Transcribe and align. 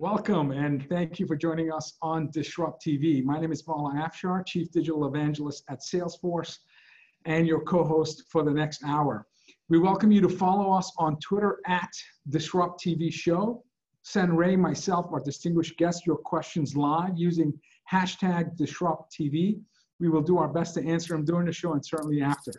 Welcome 0.00 0.50
and 0.52 0.88
thank 0.88 1.20
you 1.20 1.26
for 1.26 1.36
joining 1.36 1.70
us 1.70 1.98
on 2.00 2.30
Disrupt 2.30 2.82
TV. 2.82 3.22
My 3.22 3.38
name 3.38 3.52
is 3.52 3.60
Vala 3.60 3.92
Afshar, 3.92 4.46
Chief 4.46 4.72
Digital 4.72 5.06
Evangelist 5.06 5.62
at 5.68 5.80
Salesforce 5.80 6.56
and 7.26 7.46
your 7.46 7.60
co-host 7.64 8.24
for 8.30 8.42
the 8.42 8.50
next 8.50 8.82
hour. 8.82 9.26
We 9.68 9.78
welcome 9.78 10.10
you 10.10 10.22
to 10.22 10.28
follow 10.30 10.72
us 10.72 10.90
on 10.96 11.18
Twitter 11.18 11.58
at 11.66 11.90
Disrupt 12.30 12.82
TV 12.82 13.12
Show. 13.12 13.62
Send 14.00 14.38
Ray, 14.38 14.56
myself, 14.56 15.12
our 15.12 15.20
distinguished 15.20 15.76
guests 15.76 16.06
your 16.06 16.16
questions 16.16 16.74
live 16.74 17.12
using 17.18 17.52
hashtag 17.92 18.56
Disrupt 18.56 19.14
TV. 19.14 19.60
We 19.98 20.08
will 20.08 20.22
do 20.22 20.38
our 20.38 20.48
best 20.48 20.72
to 20.76 20.86
answer 20.86 21.12
them 21.12 21.26
during 21.26 21.44
the 21.44 21.52
show 21.52 21.74
and 21.74 21.84
certainly 21.84 22.22
after. 22.22 22.52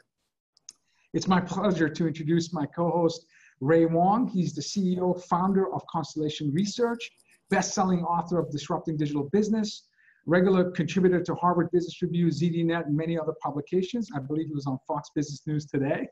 It's 1.15 1.27
my 1.27 1.41
pleasure 1.41 1.89
to 1.89 2.07
introduce 2.07 2.53
my 2.53 2.67
co-host, 2.67 3.25
Ray 3.61 3.87
Wang. 3.87 4.27
He's 4.27 4.53
the 4.53 4.61
CEO, 4.61 5.19
founder 5.23 5.73
of 5.73 5.81
Constellation 5.87 6.53
Research 6.53 7.09
best-selling 7.51 8.03
author 8.03 8.39
of 8.39 8.49
Disrupting 8.49 8.97
Digital 8.97 9.29
Business, 9.31 9.87
regular 10.25 10.71
contributor 10.71 11.21
to 11.21 11.35
Harvard 11.35 11.69
Business 11.71 12.01
Review, 12.01 12.27
ZDNet, 12.27 12.87
and 12.87 12.97
many 12.97 13.19
other 13.19 13.33
publications. 13.43 14.09
I 14.15 14.19
believe 14.19 14.47
he 14.47 14.55
was 14.55 14.65
on 14.65 14.79
Fox 14.87 15.09
Business 15.13 15.41
News 15.45 15.65
today. 15.65 16.07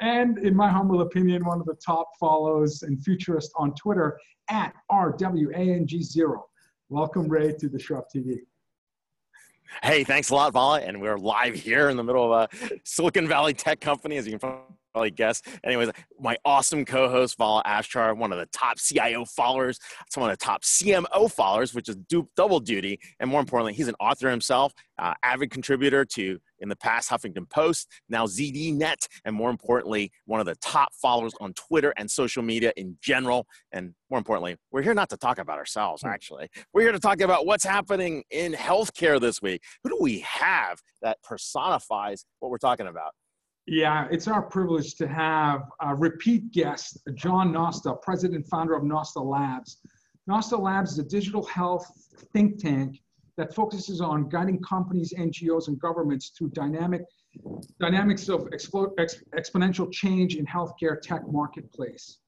And 0.00 0.38
in 0.38 0.54
my 0.54 0.70
humble 0.70 1.00
opinion, 1.00 1.44
one 1.44 1.60
of 1.60 1.66
the 1.66 1.76
top 1.84 2.08
follows 2.20 2.82
and 2.82 3.02
futurist 3.02 3.50
on 3.56 3.74
Twitter 3.74 4.18
at 4.50 4.74
RWANG0. 4.90 6.36
Welcome, 6.88 7.28
Ray, 7.28 7.54
to 7.54 7.68
Disrupt 7.68 8.14
TV. 8.14 8.38
Hey, 9.82 10.04
thanks 10.04 10.30
a 10.30 10.34
lot, 10.34 10.52
Vala. 10.52 10.80
And 10.80 11.00
we're 11.00 11.16
live 11.16 11.54
here 11.54 11.88
in 11.88 11.96
the 11.96 12.04
middle 12.04 12.32
of 12.32 12.50
a 12.52 12.78
Silicon 12.84 13.26
Valley 13.26 13.54
tech 13.54 13.80
company, 13.80 14.16
as 14.18 14.26
you 14.26 14.38
can 14.38 14.38
probably 14.94 15.10
guess. 15.10 15.42
Anyways, 15.64 15.90
my 16.20 16.36
awesome 16.44 16.84
co-host 16.84 17.36
Vala 17.36 17.62
Afshar, 17.66 18.16
one 18.16 18.32
of 18.32 18.38
the 18.38 18.46
top 18.46 18.78
CIO 18.78 19.24
followers, 19.24 19.80
it's 20.06 20.16
one 20.16 20.30
of 20.30 20.38
the 20.38 20.44
top 20.44 20.62
CMO 20.62 21.30
followers, 21.30 21.74
which 21.74 21.88
is 21.88 21.96
du- 21.96 22.28
double 22.36 22.60
duty, 22.60 23.00
and 23.18 23.28
more 23.28 23.40
importantly, 23.40 23.72
he's 23.72 23.88
an 23.88 23.96
author 23.98 24.30
himself, 24.30 24.72
uh, 24.98 25.12
avid 25.24 25.50
contributor 25.50 26.04
to 26.04 26.38
in 26.60 26.68
the 26.68 26.76
past 26.76 27.10
Huffington 27.10 27.50
Post, 27.50 27.88
now 28.08 28.24
ZDNet, 28.24 29.08
and 29.24 29.34
more 29.34 29.50
importantly, 29.50 30.12
one 30.26 30.38
of 30.38 30.46
the 30.46 30.54
top 30.56 30.94
followers 30.94 31.34
on 31.40 31.52
Twitter 31.54 31.92
and 31.96 32.08
social 32.08 32.42
media 32.42 32.72
in 32.76 32.96
general. 33.02 33.46
And 33.72 33.94
more 34.10 34.18
importantly, 34.18 34.56
we're 34.70 34.82
here 34.82 34.94
not 34.94 35.10
to 35.10 35.16
talk 35.16 35.38
about 35.38 35.58
ourselves, 35.58 36.02
hmm. 36.02 36.08
actually. 36.08 36.48
We're 36.72 36.82
here 36.82 36.92
to 36.92 37.00
talk 37.00 37.20
about 37.20 37.46
what's 37.46 37.64
happening 37.64 38.22
in 38.30 38.52
healthcare 38.52 39.20
this 39.20 39.42
week. 39.42 39.62
Who 39.82 39.90
do 39.90 39.98
we 40.00 40.20
have 40.20 40.80
that 41.02 41.20
personifies 41.24 42.24
what 42.38 42.50
we're 42.50 42.58
talking 42.58 42.86
about? 42.86 43.10
Yeah, 43.66 44.08
it's 44.10 44.28
our 44.28 44.42
privilege 44.42 44.94
to 44.96 45.08
have 45.08 45.62
a 45.80 45.94
repeat 45.94 46.50
guest, 46.50 46.98
John 47.14 47.50
Nosta, 47.50 48.00
president 48.02 48.46
founder 48.46 48.74
of 48.74 48.82
Nosta 48.82 49.24
Labs. 49.24 49.78
Nosta 50.28 50.58
Labs 50.58 50.92
is 50.92 50.98
a 50.98 51.04
digital 51.04 51.44
health 51.46 51.90
think 52.34 52.58
tank 52.58 53.00
that 53.38 53.54
focuses 53.54 54.02
on 54.02 54.28
guiding 54.28 54.60
companies, 54.60 55.14
NGOs, 55.16 55.68
and 55.68 55.78
governments 55.80 56.32
through 56.36 56.50
dynamic 56.50 57.02
dynamics 57.80 58.28
of 58.28 58.42
expo- 58.50 58.92
ex- 58.98 59.24
exponential 59.36 59.90
change 59.90 60.36
in 60.36 60.46
healthcare 60.46 61.00
tech 61.00 61.22
marketplace. 61.26 62.18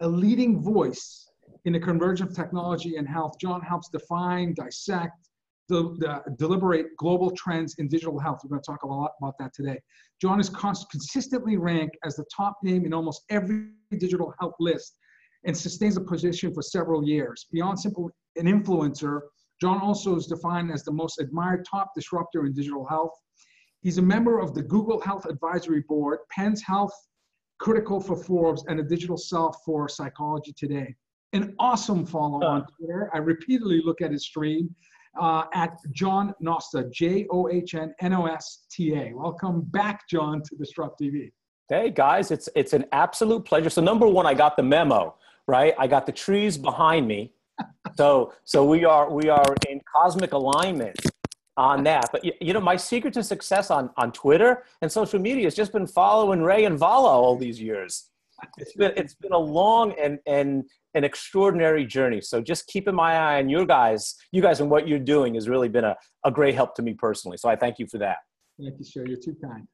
A 0.00 0.08
leading 0.08 0.62
voice 0.62 1.28
in 1.64 1.72
the 1.72 1.80
convergence 1.80 2.30
of 2.30 2.36
technology 2.36 2.96
and 2.96 3.06
health, 3.06 3.34
John 3.40 3.60
helps 3.60 3.88
define, 3.88 4.54
dissect, 4.54 5.28
the, 5.68 5.94
the, 5.98 6.22
deliberate 6.36 6.86
global 6.98 7.30
trends 7.30 7.76
in 7.78 7.88
digital 7.88 8.18
health. 8.18 8.40
We're 8.44 8.50
going 8.50 8.62
to 8.62 8.70
talk 8.70 8.82
a 8.82 8.86
lot 8.86 9.12
about 9.20 9.34
that 9.38 9.54
today. 9.54 9.80
John 10.20 10.40
is 10.40 10.48
consistently 10.48 11.56
ranked 11.56 11.96
as 12.04 12.16
the 12.16 12.24
top 12.34 12.58
name 12.62 12.84
in 12.84 12.92
almost 12.92 13.22
every 13.30 13.68
digital 13.98 14.34
health 14.40 14.54
list 14.60 14.96
and 15.44 15.56
sustains 15.56 15.96
a 15.96 16.00
position 16.00 16.52
for 16.52 16.62
several 16.62 17.04
years. 17.04 17.46
Beyond 17.52 17.78
simple 17.78 18.10
an 18.36 18.46
influencer, 18.46 19.20
John 19.60 19.80
also 19.80 20.16
is 20.16 20.26
defined 20.26 20.70
as 20.70 20.84
the 20.84 20.92
most 20.92 21.20
admired 21.20 21.64
top 21.70 21.92
disruptor 21.94 22.46
in 22.46 22.52
digital 22.52 22.86
health. 22.86 23.12
He's 23.82 23.98
a 23.98 24.02
member 24.02 24.40
of 24.40 24.54
the 24.54 24.62
Google 24.62 25.00
Health 25.00 25.26
Advisory 25.26 25.82
Board, 25.88 26.20
Penn's 26.30 26.62
Health 26.62 26.94
Critical 27.58 28.00
for 28.00 28.16
Forbes, 28.16 28.64
and 28.68 28.80
a 28.80 28.82
digital 28.82 29.16
self 29.16 29.58
for 29.64 29.88
Psychology 29.88 30.52
Today. 30.56 30.94
An 31.34 31.54
awesome 31.58 32.06
follow 32.06 32.44
on 32.44 32.66
Twitter. 32.78 33.10
I 33.12 33.18
repeatedly 33.18 33.82
look 33.84 34.00
at 34.00 34.12
his 34.12 34.24
stream 34.24 34.74
uh, 35.20 35.44
at 35.54 35.78
John 35.92 36.34
Nosta, 36.42 36.90
J 36.90 37.26
O 37.30 37.48
H 37.48 37.74
N 37.74 37.94
N 38.00 38.12
O 38.12 38.26
S 38.26 38.66
T 38.70 38.94
A. 38.94 39.12
Welcome 39.14 39.62
back, 39.62 40.08
John, 40.08 40.42
to 40.42 40.56
Disrupt 40.56 41.00
TV. 41.00 41.32
Hey 41.68 41.90
guys, 41.90 42.30
it's 42.30 42.48
it's 42.54 42.72
an 42.72 42.84
absolute 42.92 43.44
pleasure. 43.44 43.70
So 43.70 43.80
number 43.80 44.06
one, 44.06 44.26
I 44.26 44.34
got 44.34 44.56
the 44.56 44.62
memo, 44.62 45.16
right? 45.46 45.74
I 45.78 45.86
got 45.86 46.06
the 46.06 46.12
trees 46.12 46.58
behind 46.58 47.08
me. 47.08 47.32
so 47.96 48.32
so 48.44 48.64
we 48.64 48.84
are 48.84 49.10
we 49.10 49.28
are 49.28 49.54
in 49.68 49.80
cosmic 49.90 50.32
alignment 50.32 50.96
on 51.56 51.84
that. 51.84 52.08
But 52.12 52.24
you, 52.24 52.32
you, 52.40 52.52
know, 52.52 52.60
my 52.60 52.76
secret 52.76 53.14
to 53.14 53.22
success 53.22 53.70
on 53.70 53.90
on 53.96 54.12
Twitter 54.12 54.64
and 54.82 54.90
social 54.90 55.18
media 55.18 55.44
has 55.44 55.54
just 55.54 55.72
been 55.72 55.86
following 55.86 56.42
Ray 56.42 56.64
and 56.64 56.78
Vala 56.78 57.08
all 57.08 57.36
these 57.36 57.60
years. 57.60 58.10
It's 58.58 58.74
been 58.74 58.92
it's 58.96 59.14
been 59.14 59.32
a 59.32 59.38
long 59.38 59.92
and 59.92 60.18
and 60.26 60.64
an 60.94 61.04
extraordinary 61.04 61.84
journey. 61.84 62.20
So 62.20 62.40
just 62.40 62.66
keeping 62.66 62.94
my 62.94 63.14
eye 63.14 63.38
on 63.38 63.48
you 63.48 63.66
guys, 63.66 64.16
you 64.32 64.40
guys 64.40 64.60
and 64.60 64.70
what 64.70 64.86
you're 64.86 64.98
doing 64.98 65.34
has 65.34 65.48
really 65.48 65.68
been 65.68 65.84
a, 65.84 65.96
a 66.24 66.30
great 66.30 66.54
help 66.54 66.74
to 66.76 66.82
me 66.82 66.94
personally. 66.94 67.36
So 67.36 67.48
I 67.48 67.56
thank 67.56 67.78
you 67.78 67.86
for 67.86 67.98
that. 67.98 68.18
Thank 68.60 68.78
you, 68.78 68.84
sir. 68.84 69.04
You're 69.06 69.18
too 69.18 69.36
kind. 69.42 69.66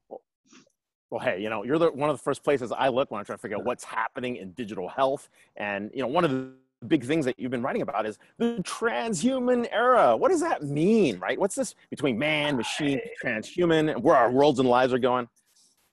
Well, 1.10 1.20
hey, 1.20 1.42
you 1.42 1.50
know, 1.50 1.64
you're 1.64 1.78
the, 1.78 1.90
one 1.90 2.08
of 2.08 2.16
the 2.16 2.22
first 2.22 2.44
places 2.44 2.72
I 2.72 2.88
look 2.88 3.10
when 3.10 3.18
I'm 3.18 3.24
trying 3.24 3.38
to 3.38 3.42
figure 3.42 3.56
out 3.58 3.64
what's 3.64 3.84
happening 3.84 4.36
in 4.36 4.52
digital 4.52 4.88
health. 4.88 5.28
And, 5.56 5.90
you 5.92 6.00
know, 6.00 6.06
one 6.06 6.24
of 6.24 6.30
the 6.30 6.52
big 6.86 7.04
things 7.04 7.24
that 7.26 7.38
you've 7.38 7.50
been 7.50 7.62
writing 7.62 7.82
about 7.82 8.06
is 8.06 8.18
the 8.38 8.62
transhuman 8.62 9.68
era. 9.72 10.16
What 10.16 10.30
does 10.30 10.40
that 10.40 10.62
mean, 10.62 11.18
right? 11.18 11.38
What's 11.38 11.56
this 11.56 11.74
between 11.90 12.18
man, 12.18 12.56
machine, 12.56 13.00
transhuman, 13.22 13.92
and 13.92 14.02
where 14.02 14.16
our 14.16 14.30
worlds 14.30 14.60
and 14.60 14.68
lives 14.68 14.92
are 14.94 14.98
going? 14.98 15.28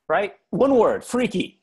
Right? 0.08 0.36
One 0.52 0.76
word, 0.76 1.04
freaky 1.04 1.62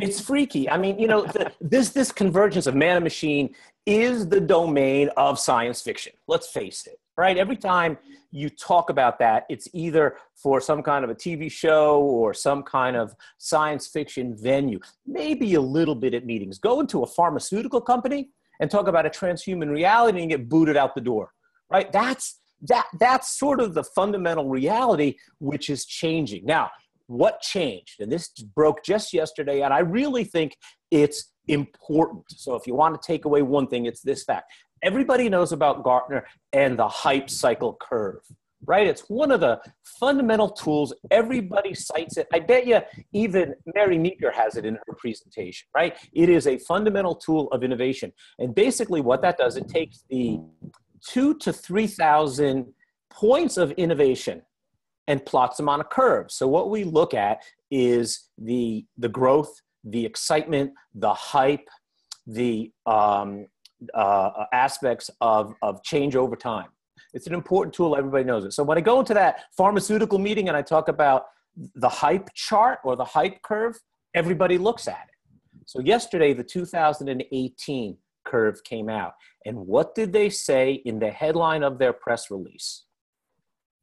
it's 0.00 0.20
freaky. 0.20 0.68
I 0.68 0.76
mean, 0.78 0.98
you 0.98 1.06
know, 1.06 1.22
the, 1.22 1.52
this 1.60 1.90
this 1.90 2.12
convergence 2.12 2.66
of 2.66 2.74
man 2.74 2.96
and 2.96 3.04
machine 3.04 3.54
is 3.86 4.28
the 4.28 4.40
domain 4.40 5.10
of 5.16 5.38
science 5.38 5.82
fiction. 5.82 6.12
Let's 6.28 6.48
face 6.48 6.86
it, 6.86 6.98
right? 7.16 7.36
Every 7.36 7.56
time 7.56 7.98
you 8.30 8.48
talk 8.48 8.90
about 8.90 9.18
that, 9.18 9.44
it's 9.50 9.68
either 9.72 10.16
for 10.34 10.60
some 10.60 10.82
kind 10.82 11.04
of 11.04 11.10
a 11.10 11.14
TV 11.14 11.50
show 11.50 12.00
or 12.00 12.32
some 12.32 12.62
kind 12.62 12.96
of 12.96 13.14
science 13.38 13.86
fiction 13.86 14.36
venue, 14.36 14.80
maybe 15.06 15.54
a 15.54 15.60
little 15.60 15.94
bit 15.94 16.14
at 16.14 16.24
meetings. 16.24 16.58
Go 16.58 16.80
into 16.80 17.02
a 17.02 17.06
pharmaceutical 17.06 17.80
company 17.80 18.30
and 18.60 18.70
talk 18.70 18.88
about 18.88 19.04
a 19.04 19.10
transhuman 19.10 19.70
reality 19.70 20.20
and 20.20 20.30
get 20.30 20.48
booted 20.48 20.76
out 20.76 20.94
the 20.94 21.00
door, 21.00 21.32
right? 21.70 21.92
That's 21.92 22.38
that 22.62 22.86
that's 22.98 23.36
sort 23.36 23.60
of 23.60 23.74
the 23.74 23.82
fundamental 23.82 24.48
reality 24.48 25.16
which 25.40 25.68
is 25.68 25.84
changing. 25.84 26.46
Now, 26.46 26.70
what 27.12 27.40
changed? 27.40 28.00
And 28.00 28.10
this 28.10 28.28
broke 28.30 28.82
just 28.84 29.12
yesterday, 29.12 29.62
and 29.62 29.72
I 29.72 29.80
really 29.80 30.24
think 30.24 30.56
it's 30.90 31.32
important. 31.48 32.24
So, 32.28 32.54
if 32.54 32.66
you 32.66 32.74
want 32.74 33.00
to 33.00 33.06
take 33.06 33.24
away 33.24 33.42
one 33.42 33.68
thing, 33.68 33.86
it's 33.86 34.02
this 34.02 34.24
fact. 34.24 34.52
Everybody 34.82 35.28
knows 35.28 35.52
about 35.52 35.84
Gartner 35.84 36.24
and 36.52 36.78
the 36.78 36.88
hype 36.88 37.30
cycle 37.30 37.78
curve, 37.80 38.20
right? 38.66 38.86
It's 38.86 39.02
one 39.08 39.30
of 39.30 39.40
the 39.40 39.60
fundamental 40.00 40.50
tools. 40.50 40.92
Everybody 41.10 41.72
cites 41.74 42.16
it. 42.16 42.26
I 42.32 42.40
bet 42.40 42.66
you 42.66 42.80
even 43.12 43.54
Mary 43.76 43.96
Meeker 43.98 44.32
has 44.32 44.56
it 44.56 44.64
in 44.64 44.74
her 44.74 44.94
presentation, 44.98 45.68
right? 45.74 45.96
It 46.12 46.28
is 46.28 46.46
a 46.48 46.58
fundamental 46.58 47.14
tool 47.14 47.48
of 47.52 47.62
innovation. 47.62 48.12
And 48.38 48.54
basically, 48.54 49.00
what 49.00 49.22
that 49.22 49.38
does, 49.38 49.56
it 49.56 49.68
takes 49.68 50.04
the 50.10 50.40
two 51.06 51.34
to 51.38 51.52
3,000 51.52 52.72
points 53.10 53.56
of 53.56 53.70
innovation 53.72 54.42
and 55.08 55.24
plots 55.24 55.56
them 55.56 55.68
on 55.68 55.80
a 55.80 55.84
curve. 55.84 56.30
So 56.30 56.46
what 56.46 56.70
we 56.70 56.84
look 56.84 57.14
at 57.14 57.38
is 57.70 58.28
the, 58.38 58.84
the 58.98 59.08
growth, 59.08 59.52
the 59.84 60.04
excitement, 60.04 60.72
the 60.94 61.12
hype, 61.12 61.68
the 62.26 62.70
um, 62.86 63.46
uh, 63.94 64.44
aspects 64.52 65.10
of, 65.20 65.54
of 65.62 65.82
change 65.82 66.14
over 66.14 66.36
time. 66.36 66.68
It's 67.14 67.26
an 67.26 67.34
important 67.34 67.74
tool, 67.74 67.96
everybody 67.96 68.24
knows 68.24 68.44
it. 68.44 68.52
So 68.52 68.62
when 68.62 68.78
I 68.78 68.80
go 68.80 69.00
into 69.00 69.14
that 69.14 69.44
pharmaceutical 69.56 70.18
meeting 70.18 70.48
and 70.48 70.56
I 70.56 70.62
talk 70.62 70.88
about 70.88 71.26
the 71.74 71.88
hype 71.88 72.32
chart 72.34 72.78
or 72.84 72.96
the 72.96 73.04
hype 73.04 73.42
curve, 73.42 73.78
everybody 74.14 74.56
looks 74.56 74.88
at 74.88 75.08
it. 75.08 75.12
So 75.66 75.80
yesterday, 75.80 76.32
the 76.32 76.44
2018 76.44 77.96
curve 78.24 78.64
came 78.64 78.88
out. 78.88 79.12
And 79.44 79.56
what 79.66 79.94
did 79.94 80.12
they 80.12 80.30
say 80.30 80.74
in 80.84 80.98
the 80.98 81.10
headline 81.10 81.62
of 81.62 81.78
their 81.78 81.92
press 81.92 82.30
release? 82.30 82.84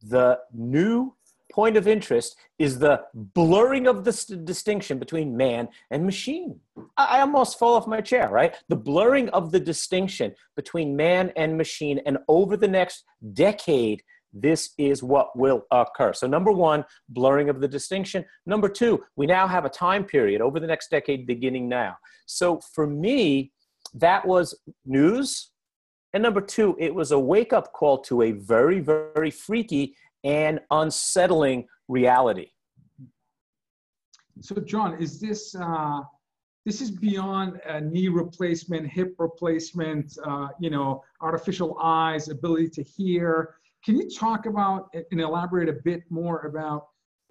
The 0.02 0.40
new 0.54 1.16
point 1.52 1.76
of 1.76 1.88
interest 1.88 2.36
is 2.58 2.80
the 2.80 3.02
blurring 3.14 3.88
of 3.88 4.04
the 4.04 4.14
st- 4.14 4.46
distinction 4.46 5.00
between 5.00 5.36
man 5.36 5.68
and 5.92 6.06
machine. 6.06 6.60
I-, 6.98 7.18
I 7.18 7.22
almost 7.22 7.58
fall 7.58 7.74
off 7.74 7.88
my 7.88 8.02
chair, 8.02 8.30
right? 8.30 8.56
The 8.70 8.76
blurring 8.76 9.30
of 9.30 9.52
the 9.52 9.60
distinction 9.60 10.34
between 10.56 10.96
man 10.96 11.32
and 11.36 11.58
machine. 11.58 12.00
And 12.06 12.20
over 12.28 12.56
the 12.56 12.68
next 12.68 13.04
decade, 13.34 14.04
this 14.32 14.74
is 14.78 15.02
what 15.02 15.38
will 15.38 15.66
occur. 15.72 16.14
So, 16.14 16.28
number 16.28 16.52
one, 16.52 16.86
blurring 17.10 17.50
of 17.50 17.62
the 17.62 17.68
distinction. 17.68 18.24
Number 18.46 18.70
two, 18.70 19.04
we 19.16 19.26
now 19.26 19.48
have 19.48 19.66
a 19.66 19.70
time 19.70 20.04
period 20.04 20.40
over 20.40 20.60
the 20.60 20.68
next 20.68 20.92
decade 20.92 21.26
beginning 21.26 21.68
now. 21.68 21.98
So, 22.28 22.62
for 22.76 22.86
me, 22.86 23.52
that 23.96 24.28
was 24.28 24.56
news 24.86 25.50
And 26.14 26.24
number 26.24 26.42
two, 26.42 26.76
it 26.80 26.94
was 26.94 27.12
a 27.12 27.20
wake 27.20 27.54
up 27.54 27.72
call 27.74 28.00
to 28.02 28.24
a 28.24 28.32
very, 28.32 28.80
very 28.80 29.32
freaky 29.32 29.96
and 30.24 30.60
unsettling 30.72 31.68
reality. 31.88 32.52
So, 34.42 34.56
John, 34.56 35.02
is 35.02 35.20
this 35.20 35.56
uh, 35.56 36.02
this 36.66 36.82
is 36.82 36.92
beyond 36.92 37.60
knee 37.82 38.10
replacement, 38.10 38.88
hip 38.88 39.16
replacement, 39.18 40.18
uh, 40.26 40.50
you 40.60 40.70
know, 40.70 41.04
artificial 41.22 41.78
eyes, 41.82 42.30
ability 42.30 42.70
to 42.70 42.84
hear? 42.84 43.56
Can 43.84 43.98
you 43.98 44.10
talk 44.10 44.46
about 44.46 44.90
and 44.94 45.22
elaborate 45.22 45.70
a 45.70 45.78
bit 45.84 46.04
more 46.10 46.42
about 46.42 46.89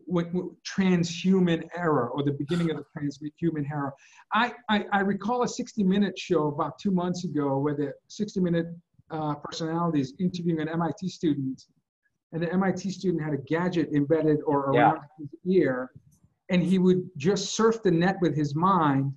what, 0.09 0.33
what 0.33 0.47
transhuman 0.65 1.69
era 1.77 2.09
or 2.09 2.23
the 2.23 2.33
beginning 2.33 2.71
of 2.71 2.79
the 2.79 2.85
transhuman 2.97 3.65
era? 3.71 3.93
I, 4.33 4.53
I, 4.69 4.85
I, 4.93 5.01
recall 5.01 5.43
a 5.43 5.49
60 5.49 5.85
minute 5.85 6.19
show 6.19 6.49
about 6.49 6.79
two 6.79 6.91
months 6.91 7.25
ago 7.25 7.59
where 7.59 7.75
the 7.75 7.93
60 8.09 8.41
minute 8.41 8.67
uh, 9.11 9.35
personalities 9.35 10.15
interviewing 10.19 10.61
an 10.61 10.69
MIT 10.69 11.09
student, 11.09 11.65
and 12.33 12.43
the 12.43 12.53
MIT 12.53 12.91
student 12.91 13.23
had 13.23 13.35
a 13.35 13.39
gadget 13.39 13.91
embedded 13.95 14.39
or 14.47 14.71
around 14.71 14.99
yeah. 15.19 15.27
his 15.27 15.57
ear, 15.57 15.91
and 16.51 16.63
he 16.63 16.79
would 16.79 17.09
just 17.17 17.55
surf 17.55 17.83
the 17.83 17.91
net 17.91 18.17
with 18.21 18.35
his 18.35 18.55
mind. 18.55 19.13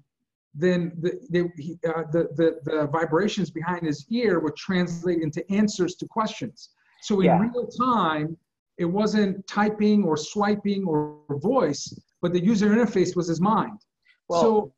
Then 0.53 0.91
the, 0.99 1.19
the, 1.29 1.49
he, 1.57 1.79
uh, 1.87 2.03
the, 2.11 2.27
the, 2.35 2.59
the 2.65 2.87
vibrations 2.87 3.49
behind 3.49 3.85
his 3.85 4.05
ear 4.09 4.39
would 4.39 4.55
translate 4.57 5.21
into 5.21 5.49
answers 5.49 5.95
to 5.95 6.07
questions. 6.07 6.69
So 7.03 7.21
in 7.21 7.27
yeah. 7.27 7.39
real 7.39 7.67
time, 7.67 8.37
it 8.81 8.85
wasn't 8.85 9.45
typing 9.45 10.03
or 10.03 10.17
swiping 10.17 10.83
or 10.85 11.19
voice, 11.29 11.93
but 12.21 12.33
the 12.33 12.43
user 12.43 12.67
interface 12.69 13.15
was 13.15 13.27
his 13.27 13.39
mind. 13.39 13.79
Well, 14.27 14.41
so, 14.41 14.73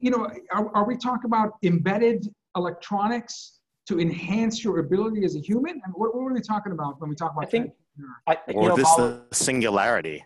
you 0.00 0.10
know, 0.10 0.30
are, 0.52 0.76
are 0.76 0.86
we 0.86 0.96
talking 0.98 1.24
about 1.24 1.52
embedded 1.62 2.28
electronics 2.56 3.60
to 3.86 3.98
enhance 3.98 4.62
your 4.62 4.80
ability 4.80 5.24
as 5.24 5.34
a 5.34 5.40
human? 5.40 5.80
I 5.82 5.88
mean, 5.88 5.94
what, 5.94 6.14
what, 6.14 6.22
are 6.22 6.34
we 6.34 6.42
talking 6.42 6.72
about 6.72 7.00
when 7.00 7.08
we 7.08 7.16
talk 7.16 7.32
about? 7.32 7.44
I 7.44 7.48
think, 7.48 7.72
I, 8.26 8.36
or 8.48 8.68
know, 8.68 8.76
this 8.76 8.94
the 8.96 9.22
singularity. 9.32 10.24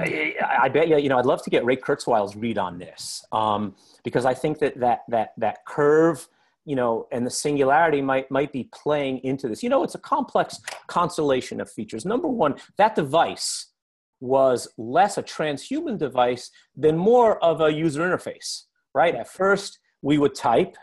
I, 0.00 0.34
I, 0.62 0.68
bet 0.68 0.88
you, 0.88 0.98
you 0.98 1.08
know, 1.08 1.18
I'd 1.18 1.26
love 1.26 1.42
to 1.42 1.50
get 1.50 1.64
Ray 1.64 1.76
Kurzweil's 1.76 2.36
read 2.36 2.58
on 2.58 2.78
this 2.78 3.24
um, 3.32 3.74
because 4.04 4.24
I 4.24 4.34
think 4.34 4.58
that 4.60 4.78
that 4.78 5.00
that 5.08 5.32
that 5.38 5.64
curve 5.66 6.28
you 6.68 6.76
know, 6.76 7.08
and 7.12 7.26
the 7.26 7.30
singularity 7.30 8.02
might 8.02 8.30
might 8.30 8.52
be 8.52 8.68
playing 8.74 9.18
into 9.24 9.48
this. 9.48 9.62
You 9.62 9.70
know, 9.70 9.82
it's 9.84 9.94
a 9.94 10.04
complex 10.14 10.60
constellation 10.86 11.62
of 11.62 11.72
features. 11.72 12.04
Number 12.04 12.28
one, 12.28 12.56
that 12.76 12.94
device 12.94 13.72
was 14.20 14.68
less 14.76 15.16
a 15.16 15.22
transhuman 15.22 15.96
device 15.96 16.50
than 16.76 16.98
more 16.98 17.42
of 17.42 17.62
a 17.62 17.72
user 17.72 18.02
interface, 18.02 18.64
right? 18.94 19.14
At 19.14 19.28
first, 19.28 19.78
we 20.02 20.18
would 20.18 20.34
type, 20.34 20.76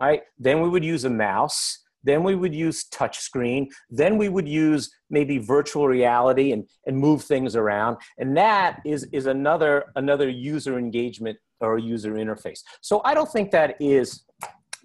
right? 0.00 0.22
Then 0.38 0.60
we 0.60 0.68
would 0.68 0.84
use 0.84 1.04
a 1.04 1.10
mouse. 1.10 1.82
Then 2.04 2.22
we 2.22 2.36
would 2.36 2.54
use 2.54 2.84
touchscreen. 2.90 3.66
Then 3.90 4.16
we 4.18 4.28
would 4.28 4.46
use 4.46 4.94
maybe 5.10 5.38
virtual 5.38 5.88
reality 5.88 6.52
and, 6.52 6.68
and 6.86 6.96
move 6.96 7.24
things 7.24 7.56
around. 7.56 7.96
And 8.18 8.36
that 8.36 8.80
is, 8.84 9.08
is 9.12 9.26
another, 9.26 9.86
another 9.96 10.28
user 10.28 10.78
engagement 10.78 11.36
or 11.60 11.78
user 11.78 12.12
interface. 12.12 12.60
So 12.80 13.00
I 13.04 13.12
don't 13.14 13.32
think 13.32 13.50
that 13.50 13.74
is 13.80 14.22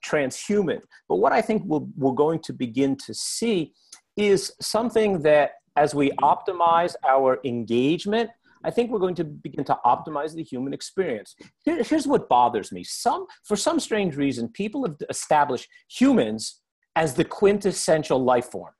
transhuman. 0.05 0.81
But 1.07 1.17
what 1.17 1.31
I 1.31 1.41
think 1.41 1.63
we're, 1.65 1.85
we're 1.97 2.13
going 2.13 2.39
to 2.39 2.53
begin 2.53 2.95
to 3.05 3.13
see 3.13 3.73
is 4.17 4.51
something 4.61 5.21
that 5.21 5.51
as 5.75 5.95
we 5.95 6.11
optimize 6.21 6.95
our 7.07 7.39
engagement, 7.45 8.29
I 8.63 8.69
think 8.69 8.91
we're 8.91 8.99
going 8.99 9.15
to 9.15 9.23
begin 9.23 9.63
to 9.65 9.77
optimize 9.85 10.35
the 10.35 10.43
human 10.43 10.73
experience. 10.73 11.35
Here, 11.63 11.81
here's 11.81 12.07
what 12.07 12.29
bothers 12.29 12.71
me. 12.71 12.83
Some, 12.83 13.25
for 13.43 13.55
some 13.55 13.79
strange 13.79 14.15
reason, 14.15 14.49
people 14.49 14.85
have 14.85 14.97
established 15.09 15.67
humans 15.89 16.61
as 16.95 17.13
the 17.13 17.25
quintessential 17.25 18.23
life 18.23 18.51
form, 18.51 18.73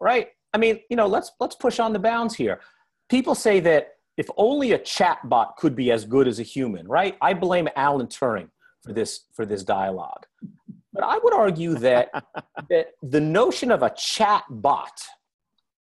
right? 0.00 0.28
I 0.52 0.58
mean, 0.58 0.80
you 0.90 0.96
know, 0.96 1.06
let's, 1.06 1.30
let's 1.38 1.54
push 1.54 1.78
on 1.78 1.92
the 1.92 1.98
bounds 1.98 2.34
here. 2.34 2.60
People 3.08 3.34
say 3.34 3.60
that 3.60 3.90
if 4.16 4.28
only 4.36 4.72
a 4.72 4.78
chatbot 4.78 5.56
could 5.56 5.76
be 5.76 5.92
as 5.92 6.04
good 6.04 6.26
as 6.26 6.40
a 6.40 6.42
human, 6.42 6.88
right? 6.88 7.16
I 7.20 7.34
blame 7.34 7.68
Alan 7.76 8.08
Turing 8.08 8.48
for 8.84 8.92
this 8.92 9.24
for 9.34 9.46
this 9.46 9.64
dialogue. 9.64 10.26
But 10.92 11.04
I 11.04 11.18
would 11.22 11.34
argue 11.34 11.74
that 11.74 12.10
that 12.70 12.88
the 13.02 13.20
notion 13.20 13.70
of 13.70 13.82
a 13.82 13.90
chat 13.90 14.44
bot 14.50 15.00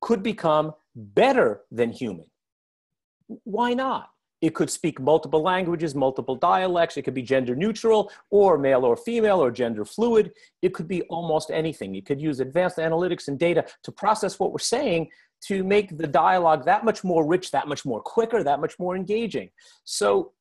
could 0.01 0.23
become 0.23 0.73
better 0.95 1.63
than 1.71 1.91
human. 1.91 2.27
Why 3.45 3.75
not? 3.75 4.11
It 4.43 4.55
could 4.55 4.71
speak 4.71 5.01
multiple 5.01 5.43
languages, 5.43 5.95
multiple 5.95 6.37
dialects. 6.37 6.97
It 6.97 7.03
could 7.03 7.15
be 7.15 7.23
gender 7.23 7.57
neutral 7.57 8.13
or 8.31 8.59
male 8.59 8.85
or 8.85 8.97
female 8.97 9.43
or 9.43 9.51
gender 9.51 9.85
fluid. 9.85 10.33
It 10.61 10.75
could 10.75 10.87
be 10.87 11.03
almost 11.03 11.51
anything. 11.51 11.95
You 11.95 12.03
could 12.03 12.21
use 12.21 12.41
advanced 12.41 12.77
analytics 12.77 13.29
and 13.29 13.39
data 13.39 13.65
to 13.83 13.93
process 13.93 14.39
what 14.39 14.53
we're 14.53 14.59
saying 14.59 15.09
to 15.47 15.65
make 15.65 15.97
the 15.97 16.07
dialogue 16.07 16.65
that 16.67 16.85
much 16.85 17.03
more 17.03 17.27
rich, 17.27 17.51
that 17.51 17.67
much 17.67 17.85
more 17.85 18.01
quicker, 18.01 18.43
that 18.43 18.61
much 18.61 18.79
more 18.79 18.95
engaging. 18.95 19.51
So 19.85 20.33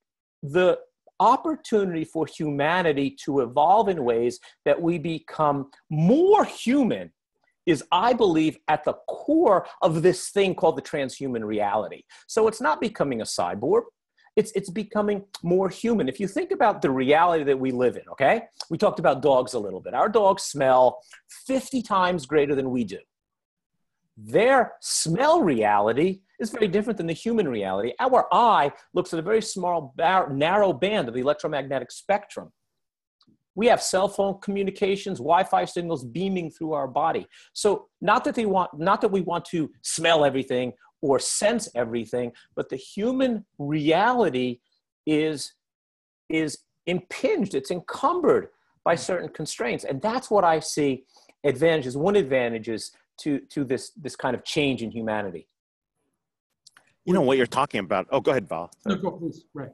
the 0.44 0.80
opportunity 1.20 2.04
for 2.06 2.26
humanity 2.26 3.16
to 3.26 3.42
evolve 3.42 3.90
in 3.90 4.04
ways 4.04 4.40
that 4.66 4.82
we 4.82 4.98
become 4.98 5.70
more 5.90 6.46
human 6.46 7.12
is, 7.66 7.84
I 7.92 8.14
believe, 8.14 8.58
at 8.68 8.84
the 8.84 8.94
core 9.08 9.68
of 9.82 10.02
this 10.02 10.30
thing 10.30 10.56
called 10.56 10.78
the 10.78 10.82
transhuman 10.82 11.44
reality. 11.44 12.04
So 12.28 12.48
it's 12.48 12.62
not 12.62 12.80
becoming 12.80 13.22
a 13.22 13.26
cyborg. 13.26 13.84
It's, 14.36 14.52
it's 14.52 14.70
becoming 14.70 15.24
more 15.44 15.70
human. 15.70 16.10
If 16.10 16.20
you 16.20 16.28
think 16.28 16.52
about 16.52 16.82
the 16.82 16.92
reality 16.92 17.44
that 17.46 17.58
we 17.58 17.72
live 17.72 17.96
in, 17.96 18.04
okay? 18.12 18.44
We 18.70 18.78
talked 18.78 19.00
about 19.00 19.22
dogs 19.22 19.54
a 19.54 19.60
little 19.60 19.80
bit. 19.80 19.94
Our 19.94 20.10
dogs 20.10 20.44
smell 20.44 21.02
50 21.48 21.82
times 21.82 22.26
greater 22.26 22.54
than 22.54 22.70
we 22.70 22.84
do. 22.84 23.00
Their 24.18 24.74
smell 24.82 25.42
reality 25.42 26.22
is 26.40 26.50
very 26.50 26.68
different 26.68 26.98
than 26.98 27.08
the 27.08 27.14
human 27.14 27.48
reality. 27.48 27.94
Our 28.00 28.28
eye 28.32 28.72
looks 28.94 29.14
at 29.14 29.20
a 29.20 29.22
very 29.22 29.42
small, 29.42 29.94
bar- 29.96 30.32
narrow 30.34 30.74
band 30.74 31.08
of 31.08 31.14
the 31.14 31.22
electromagnetic 31.22 31.92
spectrum. 31.92 32.52
We 33.56 33.68
have 33.68 33.82
cell 33.82 34.10
phone 34.10 34.40
communications, 34.42 35.20
Wi-Fi 35.20 35.66
signals 35.66 36.04
beaming 36.04 36.52
through 36.52 36.74
our 36.74 36.88
body. 36.88 37.26
So 37.54 37.88
not 38.02 38.26
that 38.26 38.36
they 38.36 38.46
want, 38.46 38.78
not 38.78 39.00
that 39.02 39.12
we 39.12 39.22
want 39.22 39.46
to 39.46 39.72
smell 39.82 40.26
everything 40.26 40.74
or 41.02 41.20
sense 41.20 41.70
everything, 41.74 42.34
but 42.56 42.70
the 42.70 42.76
human 42.76 43.46
reality 43.58 44.59
is, 45.06 45.54
is 46.30 46.59
impinged, 46.86 47.56
it's 47.56 47.71
encumbered 47.71 48.50
by 48.83 48.95
certain 48.95 49.30
constraints. 49.30 49.86
And 49.86 50.02
that's 50.02 50.30
what 50.30 50.44
I 50.44 50.59
see 50.59 51.06
advantages. 51.44 51.95
One 51.95 52.16
advantage 52.16 52.68
is 52.68 52.92
to, 53.19 53.40
to 53.52 53.64
this, 53.64 53.92
this 53.92 54.16
kind 54.16 54.36
of 54.36 54.44
change 54.44 54.83
in 54.83 54.92
humanity. 54.92 55.48
You 57.06 57.14
know 57.14 57.21
what 57.21 57.38
you're 57.38 57.45
talking 57.45 57.80
about. 57.80 58.07
Oh, 58.09 58.19
go 58.19 58.31
ahead, 58.31 58.50
Val. 58.50 58.71
No, 58.85 58.95
go 58.95 59.12
please. 59.12 59.45
Right. 59.54 59.69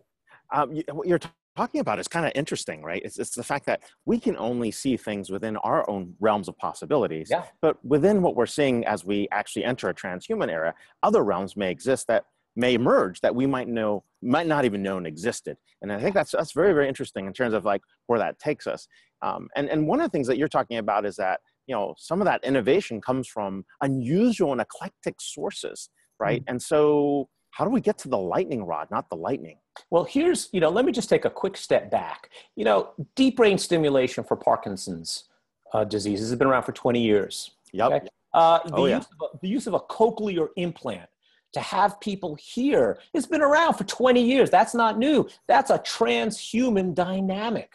Um, 0.54 0.74
you, 0.74 0.84
what 0.92 1.08
you're 1.08 1.20
t- 1.20 1.30
talking 1.56 1.80
about 1.80 1.98
is 1.98 2.08
kind 2.08 2.26
of 2.26 2.34
interesting, 2.36 2.84
right? 2.84 3.02
It's, 3.06 3.18
it's 3.18 3.36
the 3.36 3.44
fact 3.44 3.66
that 3.68 3.82
we 4.06 4.20
can 4.20 4.36
only 4.38 4.70
see 4.72 4.98
things 4.98 5.30
within 5.30 5.56
our 5.58 5.90
own 5.90 6.14
realms 6.20 6.50
of 6.50 6.58
possibilities. 6.58 7.30
Yeah. 7.32 7.46
But 7.62 7.84
within 7.86 8.22
what 8.22 8.36
we're 8.36 8.46
seeing 8.46 8.86
as 8.86 9.06
we 9.06 9.30
actually 9.32 9.64
enter 9.64 9.88
a 9.90 9.94
transhuman 9.94 10.50
era, 10.50 10.74
other 11.04 11.24
realms 11.24 11.56
may 11.56 11.72
exist 11.72 12.08
that 12.08 12.26
may 12.56 12.74
emerge 12.74 13.22
that 13.22 13.34
we 13.34 13.46
might 13.46 13.68
know 13.68 14.04
might 14.22 14.48
not 14.48 14.66
even 14.66 14.84
known 14.84 15.06
existed 15.06 15.58
and 15.82 15.92
i 15.92 16.00
think 16.00 16.14
that's 16.14 16.32
that's 16.32 16.52
very 16.52 16.74
very 16.74 16.88
interesting 16.88 17.26
in 17.26 17.34
terms 17.34 17.54
of 17.54 17.66
like 17.66 17.82
where 18.08 18.20
that 18.20 18.38
takes 18.40 18.68
us 18.68 18.88
um, 19.22 19.48
and 19.56 19.70
and 19.70 19.88
one 19.88 20.02
of 20.02 20.06
the 20.06 20.10
things 20.10 20.28
that 20.28 20.38
you're 20.38 20.48
talking 20.48 20.78
about 20.78 21.06
is 21.06 21.16
that 21.16 21.40
you 21.68 21.74
know 21.74 21.96
some 21.98 22.22
of 22.22 22.26
that 22.26 22.44
innovation 22.44 23.00
comes 23.00 23.28
from 23.28 23.64
unusual 23.82 24.52
and 24.52 24.62
eclectic 24.62 25.16
sources 25.20 25.90
right 26.22 26.42
mm-hmm. 26.42 26.52
and 26.52 26.62
so 26.62 27.28
how 27.52 27.66
do 27.66 27.72
we 27.72 27.82
get 27.82 27.98
to 27.98 28.08
the 28.08 28.18
lightning 28.18 28.64
rod 28.64 28.88
not 28.92 29.10
the 29.10 29.16
lightning 29.16 29.58
well 29.90 30.04
here's 30.04 30.50
you 30.54 30.60
know 30.60 30.70
let 30.70 30.86
me 30.86 30.92
just 30.92 31.10
take 31.10 31.26
a 31.26 31.30
quick 31.30 31.58
step 31.58 31.92
back 31.92 32.30
you 32.56 32.64
know 32.64 32.92
deep 33.16 33.36
brain 33.38 33.58
stimulation 33.58 34.24
for 34.24 34.38
parkinson's 34.38 35.26
uh, 35.74 35.84
disease 35.84 36.20
has 36.20 36.36
been 36.36 36.48
around 36.48 36.64
for 36.64 36.74
20 36.74 37.02
years 37.02 37.52
yep. 37.74 37.92
Okay? 37.92 38.08
Uh, 38.34 38.60
the, 38.66 38.76
oh, 38.76 38.86
yeah. 38.86 38.98
use 38.98 39.06
a, 39.22 39.38
the 39.42 39.48
use 39.48 39.68
of 39.68 39.74
a 39.74 39.80
cochlear 39.80 40.48
implant 40.56 41.10
to 41.54 41.60
have 41.60 42.00
people 42.00 42.36
hear 42.36 42.98
it's 43.14 43.26
been 43.28 43.42
around 43.42 43.74
for 43.74 43.84
20 43.84 44.22
years 44.22 44.50
that's 44.50 44.74
not 44.74 44.98
new 44.98 45.28
that's 45.48 45.70
a 45.70 45.80
transhuman 45.80 46.94
dynamic 46.94 47.74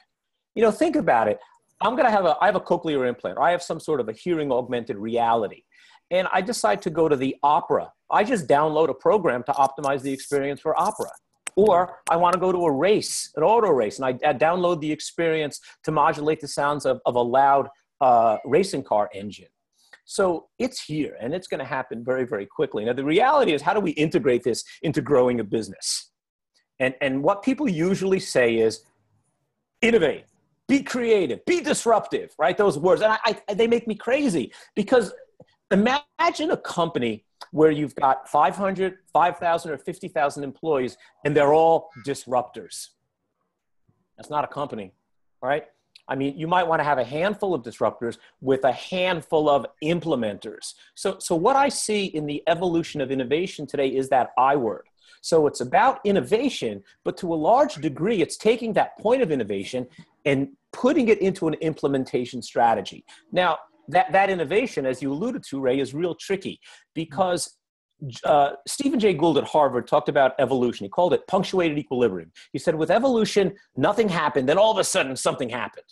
you 0.54 0.62
know 0.62 0.70
think 0.70 0.96
about 0.96 1.28
it 1.28 1.38
I'm 1.80 1.92
going 1.92 2.06
to 2.06 2.10
have 2.10 2.24
a, 2.24 2.36
I 2.40 2.46
have 2.46 2.56
a 2.56 2.60
cochlear 2.60 3.06
implant, 3.08 3.38
or 3.38 3.42
I 3.42 3.50
have 3.50 3.62
some 3.62 3.80
sort 3.80 4.00
of 4.00 4.08
a 4.08 4.12
hearing 4.12 4.50
augmented 4.50 4.96
reality. 4.96 5.62
And 6.10 6.28
I 6.32 6.40
decide 6.40 6.80
to 6.82 6.90
go 6.90 7.08
to 7.08 7.16
the 7.16 7.36
opera. 7.42 7.92
I 8.10 8.24
just 8.24 8.46
download 8.46 8.88
a 8.88 8.94
program 8.94 9.42
to 9.44 9.52
optimize 9.52 10.02
the 10.02 10.12
experience 10.12 10.60
for 10.60 10.78
opera. 10.78 11.10
Or 11.56 12.00
I 12.10 12.16
want 12.16 12.34
to 12.34 12.38
go 12.38 12.52
to 12.52 12.66
a 12.66 12.70
race, 12.70 13.32
an 13.34 13.42
auto 13.42 13.70
race, 13.70 13.98
and 13.98 14.04
I, 14.04 14.28
I 14.28 14.34
download 14.34 14.80
the 14.80 14.92
experience 14.92 15.60
to 15.84 15.90
modulate 15.90 16.40
the 16.40 16.48
sounds 16.48 16.84
of, 16.84 17.00
of 17.06 17.16
a 17.16 17.22
loud 17.22 17.68
uh, 18.00 18.36
racing 18.44 18.84
car 18.84 19.08
engine. 19.14 19.48
So 20.04 20.46
it's 20.58 20.80
here 20.82 21.16
and 21.20 21.34
it's 21.34 21.48
going 21.48 21.58
to 21.58 21.66
happen 21.66 22.04
very, 22.04 22.24
very 22.24 22.46
quickly. 22.46 22.84
Now, 22.84 22.92
the 22.92 23.04
reality 23.04 23.52
is, 23.52 23.60
how 23.60 23.74
do 23.74 23.80
we 23.80 23.90
integrate 23.92 24.44
this 24.44 24.62
into 24.82 25.02
growing 25.02 25.40
a 25.40 25.44
business? 25.44 26.12
And, 26.78 26.94
and 27.00 27.22
what 27.24 27.42
people 27.42 27.68
usually 27.68 28.20
say 28.20 28.56
is 28.58 28.82
innovate, 29.82 30.26
be 30.68 30.82
creative, 30.82 31.44
be 31.44 31.60
disruptive, 31.60 32.32
right? 32.38 32.56
Those 32.56 32.78
words. 32.78 33.02
And 33.02 33.12
I, 33.12 33.40
I, 33.48 33.54
they 33.54 33.66
make 33.66 33.88
me 33.88 33.96
crazy 33.96 34.52
because 34.76 35.12
imagine 35.72 36.52
a 36.52 36.56
company 36.56 37.25
where 37.52 37.70
you've 37.70 37.94
got 37.94 38.28
500, 38.28 38.98
5,000, 39.12 39.70
or 39.70 39.78
50,000 39.78 40.44
employees 40.44 40.96
and 41.24 41.36
they're 41.36 41.54
all 41.54 41.90
disruptors. 42.06 42.88
That's 44.16 44.30
not 44.30 44.44
a 44.44 44.48
company, 44.48 44.92
right? 45.42 45.64
I 46.08 46.14
mean, 46.14 46.38
you 46.38 46.46
might 46.46 46.66
want 46.66 46.80
to 46.80 46.84
have 46.84 46.98
a 46.98 47.04
handful 47.04 47.52
of 47.52 47.62
disruptors 47.62 48.18
with 48.40 48.64
a 48.64 48.72
handful 48.72 49.48
of 49.48 49.66
implementers. 49.82 50.74
So, 50.94 51.18
so 51.18 51.34
what 51.34 51.56
I 51.56 51.68
see 51.68 52.06
in 52.06 52.26
the 52.26 52.42
evolution 52.46 53.00
of 53.00 53.10
innovation 53.10 53.66
today 53.66 53.88
is 53.88 54.08
that 54.10 54.30
I 54.38 54.56
word. 54.56 54.86
So 55.20 55.48
it's 55.48 55.60
about 55.60 55.98
innovation, 56.04 56.84
but 57.04 57.16
to 57.18 57.34
a 57.34 57.34
large 57.34 57.74
degree, 57.76 58.22
it's 58.22 58.36
taking 58.36 58.72
that 58.74 58.96
point 58.98 59.22
of 59.22 59.32
innovation 59.32 59.88
and 60.24 60.50
putting 60.72 61.08
it 61.08 61.20
into 61.20 61.48
an 61.48 61.54
implementation 61.54 62.42
strategy. 62.42 63.04
Now, 63.32 63.58
that, 63.88 64.12
that 64.12 64.30
innovation, 64.30 64.86
as 64.86 65.02
you 65.02 65.12
alluded 65.12 65.42
to, 65.50 65.60
Ray, 65.60 65.80
is 65.80 65.94
real 65.94 66.14
tricky 66.14 66.60
because 66.94 67.56
uh, 68.24 68.52
Stephen 68.66 69.00
Jay 69.00 69.14
Gould 69.14 69.38
at 69.38 69.44
Harvard 69.44 69.86
talked 69.86 70.08
about 70.08 70.34
evolution. 70.38 70.84
He 70.84 70.90
called 70.90 71.14
it 71.14 71.26
punctuated 71.26 71.78
equilibrium. 71.78 72.30
He 72.52 72.58
said, 72.58 72.74
with 72.74 72.90
evolution, 72.90 73.54
nothing 73.76 74.08
happened, 74.08 74.48
then 74.48 74.58
all 74.58 74.70
of 74.70 74.78
a 74.78 74.84
sudden 74.84 75.16
something 75.16 75.48
happened. 75.48 75.86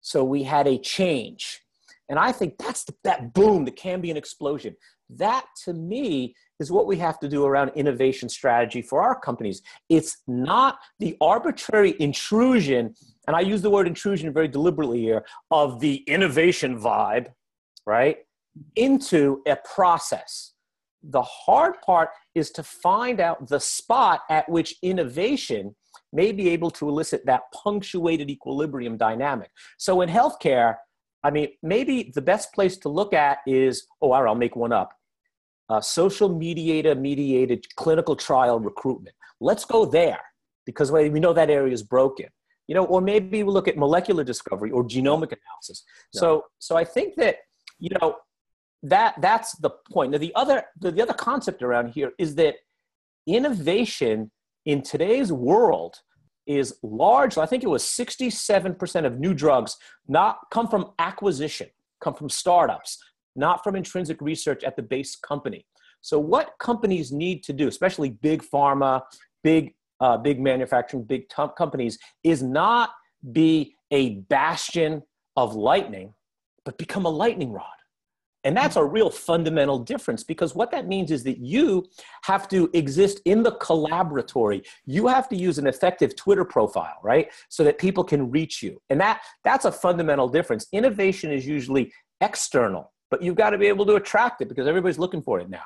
So 0.00 0.24
we 0.24 0.42
had 0.42 0.66
a 0.66 0.78
change. 0.78 1.60
And 2.08 2.18
I 2.18 2.32
think 2.32 2.54
that's 2.58 2.84
the, 2.84 2.94
that 3.04 3.34
boom 3.34 3.64
the 3.64 3.70
can 3.70 4.00
be 4.00 4.10
an 4.10 4.16
explosion. 4.16 4.74
That 5.10 5.46
to 5.64 5.74
me 5.74 6.34
is 6.58 6.70
what 6.70 6.86
we 6.86 6.96
have 6.96 7.18
to 7.20 7.28
do 7.28 7.44
around 7.44 7.70
innovation 7.74 8.28
strategy 8.28 8.82
for 8.82 9.02
our 9.02 9.18
companies. 9.18 9.62
It's 9.88 10.18
not 10.26 10.78
the 10.98 11.16
arbitrary 11.20 11.94
intrusion, 12.00 12.94
and 13.30 13.36
I 13.36 13.42
use 13.42 13.62
the 13.62 13.70
word 13.70 13.86
intrusion 13.86 14.32
very 14.32 14.48
deliberately 14.48 15.02
here, 15.02 15.24
of 15.52 15.78
the 15.78 15.98
innovation 16.08 16.76
vibe, 16.76 17.28
right, 17.86 18.16
into 18.74 19.40
a 19.46 19.56
process. 19.72 20.54
The 21.04 21.22
hard 21.22 21.80
part 21.80 22.08
is 22.34 22.50
to 22.50 22.64
find 22.64 23.20
out 23.20 23.46
the 23.46 23.60
spot 23.60 24.22
at 24.30 24.48
which 24.48 24.74
innovation 24.82 25.76
may 26.12 26.32
be 26.32 26.48
able 26.48 26.72
to 26.72 26.88
elicit 26.88 27.24
that 27.26 27.42
punctuated 27.54 28.30
equilibrium 28.30 28.96
dynamic. 28.96 29.52
So 29.78 30.00
in 30.00 30.08
healthcare, 30.08 30.74
I 31.22 31.30
mean, 31.30 31.50
maybe 31.62 32.10
the 32.12 32.22
best 32.22 32.52
place 32.52 32.78
to 32.78 32.88
look 32.88 33.14
at 33.14 33.38
is, 33.46 33.86
oh, 34.02 34.10
I'll 34.10 34.34
make 34.34 34.56
one 34.56 34.72
up 34.72 34.92
uh, 35.68 35.80
social 35.80 36.28
mediator 36.28 36.96
mediated 36.96 37.64
clinical 37.76 38.16
trial 38.16 38.58
recruitment. 38.58 39.14
Let's 39.40 39.64
go 39.64 39.84
there 39.84 40.18
because 40.66 40.90
we 40.90 41.10
know 41.10 41.32
that 41.32 41.48
area 41.48 41.72
is 41.72 41.84
broken. 41.84 42.26
You 42.70 42.76
know, 42.76 42.84
or 42.84 43.00
maybe 43.00 43.42
we 43.42 43.50
look 43.50 43.68
at 43.68 43.76
molecular 43.76 44.22
discovery 44.22 44.70
or 44.70 44.84
genomic 44.84 45.32
analysis. 45.38 45.84
Yeah. 46.14 46.20
So, 46.20 46.44
so 46.58 46.76
I 46.76 46.84
think 46.84 47.16
that 47.16 47.36
you 47.78 47.90
know 48.00 48.16
that 48.84 49.16
that's 49.20 49.50
the 49.56 49.70
point. 49.92 50.12
Now, 50.12 50.18
the 50.18 50.32
other 50.36 50.62
the, 50.80 50.90
the 50.92 51.02
other 51.02 51.14
concept 51.14 51.62
around 51.62 51.88
here 51.88 52.12
is 52.18 52.36
that 52.36 52.54
innovation 53.26 54.30
in 54.64 54.82
today's 54.82 55.32
world 55.32 55.96
is 56.46 56.76
large. 56.82 57.36
I 57.38 57.46
think 57.46 57.64
it 57.64 57.68
was 57.68 57.82
67% 57.82 59.04
of 59.04 59.18
new 59.18 59.34
drugs 59.34 59.76
not 60.08 60.38
come 60.50 60.68
from 60.68 60.92
acquisition, 60.98 61.68
come 62.00 62.14
from 62.14 62.28
startups 62.28 62.98
not 63.36 63.62
from 63.62 63.76
intrinsic 63.76 64.20
research 64.20 64.64
at 64.64 64.76
the 64.76 64.82
base 64.82 65.16
company. 65.16 65.66
So, 66.00 66.18
what 66.18 66.54
companies 66.58 67.12
need 67.12 67.42
to 67.44 67.52
do, 67.52 67.68
especially 67.68 68.10
big 68.10 68.42
pharma, 68.42 69.02
big 69.42 69.74
uh, 70.00 70.16
big 70.16 70.40
manufacturing, 70.40 71.04
big 71.04 71.28
t- 71.28 71.42
companies, 71.56 71.98
is 72.24 72.42
not 72.42 72.90
be 73.32 73.74
a 73.90 74.16
bastion 74.28 75.02
of 75.36 75.54
lightning, 75.54 76.14
but 76.64 76.78
become 76.78 77.04
a 77.04 77.10
lightning 77.10 77.52
rod. 77.52 77.66
And 78.42 78.56
that's 78.56 78.76
a 78.76 78.84
real 78.84 79.10
fundamental 79.10 79.78
difference 79.78 80.24
because 80.24 80.54
what 80.54 80.70
that 80.70 80.88
means 80.88 81.10
is 81.10 81.24
that 81.24 81.38
you 81.38 81.86
have 82.22 82.48
to 82.48 82.70
exist 82.72 83.20
in 83.26 83.42
the 83.42 83.52
collaboratory. 83.52 84.66
You 84.86 85.08
have 85.08 85.28
to 85.28 85.36
use 85.36 85.58
an 85.58 85.66
effective 85.66 86.16
Twitter 86.16 86.46
profile, 86.46 86.96
right? 87.02 87.28
So 87.50 87.64
that 87.64 87.76
people 87.76 88.02
can 88.02 88.30
reach 88.30 88.62
you. 88.62 88.80
And 88.88 88.98
that 89.00 89.20
that's 89.44 89.66
a 89.66 89.72
fundamental 89.72 90.26
difference. 90.26 90.66
Innovation 90.72 91.30
is 91.30 91.46
usually 91.46 91.92
external 92.22 92.92
but 93.10 93.22
you've 93.22 93.34
got 93.34 93.50
to 93.50 93.58
be 93.58 93.66
able 93.66 93.84
to 93.86 93.96
attract 93.96 94.40
it 94.40 94.48
because 94.48 94.66
everybody's 94.66 94.98
looking 94.98 95.20
for 95.20 95.40
it 95.40 95.50
now. 95.50 95.64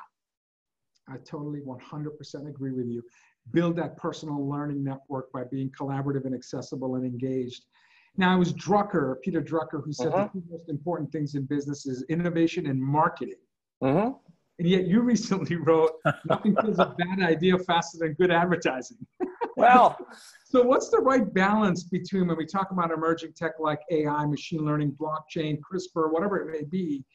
I 1.07 1.17
totally 1.17 1.61
100% 1.61 2.49
agree 2.49 2.71
with 2.71 2.87
you. 2.87 3.03
Build 3.51 3.75
that 3.77 3.97
personal 3.97 4.47
learning 4.47 4.83
network 4.83 5.31
by 5.31 5.43
being 5.43 5.69
collaborative 5.69 6.25
and 6.25 6.35
accessible 6.35 6.95
and 6.95 7.05
engaged. 7.05 7.65
Now, 8.17 8.35
it 8.35 8.39
was 8.39 8.53
Drucker, 8.53 9.21
Peter 9.21 9.41
Drucker, 9.41 9.83
who 9.83 9.91
said 9.91 10.07
uh-huh. 10.07 10.29
the 10.33 10.39
two 10.39 10.45
most 10.49 10.69
important 10.69 11.11
things 11.11 11.35
in 11.35 11.43
business 11.43 11.85
is 11.85 12.03
innovation 12.09 12.67
and 12.67 12.81
marketing. 12.81 13.35
Uh-huh. 13.81 14.13
And 14.57 14.67
yet 14.69 14.87
you 14.87 15.01
recently 15.01 15.57
wrote, 15.57 15.91
nothing 16.25 16.55
kills 16.55 16.79
a 16.79 16.95
bad 16.97 17.21
idea 17.21 17.57
faster 17.59 17.97
than 17.99 18.13
good 18.13 18.31
advertising. 18.31 18.97
Well, 19.57 19.97
so 20.43 20.63
what's 20.63 20.89
the 20.89 20.97
right 20.97 21.33
balance 21.33 21.83
between 21.83 22.27
when 22.27 22.35
we 22.35 22.45
talk 22.45 22.71
about 22.71 22.91
emerging 22.91 23.33
tech 23.37 23.53
like 23.57 23.79
AI, 23.89 24.25
machine 24.25 24.65
learning, 24.65 24.97
blockchain, 24.99 25.59
CRISPR, 25.61 26.11
whatever 26.11 26.41
it 26.41 26.51
may 26.51 26.65
be, 26.65 27.05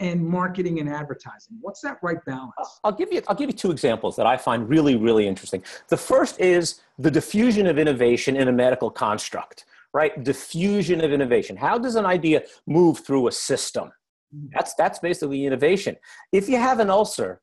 and 0.00 0.24
marketing 0.24 0.80
and 0.80 0.88
advertising? 0.88 1.56
What's 1.60 1.80
that 1.82 1.98
right 2.02 2.22
balance? 2.24 2.80
I'll 2.84 2.92
give 2.92 3.12
you 3.12 3.22
I'll 3.28 3.34
give 3.34 3.48
you 3.48 3.56
two 3.56 3.70
examples 3.70 4.16
that 4.16 4.26
I 4.26 4.36
find 4.36 4.68
really 4.68 4.96
really 4.96 5.26
interesting. 5.26 5.62
The 5.88 5.96
first 5.96 6.40
is 6.40 6.80
the 6.98 7.10
diffusion 7.10 7.66
of 7.66 7.78
innovation 7.78 8.36
in 8.36 8.48
a 8.48 8.52
medical 8.52 8.90
construct, 8.90 9.64
right? 9.92 10.22
Diffusion 10.22 11.02
of 11.02 11.12
innovation. 11.12 11.56
How 11.56 11.78
does 11.78 11.96
an 11.96 12.06
idea 12.06 12.42
move 12.66 13.00
through 13.00 13.28
a 13.28 13.32
system? 13.32 13.92
Mm-hmm. 14.34 14.48
That's 14.54 14.74
that's 14.74 14.98
basically 14.98 15.46
innovation. 15.46 15.96
If 16.32 16.48
you 16.48 16.58
have 16.58 16.80
an 16.80 16.90
ulcer 16.90 17.40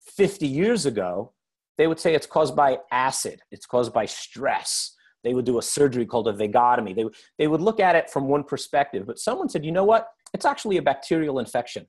50 0.00 0.46
years 0.46 0.86
ago, 0.86 1.32
they 1.78 1.86
would 1.86 2.00
say 2.00 2.14
it's 2.14 2.26
caused 2.26 2.56
by 2.56 2.78
acid, 2.90 3.40
it's 3.50 3.66
caused 3.66 3.92
by 3.92 4.06
stress. 4.06 4.92
They 5.24 5.34
would 5.34 5.44
do 5.44 5.58
a 5.58 5.62
surgery 5.62 6.06
called 6.06 6.28
a 6.28 6.32
vagotomy. 6.32 6.94
They, 6.94 7.04
they 7.36 7.48
would 7.48 7.60
look 7.60 7.80
at 7.80 7.96
it 7.96 8.08
from 8.08 8.28
one 8.28 8.44
perspective. 8.44 9.06
But 9.06 9.18
someone 9.18 9.48
said, 9.48 9.64
you 9.64 9.72
know 9.72 9.82
what? 9.82 10.08
It's 10.36 10.44
actually 10.44 10.76
a 10.76 10.82
bacterial 10.82 11.38
infection. 11.38 11.86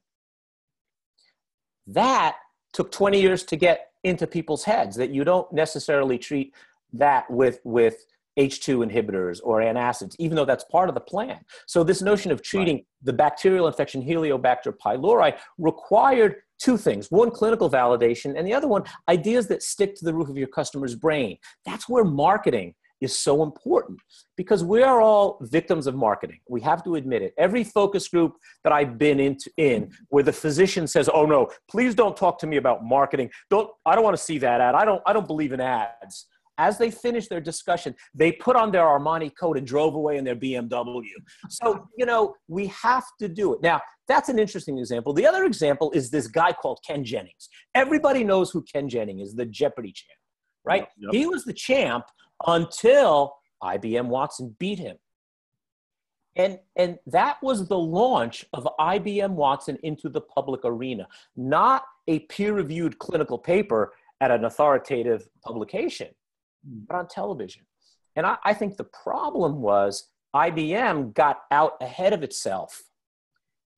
That 1.85 2.37
took 2.71 2.93
20 2.93 3.19
years 3.19 3.43
to 3.43 3.57
get 3.57 3.89
into 4.05 4.25
people's 4.25 4.63
heads 4.63 4.95
that 4.95 5.09
you 5.09 5.25
don't 5.25 5.51
necessarily 5.51 6.17
treat 6.17 6.55
that 6.93 7.29
with, 7.29 7.59
with 7.65 8.05
H2 8.39 8.89
inhibitors 8.89 9.41
or 9.43 9.59
antacids, 9.59 10.15
even 10.17 10.37
though 10.37 10.45
that's 10.45 10.63
part 10.63 10.87
of 10.87 10.95
the 10.95 11.01
plan. 11.01 11.41
So, 11.65 11.83
this 11.83 12.01
notion 12.01 12.31
of 12.31 12.41
treating 12.41 12.85
the 13.03 13.11
bacterial 13.11 13.67
infection 13.67 14.01
Helicobacter 14.01 14.73
pylori 14.77 15.37
required 15.57 16.37
two 16.57 16.77
things 16.77 17.11
one, 17.11 17.31
clinical 17.31 17.69
validation, 17.69 18.37
and 18.37 18.47
the 18.47 18.53
other 18.53 18.69
one, 18.69 18.83
ideas 19.09 19.47
that 19.47 19.61
stick 19.61 19.93
to 19.95 20.05
the 20.05 20.13
roof 20.13 20.29
of 20.29 20.37
your 20.37 20.47
customer's 20.47 20.95
brain. 20.95 21.37
That's 21.65 21.89
where 21.89 22.05
marketing 22.05 22.75
is 23.01 23.17
so 23.17 23.43
important 23.43 23.99
because 24.35 24.63
we 24.63 24.81
are 24.81 25.01
all 25.01 25.37
victims 25.41 25.87
of 25.87 25.95
marketing. 25.95 26.39
We 26.49 26.61
have 26.61 26.83
to 26.83 26.95
admit 26.95 27.21
it. 27.21 27.33
Every 27.37 27.63
focus 27.63 28.07
group 28.07 28.33
that 28.63 28.73
I've 28.73 28.97
been 28.97 29.19
into, 29.19 29.51
in 29.57 29.91
where 30.09 30.23
the 30.23 30.33
physician 30.33 30.87
says, 30.87 31.09
"Oh 31.13 31.25
no, 31.25 31.49
please 31.69 31.93
don't 31.95 32.17
talk 32.17 32.39
to 32.39 32.47
me 32.47 32.57
about 32.57 32.83
marketing. 32.83 33.29
Don't 33.49 33.69
I 33.85 33.95
don't 33.95 34.03
want 34.03 34.17
to 34.17 34.23
see 34.23 34.37
that 34.39 34.61
ad. 34.61 34.75
I 34.75 34.85
don't 34.85 35.01
I 35.05 35.13
don't 35.13 35.27
believe 35.27 35.53
in 35.53 35.61
ads." 35.61 36.27
As 36.59 36.79
they 36.79 36.89
finished 36.89 37.29
their 37.29 37.39
discussion, 37.39 37.93
they 38.15 38.31
put 38.31 38.55
on 38.55 38.71
their 38.71 38.83
Armani 38.83 39.31
coat 39.39 39.57
and 39.57 39.67
drove 39.67 39.93
away 39.93 40.17
in 40.17 40.23
their 40.23 40.35
BMW. 40.35 41.03
So, 41.49 41.87
you 41.95 42.05
know, 42.07 42.33
we 42.47 42.65
have 42.67 43.03
to 43.19 43.27
do 43.27 43.53
it. 43.53 43.61
Now, 43.61 43.79
that's 44.07 44.27
an 44.29 44.39
interesting 44.39 44.79
example. 44.79 45.13
The 45.13 45.27
other 45.27 45.43
example 45.43 45.91
is 45.91 46.09
this 46.09 46.27
guy 46.27 46.51
called 46.53 46.79
Ken 46.85 47.03
Jennings. 47.03 47.47
Everybody 47.75 48.23
knows 48.23 48.49
who 48.49 48.63
Ken 48.63 48.89
Jennings 48.89 49.21
is, 49.21 49.35
the 49.35 49.45
Jeopardy 49.45 49.91
champ, 49.91 50.17
right? 50.65 50.87
Yep. 50.97 51.13
He 51.13 51.27
was 51.27 51.45
the 51.45 51.53
champ 51.53 52.05
until 52.45 53.37
IBM 53.63 54.07
Watson 54.07 54.55
beat 54.59 54.79
him. 54.79 54.97
And, 56.35 56.59
and 56.75 56.99
that 57.07 57.37
was 57.41 57.67
the 57.67 57.77
launch 57.77 58.45
of 58.53 58.67
IBM 58.79 59.31
Watson 59.31 59.77
into 59.81 60.07
the 60.07 60.21
public 60.21 60.61
arena, 60.63 61.07
not 61.35 61.83
a 62.07 62.19
peer 62.19 62.53
reviewed 62.53 62.99
clinical 62.99 63.39
paper 63.39 63.93
at 64.21 64.29
an 64.29 64.45
authoritative 64.45 65.27
publication, 65.43 66.09
but 66.63 66.95
on 66.95 67.07
television. 67.07 67.63
And 68.15 68.25
I, 68.25 68.37
I 68.43 68.53
think 68.53 68.77
the 68.77 68.83
problem 68.83 69.61
was 69.61 70.09
IBM 70.35 71.15
got 71.15 71.41
out 71.49 71.73
ahead 71.81 72.13
of 72.13 72.21
itself. 72.21 72.83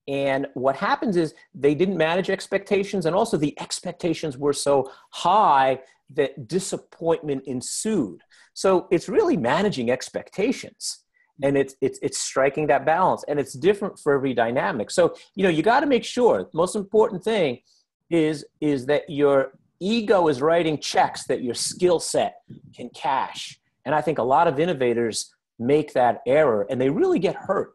And 0.07 0.47
what 0.55 0.75
happens 0.75 1.15
is 1.17 1.35
they 1.53 1.75
didn't 1.75 1.97
manage 1.97 2.29
expectations, 2.29 3.05
and 3.05 3.15
also 3.15 3.37
the 3.37 3.57
expectations 3.59 4.37
were 4.37 4.53
so 4.53 4.91
high 5.11 5.79
that 6.13 6.47
disappointment 6.47 7.43
ensued. 7.45 8.21
So 8.53 8.87
it's 8.91 9.07
really 9.07 9.37
managing 9.37 9.91
expectations 9.91 10.99
mm-hmm. 11.41 11.47
and 11.47 11.57
it's 11.57 11.75
it's 11.81 11.99
it's 12.01 12.19
striking 12.19 12.67
that 12.67 12.85
balance 12.85 13.23
and 13.27 13.39
it's 13.39 13.53
different 13.53 13.99
for 13.99 14.13
every 14.13 14.33
dynamic. 14.33 14.91
So, 14.91 15.15
you 15.35 15.43
know, 15.43 15.49
you 15.49 15.63
got 15.63 15.81
to 15.81 15.85
make 15.85 16.03
sure 16.03 16.49
most 16.53 16.75
important 16.75 17.23
thing 17.23 17.61
is 18.09 18.45
is 18.59 18.85
that 18.87 19.09
your 19.09 19.53
ego 19.79 20.27
is 20.27 20.41
writing 20.41 20.77
checks 20.77 21.25
that 21.27 21.41
your 21.41 21.55
skill 21.55 21.99
set 21.99 22.41
can 22.75 22.89
cash. 22.89 23.59
And 23.85 23.95
I 23.95 24.01
think 24.01 24.17
a 24.17 24.23
lot 24.23 24.47
of 24.47 24.59
innovators 24.59 25.33
make 25.57 25.93
that 25.93 26.21
error 26.27 26.65
and 26.69 26.79
they 26.79 26.89
really 26.89 27.19
get 27.19 27.35
hurt. 27.35 27.73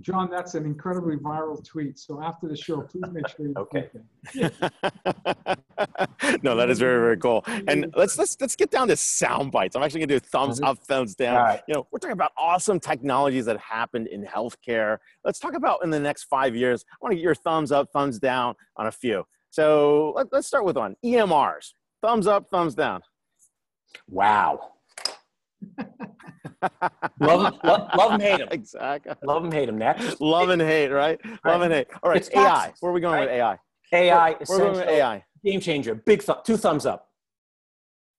John, 0.00 0.30
that's 0.30 0.54
an 0.54 0.64
incredibly 0.64 1.16
viral 1.16 1.64
tweet. 1.64 1.98
So 1.98 2.22
after 2.22 2.48
the 2.48 2.56
show, 2.56 2.82
please 2.82 3.04
make 3.12 3.28
sure 3.28 3.46
you 3.46 3.54
Okay. 3.58 3.90
that. 4.34 5.62
no, 6.42 6.56
that 6.56 6.70
is 6.70 6.78
very, 6.78 7.00
very 7.00 7.16
cool. 7.16 7.44
And 7.66 7.92
let's 7.96 8.18
let's 8.18 8.36
let's 8.40 8.56
get 8.56 8.70
down 8.70 8.88
to 8.88 8.96
sound 8.96 9.52
bites. 9.52 9.76
I'm 9.76 9.82
actually 9.82 10.00
gonna 10.00 10.18
do 10.18 10.20
thumbs 10.20 10.60
uh-huh. 10.60 10.72
up, 10.72 10.78
thumbs 10.78 11.14
down. 11.14 11.36
All 11.36 11.42
right. 11.42 11.62
You 11.68 11.74
know, 11.74 11.86
we're 11.90 11.98
talking 11.98 12.12
about 12.12 12.32
awesome 12.36 12.80
technologies 12.80 13.44
that 13.46 13.58
happened 13.58 14.08
in 14.08 14.24
healthcare. 14.24 14.98
Let's 15.24 15.38
talk 15.38 15.54
about 15.54 15.82
in 15.82 15.90
the 15.90 16.00
next 16.00 16.24
five 16.24 16.54
years. 16.54 16.84
I 16.90 16.96
want 17.00 17.12
to 17.12 17.16
get 17.16 17.22
your 17.22 17.34
thumbs 17.34 17.72
up, 17.72 17.88
thumbs 17.92 18.18
down 18.18 18.54
on 18.76 18.86
a 18.86 18.92
few. 18.92 19.24
So 19.50 20.12
let, 20.16 20.26
let's 20.32 20.46
start 20.46 20.64
with 20.64 20.76
one. 20.76 20.96
EMRs. 21.04 21.72
Thumbs 22.02 22.26
up, 22.26 22.48
thumbs 22.48 22.74
down. 22.74 23.02
Wow. 24.08 24.74
love, 27.20 27.54
love, 27.64 27.88
love 27.96 28.10
them, 28.12 28.20
hate 28.20 28.38
them. 28.38 28.48
Exactly. 28.50 29.12
Love 29.22 29.42
them, 29.42 29.52
hate 29.52 29.66
them. 29.66 29.78
Next. 29.78 30.20
Love 30.20 30.48
and 30.50 30.60
hate, 30.62 30.88
right? 30.88 31.20
Love 31.44 31.62
and 31.62 31.72
hate. 31.72 31.86
All 32.02 32.10
right, 32.10 32.16
It's 32.18 32.30
AI. 32.34 32.42
taxes, 32.44 32.76
Where 32.80 32.90
are 32.90 32.94
we 32.94 33.00
going 33.00 33.20
with 33.20 33.30
AI? 33.30 33.58
AI, 33.92 34.36
We're 34.48 34.58
going 34.58 34.72
with 34.76 34.88
AI. 34.88 35.24
game 35.44 35.60
changer. 35.60 35.94
Big 35.94 36.22
thumb, 36.22 36.38
two 36.44 36.56
thumbs 36.56 36.84
up. 36.86 37.06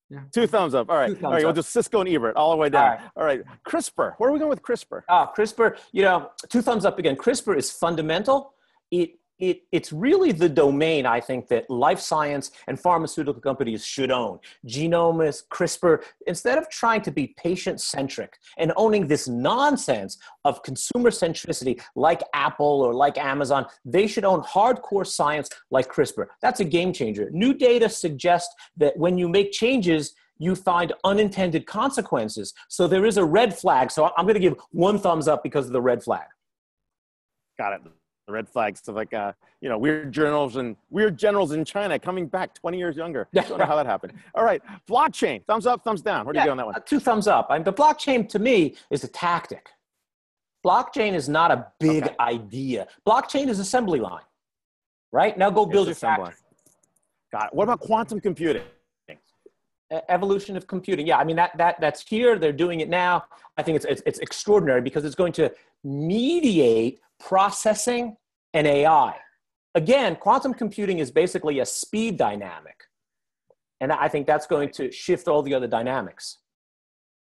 Yeah. 0.10 0.22
Two 0.34 0.48
thumbs 0.48 0.74
up. 0.74 0.90
All 0.90 0.98
right. 0.98 1.12
All 1.24 1.32
right. 1.32 1.44
All. 1.44 1.50
We'll 1.50 1.54
do 1.54 1.62
Siskel 1.62 2.00
and 2.02 2.10
Ebert 2.10 2.36
all 2.36 2.50
the 2.50 2.58
way 2.58 2.70
down. 2.70 2.84
All 2.84 2.90
right. 2.90 3.00
All 3.16 3.24
right. 3.26 3.42
CRISPR. 3.68 4.16
Where 4.18 4.30
are 4.32 4.34
we 4.34 4.40
going 4.40 4.50
with 4.50 4.64
CRISPR? 4.64 5.04
Ah, 5.08 5.32
CRISPR, 5.38 5.78
you 5.92 6.02
know, 6.02 6.32
two 6.50 6.64
thumbs 6.64 6.84
up 6.84 6.98
again. 6.98 7.16
CRISPR 7.16 7.56
is 7.56 7.70
fundamental. 7.70 8.56
It, 8.90 9.19
it, 9.40 9.62
it's 9.72 9.94
really 9.94 10.32
the 10.32 10.50
domain, 10.50 11.06
I 11.06 11.20
think, 11.20 11.48
that 11.48 11.70
life 11.70 12.00
science 12.00 12.52
and 12.68 12.80
pharmaceutical 12.80 13.42
companies 13.42 13.86
should 13.86 14.12
own. 14.12 14.40
Genomics, 14.68 15.44
CRISPR, 15.48 16.04
instead 16.28 16.58
of 16.58 16.70
trying 16.70 17.02
to 17.04 17.12
be 17.12 17.34
patient 17.38 17.80
centric 17.80 18.38
and 18.58 18.74
owning 18.76 19.08
this 19.08 19.28
nonsense 19.28 20.18
of 20.44 20.62
consumer 20.64 21.10
centricity 21.10 21.82
like 21.96 22.22
Apple 22.34 22.82
or 22.82 22.94
like 22.94 23.18
Amazon, 23.18 23.66
they 23.86 24.08
should 24.08 24.26
own 24.26 24.42
hardcore 24.44 25.08
science 25.08 25.50
like 25.72 25.88
CRISPR. 25.88 26.28
That's 26.42 26.60
a 26.60 26.66
game 26.66 26.92
changer. 26.92 27.30
New 27.32 27.54
data 27.54 27.88
suggests 27.90 28.54
that 28.78 28.98
when 28.98 29.18
you 29.18 29.30
make 29.30 29.52
changes, 29.52 30.14
you 30.38 30.56
find 30.56 30.94
unintended 31.04 31.66
consequences. 31.66 32.54
So 32.68 32.88
there 32.88 33.06
is 33.06 33.18
a 33.18 33.26
red 33.26 33.58
flag. 33.58 33.92
So 33.92 34.12
I'm 34.18 34.26
going 34.26 34.36
to 34.36 34.40
give 34.40 34.56
one 34.72 34.98
thumbs 34.98 35.28
up 35.28 35.44
because 35.44 35.66
of 35.66 35.74
the 35.74 35.82
red 35.82 36.04
flag. 36.04 36.28
Got 37.58 37.74
it. 37.74 37.82
The 38.30 38.34
red 38.34 38.48
flags 38.48 38.88
of 38.88 38.94
like, 38.94 39.12
uh, 39.12 39.34
you 39.60 39.70
know, 39.70 39.78
weird 39.80 40.12
journals 40.12 40.58
and 40.58 40.76
weird 40.92 41.18
generals 41.18 41.52
in 41.52 41.66
China 41.66 41.98
coming 41.98 42.28
back 42.28 42.54
20 42.54 42.78
years 42.78 42.96
younger. 42.96 43.28
Yeah. 43.32 43.42
Don't 43.48 43.58
know 43.58 43.66
how 43.66 43.76
that 43.76 43.88
happened. 43.88 44.14
All 44.36 44.44
right. 44.44 44.62
Blockchain. 44.88 45.44
Thumbs 45.46 45.66
up, 45.66 45.84
thumbs 45.84 46.04
down. 46.04 46.28
Where 46.28 46.34
do 46.34 46.40
you 46.40 46.46
go 46.46 46.52
on 46.52 46.58
that 46.58 46.68
one? 46.68 46.76
Two 46.86 47.00
thumbs 47.00 47.28
up. 47.28 47.48
I 47.50 47.56
mean, 47.56 47.64
the 47.64 47.74
blockchain 47.74 48.30
to 48.30 48.38
me 48.38 48.76
is 48.92 49.04
a 49.04 49.08
tactic. 49.08 49.70
Blockchain 50.64 51.14
is 51.14 51.28
not 51.28 51.50
a 51.50 51.72
big 51.80 52.04
Okay. 52.04 52.16
idea. 52.20 52.88
Blockchain 53.04 53.48
is 53.48 53.58
assembly 53.58 54.00
line, 54.00 54.22
right? 55.12 55.36
Now 55.36 55.50
go 55.50 55.66
build 55.66 55.88
your 55.88 55.94
It's 55.94 55.98
assembly. 55.98 56.26
factory. 56.28 56.46
Got 57.32 57.46
it. 57.48 57.54
What 57.56 57.64
about 57.64 57.80
quantum 57.80 58.22
computing? 58.22 58.62
Evolution 60.08 60.56
of 60.56 60.68
computing. 60.68 61.08
Yeah, 61.08 61.18
I 61.18 61.24
mean 61.24 61.36
that 61.38 61.58
that 61.58 61.82
that's 61.82 62.08
here. 62.08 62.38
They're 62.38 62.54
doing 62.54 62.82
it 62.82 62.90
now. 62.90 63.24
I 63.58 63.64
think 63.64 63.76
it's 63.76 63.86
it's, 63.86 64.04
it's 64.06 64.20
extraordinary 64.20 64.82
because 64.82 65.04
it's 65.04 65.16
going 65.16 65.34
to 65.34 65.52
mediate 65.84 67.00
processing 67.20 68.16
and 68.54 68.68
AI. 68.68 69.16
Again, 69.76 70.16
quantum 70.16 70.54
computing 70.54 71.00
is 71.00 71.12
basically 71.12 71.60
a 71.60 71.66
speed 71.66 72.18
dynamic, 72.18 72.84
and 73.80 73.92
I 73.92 74.08
think 74.08 74.28
that's 74.28 74.48
going 74.48 74.72
to 74.74 74.92
shift 74.92 75.28
all 75.28 75.42
the 75.42 75.54
other 75.54 75.68
dynamics. 75.68 76.40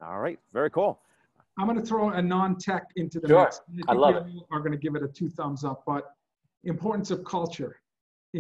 All 0.04 0.19
right. 0.19 0.38
Very 0.52 0.71
cool. 0.71 1.00
I'm 1.58 1.67
going 1.67 1.78
to 1.80 1.86
throw 1.86 2.10
a 2.10 2.21
non-tech 2.21 2.82
into 2.97 3.21
the 3.21 3.28
Sure. 3.28 3.45
mix. 3.45 3.60
I 3.69 3.93
think 3.93 4.00
love 4.00 4.26
we 4.26 4.32
all 4.32 4.47
Are 4.50 4.58
going 4.58 4.73
to 4.73 4.78
give 4.78 4.97
it 4.97 5.02
a 5.02 5.08
two 5.08 5.28
thumbs 5.28 5.65
up, 5.65 5.84
but 5.86 6.15
importance 6.65 7.10
of 7.10 7.25
culture. 7.25 7.80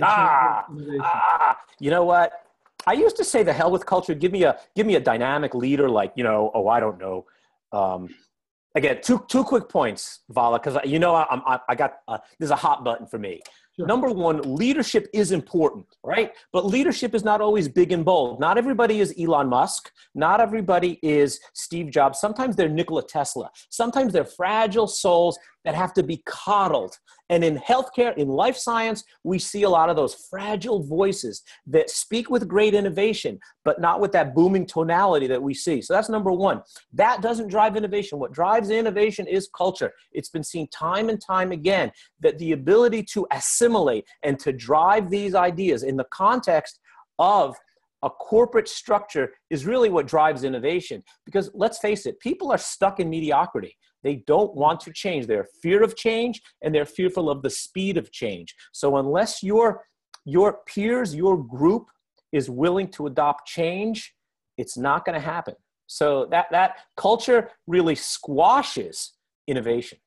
Ah, 0.02 0.64
terms 0.66 0.80
of 0.80 0.88
innovation. 0.88 1.04
Ah, 1.14 1.60
you 1.78 1.90
know 1.90 2.04
what? 2.04 2.32
I 2.86 2.94
used 2.94 3.16
to 3.16 3.24
say 3.24 3.44
the 3.44 3.52
hell 3.52 3.70
with 3.70 3.86
culture. 3.86 4.14
Give 4.14 4.32
me 4.32 4.42
a 4.42 4.58
give 4.74 4.86
me 4.86 4.96
a 4.96 5.00
dynamic 5.00 5.54
leader 5.54 5.88
like 5.88 6.12
you 6.16 6.24
know. 6.24 6.50
Oh, 6.52 6.66
I 6.66 6.80
don't 6.80 6.98
know. 6.98 7.24
Um, 7.72 8.08
again, 8.74 8.98
two 9.02 9.24
two 9.28 9.44
quick 9.44 9.68
points, 9.68 10.20
Vala, 10.30 10.58
because 10.58 10.78
you 10.84 10.98
know 10.98 11.14
I, 11.14 11.26
I'm 11.30 11.42
I, 11.46 11.60
I 11.68 11.74
got 11.74 11.94
uh, 12.08 12.18
there's 12.38 12.50
a 12.50 12.56
hot 12.56 12.84
button 12.84 13.06
for 13.06 13.18
me. 13.18 13.40
Sure. 13.76 13.86
Number 13.88 14.08
one, 14.08 14.54
leadership 14.54 15.08
is 15.12 15.32
important, 15.32 15.86
right? 16.04 16.30
But 16.52 16.64
leadership 16.64 17.12
is 17.12 17.24
not 17.24 17.40
always 17.40 17.68
big 17.68 17.90
and 17.90 18.04
bold. 18.04 18.38
Not 18.38 18.56
everybody 18.56 19.00
is 19.00 19.12
Elon 19.18 19.48
Musk. 19.48 19.90
Not 20.14 20.40
everybody 20.40 21.00
is 21.02 21.40
Steve 21.54 21.90
Jobs. 21.90 22.20
Sometimes 22.20 22.54
they're 22.54 22.68
Nikola 22.68 23.04
Tesla. 23.04 23.50
Sometimes 23.70 24.12
they're 24.12 24.24
fragile 24.24 24.86
souls 24.86 25.36
that 25.64 25.74
have 25.74 25.92
to 25.94 26.02
be 26.02 26.22
coddled. 26.26 26.98
And 27.30 27.42
in 27.42 27.56
healthcare, 27.56 28.16
in 28.16 28.28
life 28.28 28.56
science, 28.56 29.02
we 29.22 29.38
see 29.38 29.62
a 29.62 29.70
lot 29.70 29.88
of 29.88 29.96
those 29.96 30.26
fragile 30.30 30.82
voices 30.82 31.42
that 31.66 31.88
speak 31.88 32.28
with 32.28 32.46
great 32.46 32.74
innovation, 32.74 33.38
but 33.64 33.80
not 33.80 34.00
with 34.00 34.12
that 34.12 34.34
booming 34.34 34.66
tonality 34.66 35.26
that 35.28 35.42
we 35.42 35.54
see. 35.54 35.80
So 35.80 35.94
that's 35.94 36.10
number 36.10 36.32
one. 36.32 36.62
That 36.92 37.22
doesn't 37.22 37.48
drive 37.48 37.76
innovation. 37.76 38.18
What 38.18 38.32
drives 38.32 38.70
innovation 38.70 39.26
is 39.26 39.48
culture. 39.56 39.92
It's 40.12 40.28
been 40.28 40.44
seen 40.44 40.68
time 40.68 41.08
and 41.08 41.20
time 41.20 41.52
again 41.52 41.92
that 42.20 42.38
the 42.38 42.52
ability 42.52 43.02
to 43.14 43.26
assimilate 43.32 44.04
and 44.22 44.38
to 44.40 44.52
drive 44.52 45.08
these 45.08 45.34
ideas 45.34 45.82
in 45.82 45.96
the 45.96 46.06
context 46.10 46.80
of 47.18 47.56
a 48.02 48.10
corporate 48.10 48.68
structure 48.68 49.32
is 49.48 49.64
really 49.64 49.88
what 49.88 50.06
drives 50.06 50.44
innovation. 50.44 51.02
Because 51.24 51.50
let's 51.54 51.78
face 51.78 52.04
it, 52.04 52.20
people 52.20 52.52
are 52.52 52.58
stuck 52.58 53.00
in 53.00 53.08
mediocrity. 53.08 53.76
They 54.04 54.16
don't 54.26 54.54
want 54.54 54.80
to 54.80 54.92
change. 54.92 55.26
They're 55.26 55.48
fear 55.62 55.82
of 55.82 55.96
change 55.96 56.40
and 56.62 56.72
they're 56.72 56.86
fearful 56.86 57.28
of 57.30 57.42
the 57.42 57.50
speed 57.50 57.96
of 57.96 58.12
change. 58.12 58.54
So 58.72 58.96
unless 58.96 59.42
your 59.42 59.84
your 60.26 60.58
peers, 60.66 61.14
your 61.14 61.36
group 61.36 61.86
is 62.32 62.48
willing 62.48 62.88
to 62.88 63.06
adopt 63.06 63.46
change, 63.46 64.14
it's 64.56 64.76
not 64.76 65.04
going 65.04 65.14
to 65.14 65.26
happen. 65.26 65.54
So 65.86 66.26
that 66.30 66.46
that 66.52 66.76
culture 66.96 67.50
really 67.66 67.94
squashes 67.94 69.12
innovation. 69.46 69.98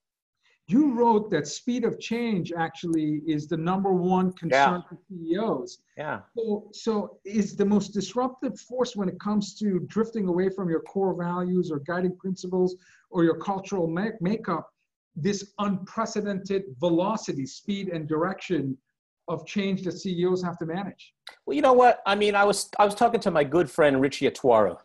You 0.69 0.93
wrote 0.93 1.31
that 1.31 1.47
speed 1.47 1.85
of 1.85 1.97
change 1.97 2.51
actually 2.51 3.21
is 3.25 3.47
the 3.47 3.55
number 3.55 3.93
one 3.93 4.33
concern 4.33 4.83
for 4.87 4.97
CEOs. 5.09 5.79
Yeah. 5.97 6.19
So, 6.37 6.69
so 6.73 7.19
is 7.23 7.55
the 7.55 7.65
most 7.65 7.93
disruptive 7.93 8.59
force 8.59 8.93
when 8.95 9.07
it 9.07 9.17
comes 9.19 9.55
to 9.59 9.79
drifting 9.87 10.27
away 10.27 10.49
from 10.49 10.69
your 10.69 10.81
core 10.81 11.13
values 11.13 11.71
or 11.71 11.79
guiding 11.79 12.17
principles 12.17 12.75
or 13.09 13.23
your 13.23 13.37
cultural 13.37 13.87
make- 13.87 14.21
makeup 14.21 14.69
this 15.17 15.53
unprecedented 15.59 16.63
velocity, 16.79 17.45
speed, 17.45 17.89
and 17.89 18.07
direction 18.07 18.77
of 19.27 19.45
change 19.45 19.83
that 19.83 19.93
CEOs 19.93 20.43
have 20.43 20.57
to 20.59 20.65
manage? 20.65 21.13
Well, 21.45 21.55
you 21.55 21.61
know 21.61 21.73
what? 21.73 22.01
I 22.05 22.15
mean, 22.15 22.35
I 22.35 22.43
was 22.43 22.69
I 22.79 22.85
was 22.85 22.95
talking 22.95 23.19
to 23.21 23.31
my 23.31 23.43
good 23.43 23.69
friend 23.69 23.99
Richie 23.99 24.29
Etwaru, 24.29 24.77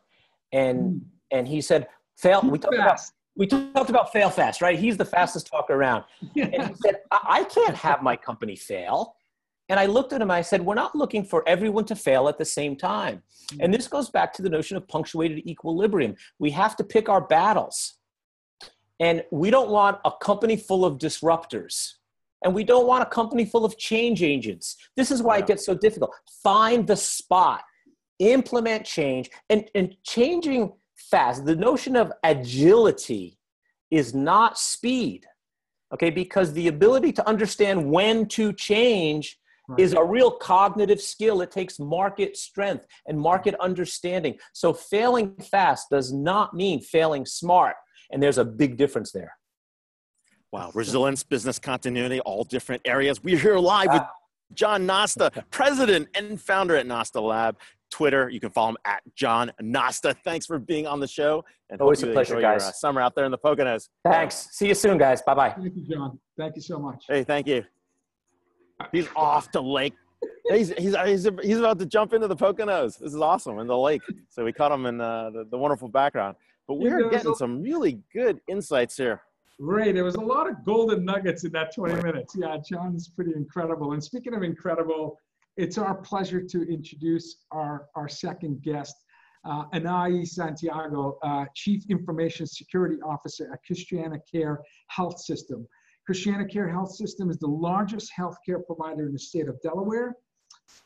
and 0.53 0.79
hmm. 0.79 0.99
and 1.31 1.47
he 1.47 1.61
said, 1.61 1.87
"Fail." 2.17 2.41
We 2.43 2.59
talked 2.59 2.75
about 2.75 2.91
Fast. 2.91 3.13
We 3.37 3.47
talked 3.47 3.91
about 3.91 4.13
fail 4.13 4.31
fast, 4.31 4.61
right? 4.61 4.79
He's 4.79 4.97
the 4.97 5.05
fastest 5.05 5.47
talker 5.47 5.75
around. 5.75 6.05
And 6.37 6.69
he 6.69 6.75
said, 6.85 6.97
I, 7.11 7.45
can't 7.45 7.75
have 7.75 8.03
my 8.03 8.17
company 8.17 8.57
fail. 8.57 9.17
And 9.69 9.81
I 9.81 9.87
looked 9.87 10.13
at 10.13 10.21
him, 10.21 10.31
I 10.31 10.43
said, 10.43 10.61
We're 10.61 10.75
not 10.75 10.95
looking 10.95 11.25
for 11.25 11.47
everyone 11.49 11.85
to 11.87 11.97
fail 11.97 12.29
at 12.29 12.37
the 12.37 12.45
same 12.45 12.77
time. 12.77 13.23
And 13.61 13.73
this 13.73 13.89
goes 13.89 14.11
back 14.11 14.33
to 14.35 14.43
the 14.43 14.51
notion 14.51 14.77
of 14.77 14.87
punctuated 14.87 15.47
equilibrium. 15.47 16.15
We 16.39 16.51
have 16.51 16.77
to 16.77 16.85
pick 16.85 17.09
our 17.09 17.21
battles. 17.21 17.95
And 19.01 19.25
we 19.33 19.51
don't 19.51 19.71
want 19.71 19.99
a 20.05 20.13
company 20.21 20.57
full 20.57 20.85
of 20.85 20.99
disruptors. 20.99 21.93
And 22.45 22.55
we 22.55 22.65
don't 22.65 22.87
want 22.87 23.03
a 23.03 23.07
company 23.07 23.45
full 23.45 23.65
of 23.65 23.79
change 23.79 24.23
agents. 24.23 24.77
This 24.97 25.11
is 25.11 25.23
why 25.23 25.39
it 25.39 25.47
gets 25.47 25.65
so 25.65 25.75
difficult. 25.75 26.13
Find 26.43 26.87
the 26.87 26.97
spot, 26.97 27.63
implement 28.19 28.85
change, 28.85 29.31
and, 29.49 29.69
and 29.75 29.97
changing 30.05 30.73
fast. 31.11 31.45
The 31.45 31.57
notion 31.57 31.97
of 31.97 32.13
agility 32.23 33.39
is 33.91 34.15
not 34.15 34.59
speed, 34.59 35.27
okay? 35.93 36.11
Because 36.11 36.53
the 36.53 36.69
ability 36.69 37.13
to 37.13 37.29
understand 37.29 37.91
when 37.91 38.27
to 38.29 38.53
change 38.53 39.39
is 39.79 39.95
a 39.95 40.05
real 40.05 40.31
cognitive 40.31 41.01
skill. 41.01 41.41
It 41.41 41.51
takes 41.51 41.79
market 41.79 42.37
strength 42.37 42.87
and 43.07 43.19
market 43.19 43.55
understanding. 43.61 44.39
So 44.53 44.73
failing 44.73 45.35
fast 45.37 45.89
does 45.91 46.13
not 46.13 46.55
mean 46.55 46.81
failing 46.81 47.25
smart. 47.25 47.77
And 48.11 48.23
there's 48.23 48.39
a 48.39 48.45
big 48.45 48.77
difference 48.77 49.13
there. 49.13 49.35
Wow. 50.51 50.71
Resilience, 50.75 51.23
business 51.23 51.59
continuity, 51.59 52.21
all 52.21 52.45
different 52.45 52.83
areas. 52.85 53.23
We're 53.23 53.39
here 53.39 53.59
live 53.59 53.89
with 53.93 54.03
ah. 54.03 54.11
John 54.53 54.87
Nosta, 54.87 55.45
president 55.51 56.09
and 56.15 56.39
founder 56.39 56.77
at 56.77 56.87
Nosta 56.87 57.23
Lab. 57.23 57.57
Twitter, 57.93 58.29
you 58.31 58.41
can 58.41 58.51
follow 58.51 58.71
him 58.71 58.77
at 58.87 59.03
John 59.15 59.53
Nosta. 59.63 60.17
Thanks 60.25 60.47
for 60.47 60.59
being 60.59 60.87
on 60.87 60.99
the 60.99 61.07
show. 61.07 61.45
And 61.71 61.81
Always 61.81 62.03
a 62.03 62.07
pleasure, 62.07 62.35
enjoy 62.35 62.49
your, 62.49 62.59
guys. 62.59 62.65
uh, 62.69 62.73
summer 62.73 63.01
out 63.01 63.15
there 63.15 63.25
in 63.27 63.31
the 63.31 63.39
Poconos. 63.39 63.89
Thanks. 64.05 64.49
See 64.53 64.67
you 64.69 64.75
soon, 64.75 64.99
guys. 64.99 65.23
Bye 65.23 65.35
bye. 65.35 65.51
Thank 65.51 65.77
you, 65.77 65.87
John. 65.89 66.19
Thank 66.37 66.57
you 66.57 66.63
so 66.63 66.79
much. 66.79 67.05
Hey, 67.07 67.23
thank 67.23 67.47
you. 67.47 67.65
He's 68.91 69.07
off 69.15 69.51
to 69.53 69.61
Lake. 69.61 69.95
He's, 70.49 70.71
he's, 70.79 70.97
he's, 71.05 71.29
he's 71.43 71.59
about 71.59 71.79
to 71.79 71.87
jump 71.87 72.13
into 72.15 72.27
the 72.29 72.37
Poconos. 72.37 72.99
This 72.99 73.13
is 73.15 73.21
awesome 73.21 73.59
in 73.59 73.67
the 73.67 73.77
lake. 73.77 74.03
So 74.31 74.45
we 74.45 74.53
caught 74.53 74.73
him 74.73 74.87
in 74.87 75.01
uh, 75.01 75.31
the, 75.31 75.45
the 75.51 75.59
wonderful 75.59 75.89
background. 75.89 76.37
but 76.67 76.75
we're 76.75 77.11
getting 77.11 77.35
some 77.35 77.63
really 77.63 78.01
good 78.13 78.41
insights 78.49 78.97
here. 78.97 79.21
Right. 79.61 79.95
There 79.95 80.05
was 80.05 80.15
a 80.17 80.21
lot 80.21 80.49
of 80.49 80.65
golden 80.65 81.05
nuggets 81.05 81.45
in 81.45 81.53
that 81.53 81.75
20 81.75 82.03
minutes. 82.03 82.35
Yeah, 82.37 82.57
John's 82.69 83.09
pretty 83.09 83.33
incredible. 83.37 83.93
And 83.93 84.03
speaking 84.03 84.35
of 84.35 84.43
incredible, 84.43 85.19
it's 85.57 85.79
our 85.79 85.95
pleasure 85.95 86.41
to 86.41 86.63
introduce 86.63 87.45
our, 87.51 87.87
our 87.95 88.09
second 88.09 88.63
guest, 88.63 88.95
uh, 89.45 89.65
Anahi 89.75 90.27
Santiago, 90.27 91.19
uh, 91.23 91.45
Chief 91.55 91.85
Information 91.91 92.47
Security 92.47 92.97
Officer 93.05 93.51
at 93.53 93.63
Christiana 93.65 94.19
Care 94.31 94.63
Health 94.89 95.21
System. 95.21 95.67
Christiana 96.07 96.47
Care 96.47 96.69
Health 96.69 96.95
System 96.95 97.31
is 97.31 97.39
the 97.39 97.49
largest 97.49 98.13
healthcare 98.19 98.65
provider 98.65 99.07
in 99.07 99.13
the 99.13 99.19
state 99.19 99.49
of 99.49 99.61
Delaware. 99.63 100.17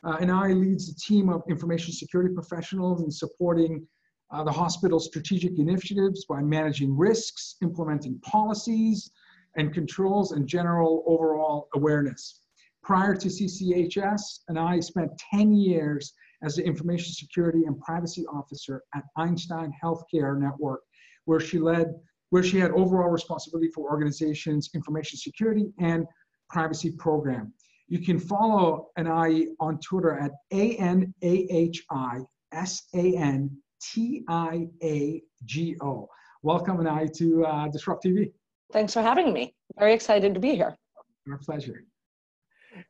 Uh, 0.03 0.17
Anahi 0.17 0.59
leads 0.59 0.89
a 0.89 0.95
team 0.95 1.29
of 1.29 1.43
information 1.49 1.93
security 1.93 2.33
professionals 2.33 3.03
in 3.03 3.11
supporting 3.11 3.87
uh, 4.31 4.43
the 4.43 4.51
hospital's 4.51 5.05
strategic 5.05 5.57
initiatives 5.57 6.25
by 6.25 6.41
managing 6.41 6.95
risks, 6.95 7.55
implementing 7.61 8.19
policies 8.19 9.11
and 9.55 9.73
controls, 9.73 10.33
and 10.33 10.45
general 10.47 11.03
overall 11.07 11.69
awareness. 11.73 12.41
Prior 12.87 13.13
to 13.13 13.27
CCHS, 13.27 14.39
Anahi 14.49 14.81
spent 14.81 15.11
10 15.33 15.53
years 15.53 16.13
as 16.41 16.55
the 16.55 16.63
information 16.63 17.11
security 17.13 17.65
and 17.65 17.77
privacy 17.81 18.25
officer 18.27 18.81
at 18.95 19.03
Einstein 19.17 19.73
Healthcare 19.83 20.39
Network, 20.39 20.79
where 21.25 21.41
she 21.41 21.59
led, 21.59 21.93
where 22.29 22.43
she 22.43 22.57
had 22.57 22.71
overall 22.71 23.09
responsibility 23.09 23.69
for 23.75 23.91
organizations' 23.91 24.69
information 24.73 25.19
security 25.19 25.65
and 25.81 26.05
privacy 26.49 26.91
program. 26.91 27.51
You 27.89 27.99
can 27.99 28.19
follow 28.19 28.87
Anahi 28.97 29.47
on 29.59 29.81
Twitter 29.81 30.17
at 30.17 30.31
A-N-A-H-I-S-A-N 30.53 31.11
T-I-A-G-O. 33.81 35.19
Welcome, 36.41 36.77
Anahi, 36.77 37.17
to 37.17 37.45
uh, 37.45 37.67
Disrupt 37.67 38.05
TV. 38.05 38.31
Thanks 38.71 38.93
for 38.93 39.01
having 39.01 39.33
me. 39.33 39.53
Very 39.77 39.93
excited 39.93 40.33
to 40.33 40.39
be 40.39 40.55
here. 40.55 40.77
Our 41.29 41.37
pleasure. 41.39 41.83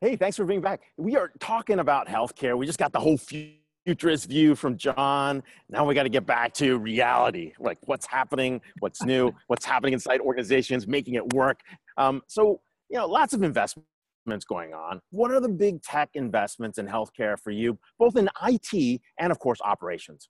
Hey, 0.00 0.14
thanks 0.14 0.36
for 0.36 0.44
being 0.44 0.60
back. 0.60 0.82
We 0.96 1.16
are 1.16 1.32
talking 1.40 1.80
about 1.80 2.06
healthcare. 2.06 2.56
We 2.56 2.66
just 2.66 2.78
got 2.78 2.92
the 2.92 3.00
whole 3.00 3.18
futurist 3.18 4.28
view 4.28 4.54
from 4.54 4.76
John. 4.76 5.42
Now 5.68 5.84
we 5.84 5.96
got 5.96 6.04
to 6.04 6.08
get 6.08 6.24
back 6.24 6.54
to 6.54 6.78
reality, 6.78 7.52
like 7.58 7.78
what's 7.86 8.06
happening, 8.06 8.60
what's 8.78 9.02
new, 9.02 9.32
what's 9.48 9.64
happening 9.64 9.94
inside 9.94 10.20
organizations, 10.20 10.86
making 10.86 11.14
it 11.14 11.32
work. 11.32 11.62
Um, 11.96 12.22
so, 12.28 12.60
you 12.88 12.96
know, 12.96 13.08
lots 13.08 13.32
of 13.34 13.42
investments 13.42 14.44
going 14.48 14.72
on. 14.72 15.00
What 15.10 15.32
are 15.32 15.40
the 15.40 15.48
big 15.48 15.82
tech 15.82 16.10
investments 16.14 16.78
in 16.78 16.86
healthcare 16.86 17.36
for 17.36 17.50
you, 17.50 17.76
both 17.98 18.16
in 18.16 18.28
IT 18.46 19.00
and, 19.18 19.32
of 19.32 19.40
course, 19.40 19.60
operations? 19.64 20.28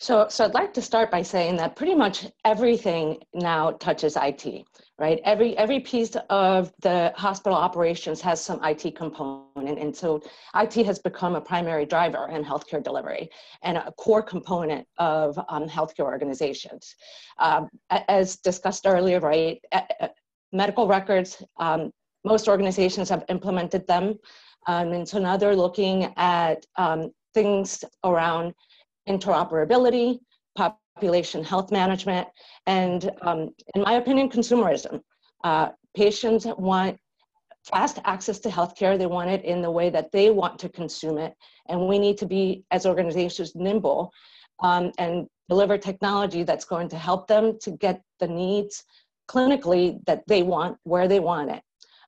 So, 0.00 0.28
so 0.28 0.44
I'd 0.44 0.54
like 0.54 0.72
to 0.74 0.82
start 0.82 1.10
by 1.10 1.22
saying 1.22 1.56
that 1.56 1.74
pretty 1.74 1.94
much 1.94 2.26
everything 2.44 3.18
now 3.34 3.72
touches 3.72 4.16
IT, 4.16 4.64
right? 4.96 5.20
Every 5.24 5.58
every 5.58 5.80
piece 5.80 6.16
of 6.30 6.72
the 6.82 7.12
hospital 7.16 7.58
operations 7.58 8.20
has 8.20 8.40
some 8.40 8.60
IT 8.62 8.94
component, 8.94 9.78
and 9.80 9.94
so 9.94 10.22
IT 10.54 10.86
has 10.86 11.00
become 11.00 11.34
a 11.34 11.40
primary 11.40 11.84
driver 11.84 12.28
in 12.28 12.44
healthcare 12.44 12.82
delivery 12.82 13.28
and 13.62 13.76
a 13.76 13.92
core 13.98 14.22
component 14.22 14.86
of 14.98 15.36
um, 15.48 15.68
healthcare 15.68 16.04
organizations. 16.04 16.94
Um, 17.38 17.68
as 17.90 18.36
discussed 18.36 18.86
earlier, 18.86 19.18
right? 19.18 19.60
Medical 20.52 20.86
records. 20.86 21.42
Um, 21.58 21.90
most 22.24 22.46
organizations 22.46 23.08
have 23.08 23.24
implemented 23.28 23.84
them, 23.88 24.14
um, 24.68 24.92
and 24.92 25.08
so 25.08 25.18
now 25.18 25.36
they're 25.36 25.56
looking 25.56 26.12
at 26.16 26.64
um, 26.76 27.10
things 27.34 27.84
around 28.04 28.54
interoperability, 29.08 30.18
population 30.56 31.42
health 31.44 31.70
management, 31.70 32.28
and 32.66 33.10
um, 33.22 33.50
in 33.74 33.82
my 33.82 33.94
opinion, 33.94 34.28
consumerism. 34.28 35.00
Uh, 35.44 35.68
patients 35.96 36.46
want 36.58 36.98
fast 37.64 37.98
access 38.04 38.38
to 38.40 38.48
healthcare. 38.48 38.98
They 38.98 39.06
want 39.06 39.30
it 39.30 39.44
in 39.44 39.62
the 39.62 39.70
way 39.70 39.90
that 39.90 40.10
they 40.12 40.30
want 40.30 40.58
to 40.60 40.68
consume 40.68 41.18
it. 41.18 41.34
And 41.68 41.86
we 41.86 41.98
need 41.98 42.18
to 42.18 42.26
be, 42.26 42.64
as 42.70 42.86
organizations, 42.86 43.54
nimble 43.54 44.12
um, 44.60 44.92
and 44.98 45.26
deliver 45.48 45.78
technology 45.78 46.42
that's 46.42 46.64
going 46.64 46.88
to 46.90 46.98
help 46.98 47.26
them 47.26 47.58
to 47.62 47.70
get 47.70 48.02
the 48.20 48.28
needs 48.28 48.84
clinically 49.28 50.04
that 50.06 50.22
they 50.26 50.42
want, 50.42 50.78
where 50.84 51.08
they 51.08 51.20
want 51.20 51.50
it. 51.50 51.62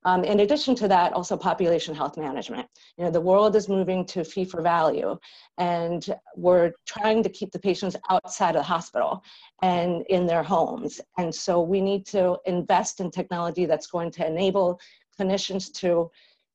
Um, 0.04 0.24
in 0.24 0.40
addition 0.40 0.74
to 0.76 0.88
that, 0.88 1.12
also 1.12 1.36
population 1.36 1.94
health 1.94 2.16
management. 2.16 2.66
You 2.96 3.04
know, 3.04 3.10
the 3.10 3.20
world 3.20 3.54
is 3.54 3.68
moving 3.68 4.06
to 4.06 4.24
fee 4.24 4.44
for 4.44 4.62
value, 4.62 5.18
and 5.58 6.16
we're 6.36 6.72
trying 6.86 7.22
to 7.22 7.28
keep 7.28 7.52
the 7.52 7.58
patients 7.58 7.96
outside 8.08 8.56
of 8.56 8.60
the 8.60 8.62
hospital 8.62 9.22
and 9.62 10.02
in 10.08 10.26
their 10.26 10.42
homes. 10.42 11.00
And 11.18 11.34
so 11.34 11.60
we 11.60 11.80
need 11.80 12.06
to 12.06 12.38
invest 12.46 13.00
in 13.00 13.10
technology 13.10 13.66
that's 13.66 13.88
going 13.88 14.10
to 14.12 14.26
enable 14.26 14.80
clinicians 15.18 15.72
to 15.74 16.10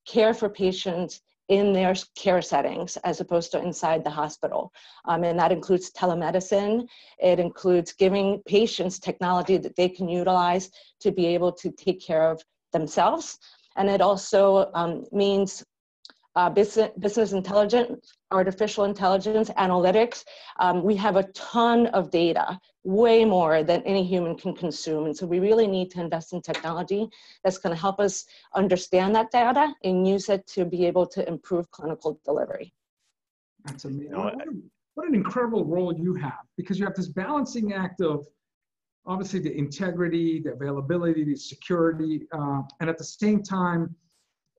care 0.06 0.34
for 0.34 0.50
patients 0.50 1.22
in 1.50 1.74
their 1.74 1.94
care 2.16 2.42
settings 2.42 2.98
as 2.98 3.20
opposed 3.22 3.52
to 3.52 3.62
inside 3.62 4.04
the 4.04 4.10
hospital. 4.10 4.74
Um, 5.06 5.24
and 5.24 5.38
that 5.38 5.52
includes 5.52 5.92
telemedicine. 5.92 6.88
It 7.20 7.40
includes 7.40 7.94
giving 7.94 8.42
patients 8.48 8.98
technology 8.98 9.58
that 9.58 9.76
they 9.76 9.90
can 9.90 10.10
utilize 10.10 10.72
to 11.02 11.12
be 11.12 11.28
able 11.28 11.52
to 11.52 11.70
take 11.72 12.02
care 12.02 12.32
of 12.32 12.42
themselves. 12.78 13.26
And 13.78 13.90
it 13.90 14.02
also 14.02 14.70
um, 14.74 14.92
means 15.12 15.64
uh, 16.36 16.50
business, 16.50 16.92
business 17.00 17.32
intelligence, 17.32 18.14
artificial 18.32 18.84
intelligence, 18.84 19.50
analytics. 19.58 20.24
Um, 20.60 20.84
we 20.84 20.96
have 20.98 21.16
a 21.16 21.24
ton 21.34 21.88
of 21.88 22.12
data, 22.12 22.60
way 22.84 23.24
more 23.24 23.64
than 23.64 23.82
any 23.84 24.04
human 24.04 24.36
can 24.36 24.54
consume. 24.54 25.06
And 25.06 25.16
so 25.16 25.26
we 25.26 25.40
really 25.40 25.68
need 25.68 25.90
to 25.92 26.02
invest 26.02 26.34
in 26.34 26.42
technology 26.42 27.08
that's 27.44 27.58
going 27.58 27.74
to 27.74 27.82
help 27.82 28.00
us 28.00 28.26
understand 28.54 29.16
that 29.16 29.32
data 29.32 29.74
and 29.84 30.08
use 30.08 30.28
it 30.30 30.46
to 30.48 30.66
be 30.66 30.86
able 30.86 31.06
to 31.16 31.28
improve 31.28 31.72
clinical 31.72 32.20
delivery. 32.26 32.74
That's 33.64 33.86
amazing. 33.86 34.18
What, 34.18 34.36
what 34.96 35.08
an 35.08 35.16
incredible 35.16 35.64
role 35.66 35.94
you 35.94 36.14
have 36.16 36.44
because 36.58 36.78
you 36.80 36.86
have 36.86 36.96
this 36.96 37.08
balancing 37.08 37.74
act 37.74 38.02
of 38.02 38.26
obviously 39.08 39.40
the 39.40 39.56
integrity, 39.56 40.40
the 40.40 40.54
availability, 40.54 41.24
the 41.24 41.36
security, 41.36 42.28
uh, 42.32 42.62
and 42.80 42.90
at 42.90 42.98
the 42.98 43.04
same 43.04 43.44
time, 43.44 43.96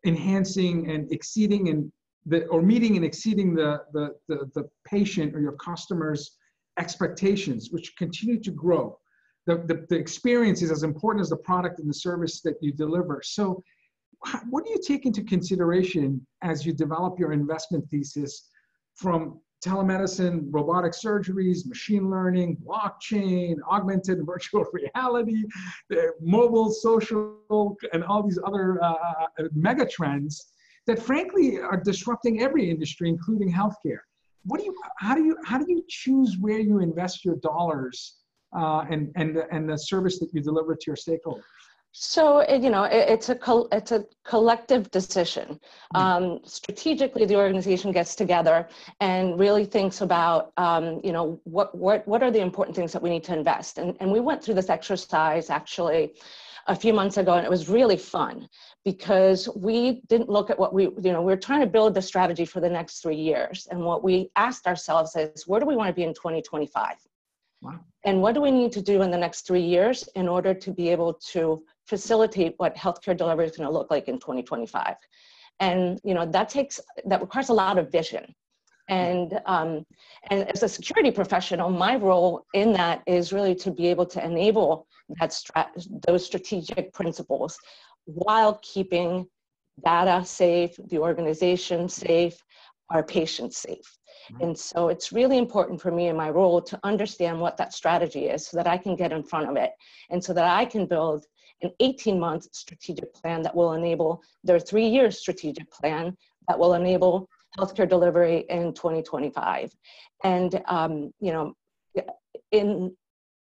enhancing 0.04 0.90
and 0.90 1.10
exceeding 1.12 1.68
and 1.68 1.92
the, 2.26 2.46
or 2.46 2.62
meeting 2.62 2.96
and 2.96 3.04
exceeding 3.04 3.54
the, 3.54 3.82
the, 3.92 4.14
the, 4.28 4.50
the 4.54 4.68
patient 4.84 5.34
or 5.34 5.40
your 5.40 5.52
customer's 5.52 6.36
expectations, 6.78 7.70
which 7.70 7.96
continue 7.96 8.40
to 8.40 8.50
grow. 8.50 8.98
The, 9.46 9.58
the, 9.66 9.86
the 9.88 9.96
experience 9.96 10.60
is 10.62 10.70
as 10.70 10.82
important 10.82 11.22
as 11.22 11.30
the 11.30 11.36
product 11.36 11.78
and 11.78 11.88
the 11.88 11.94
service 11.94 12.40
that 12.42 12.56
you 12.60 12.72
deliver. 12.72 13.20
So 13.24 13.62
what 14.50 14.64
do 14.64 14.70
you 14.70 14.80
take 14.84 15.06
into 15.06 15.22
consideration 15.22 16.26
as 16.42 16.66
you 16.66 16.72
develop 16.72 17.18
your 17.18 17.32
investment 17.32 17.88
thesis 17.90 18.48
from 18.94 19.40
telemedicine, 19.66 20.46
robotic 20.50 20.92
surgeries, 20.92 21.66
machine 21.66 22.08
learning, 22.08 22.56
blockchain, 22.64 23.56
augmented 23.70 24.18
virtual 24.26 24.64
reality, 24.72 25.42
mobile, 26.20 26.70
social, 26.70 27.76
and 27.92 28.04
all 28.04 28.22
these 28.22 28.38
other 28.46 28.82
uh, 28.82 28.94
uh, 29.38 29.44
mega 29.54 29.86
trends 29.86 30.52
that 30.86 31.02
frankly 31.02 31.58
are 31.58 31.76
disrupting 31.76 32.40
every 32.40 32.70
industry, 32.70 33.08
including 33.08 33.52
healthcare. 33.52 34.00
What 34.44 34.60
do 34.60 34.66
you, 34.66 34.74
how 34.98 35.14
do 35.16 35.24
you, 35.24 35.36
how 35.44 35.58
do 35.58 35.66
you 35.68 35.82
choose 35.88 36.36
where 36.40 36.60
you 36.60 36.78
invest 36.78 37.24
your 37.24 37.36
dollars 37.36 38.18
uh, 38.56 38.84
and, 38.88 39.10
and, 39.16 39.36
and 39.50 39.68
the 39.68 39.76
service 39.76 40.20
that 40.20 40.28
you 40.32 40.40
deliver 40.40 40.76
to 40.76 40.82
your 40.86 40.96
stakeholders? 40.96 41.42
So 41.98 42.46
you 42.50 42.68
know, 42.68 42.84
it, 42.84 43.08
it's 43.08 43.30
a 43.30 43.38
it's 43.72 43.90
a 43.90 44.04
collective 44.22 44.90
decision. 44.90 45.58
Mm-hmm. 45.94 45.96
Um, 45.96 46.40
strategically, 46.44 47.24
the 47.24 47.36
organization 47.36 47.90
gets 47.90 48.14
together 48.14 48.68
and 49.00 49.40
really 49.40 49.64
thinks 49.64 50.02
about 50.02 50.52
um, 50.58 51.00
you 51.02 51.10
know 51.10 51.40
what 51.44 51.74
what 51.74 52.06
what 52.06 52.22
are 52.22 52.30
the 52.30 52.40
important 52.40 52.76
things 52.76 52.92
that 52.92 53.00
we 53.00 53.08
need 53.08 53.24
to 53.24 53.34
invest. 53.34 53.78
And 53.78 53.96
and 54.00 54.12
we 54.12 54.20
went 54.20 54.44
through 54.44 54.56
this 54.56 54.68
exercise 54.68 55.48
actually 55.48 56.12
a 56.66 56.76
few 56.76 56.92
months 56.92 57.16
ago, 57.16 57.32
and 57.32 57.46
it 57.46 57.50
was 57.50 57.70
really 57.70 57.96
fun 57.96 58.46
because 58.84 59.48
we 59.56 60.02
didn't 60.08 60.28
look 60.28 60.50
at 60.50 60.58
what 60.58 60.74
we 60.74 60.82
you 61.00 61.12
know 61.12 61.22
we 61.22 61.32
were 61.32 61.44
trying 61.48 61.60
to 61.60 61.66
build 61.66 61.94
the 61.94 62.02
strategy 62.02 62.44
for 62.44 62.60
the 62.60 62.68
next 62.68 63.00
three 63.00 63.16
years, 63.16 63.68
and 63.70 63.80
what 63.80 64.04
we 64.04 64.30
asked 64.36 64.66
ourselves 64.66 65.16
is 65.16 65.48
where 65.48 65.60
do 65.60 65.66
we 65.66 65.74
want 65.74 65.88
to 65.88 65.94
be 65.94 66.02
in 66.02 66.12
2025. 66.12 66.96
And 68.04 68.22
what 68.22 68.34
do 68.34 68.40
we 68.40 68.50
need 68.50 68.72
to 68.72 68.82
do 68.82 69.02
in 69.02 69.10
the 69.10 69.18
next 69.18 69.46
three 69.46 69.62
years 69.62 70.08
in 70.14 70.28
order 70.28 70.54
to 70.54 70.70
be 70.70 70.88
able 70.88 71.14
to 71.32 71.62
facilitate 71.86 72.54
what 72.58 72.76
healthcare 72.76 73.16
delivery 73.16 73.46
is 73.46 73.56
going 73.56 73.68
to 73.68 73.72
look 73.72 73.90
like 73.90 74.08
in 74.08 74.18
2025 74.18 74.96
and 75.60 76.00
you 76.04 76.14
know 76.14 76.26
that 76.26 76.48
takes 76.48 76.80
that 77.04 77.20
requires 77.20 77.48
a 77.48 77.54
lot 77.54 77.78
of 77.78 77.90
vision. 77.90 78.34
And 78.88 79.40
um, 79.46 79.84
and 80.30 80.48
as 80.50 80.62
a 80.62 80.68
security 80.68 81.10
professional 81.10 81.70
my 81.70 81.96
role 81.96 82.44
in 82.54 82.72
that 82.74 83.02
is 83.06 83.32
really 83.32 83.54
to 83.56 83.70
be 83.70 83.88
able 83.88 84.06
to 84.06 84.24
enable 84.24 84.86
that 85.20 85.30
strat- 85.30 85.86
those 86.06 86.24
strategic 86.24 86.92
principles 86.92 87.58
while 88.04 88.60
keeping 88.62 89.26
data 89.84 90.24
safe 90.24 90.76
the 90.88 90.98
organization 90.98 91.88
safe 91.88 92.36
our 92.90 93.02
patients 93.02 93.58
safe. 93.58 93.98
And 94.40 94.56
so 94.56 94.88
it's 94.88 95.12
really 95.12 95.38
important 95.38 95.80
for 95.80 95.90
me 95.90 96.08
in 96.08 96.16
my 96.16 96.30
role 96.30 96.60
to 96.62 96.78
understand 96.82 97.40
what 97.40 97.56
that 97.56 97.72
strategy 97.72 98.26
is 98.26 98.46
so 98.46 98.56
that 98.56 98.66
I 98.66 98.76
can 98.76 98.96
get 98.96 99.12
in 99.12 99.22
front 99.22 99.48
of 99.48 99.56
it 99.56 99.72
and 100.10 100.22
so 100.22 100.32
that 100.32 100.44
I 100.44 100.64
can 100.64 100.86
build 100.86 101.26
an 101.62 101.70
18 101.80 102.18
month 102.18 102.48
strategic 102.52 103.14
plan 103.14 103.42
that 103.42 103.54
will 103.54 103.72
enable 103.72 104.22
their 104.44 104.60
three 104.60 104.86
year 104.86 105.10
strategic 105.10 105.70
plan 105.70 106.16
that 106.48 106.58
will 106.58 106.74
enable 106.74 107.28
healthcare 107.58 107.88
delivery 107.88 108.44
in 108.50 108.72
2025. 108.74 109.74
And, 110.24 110.62
um, 110.66 111.12
you 111.20 111.32
know, 111.32 111.54
in, 112.52 112.94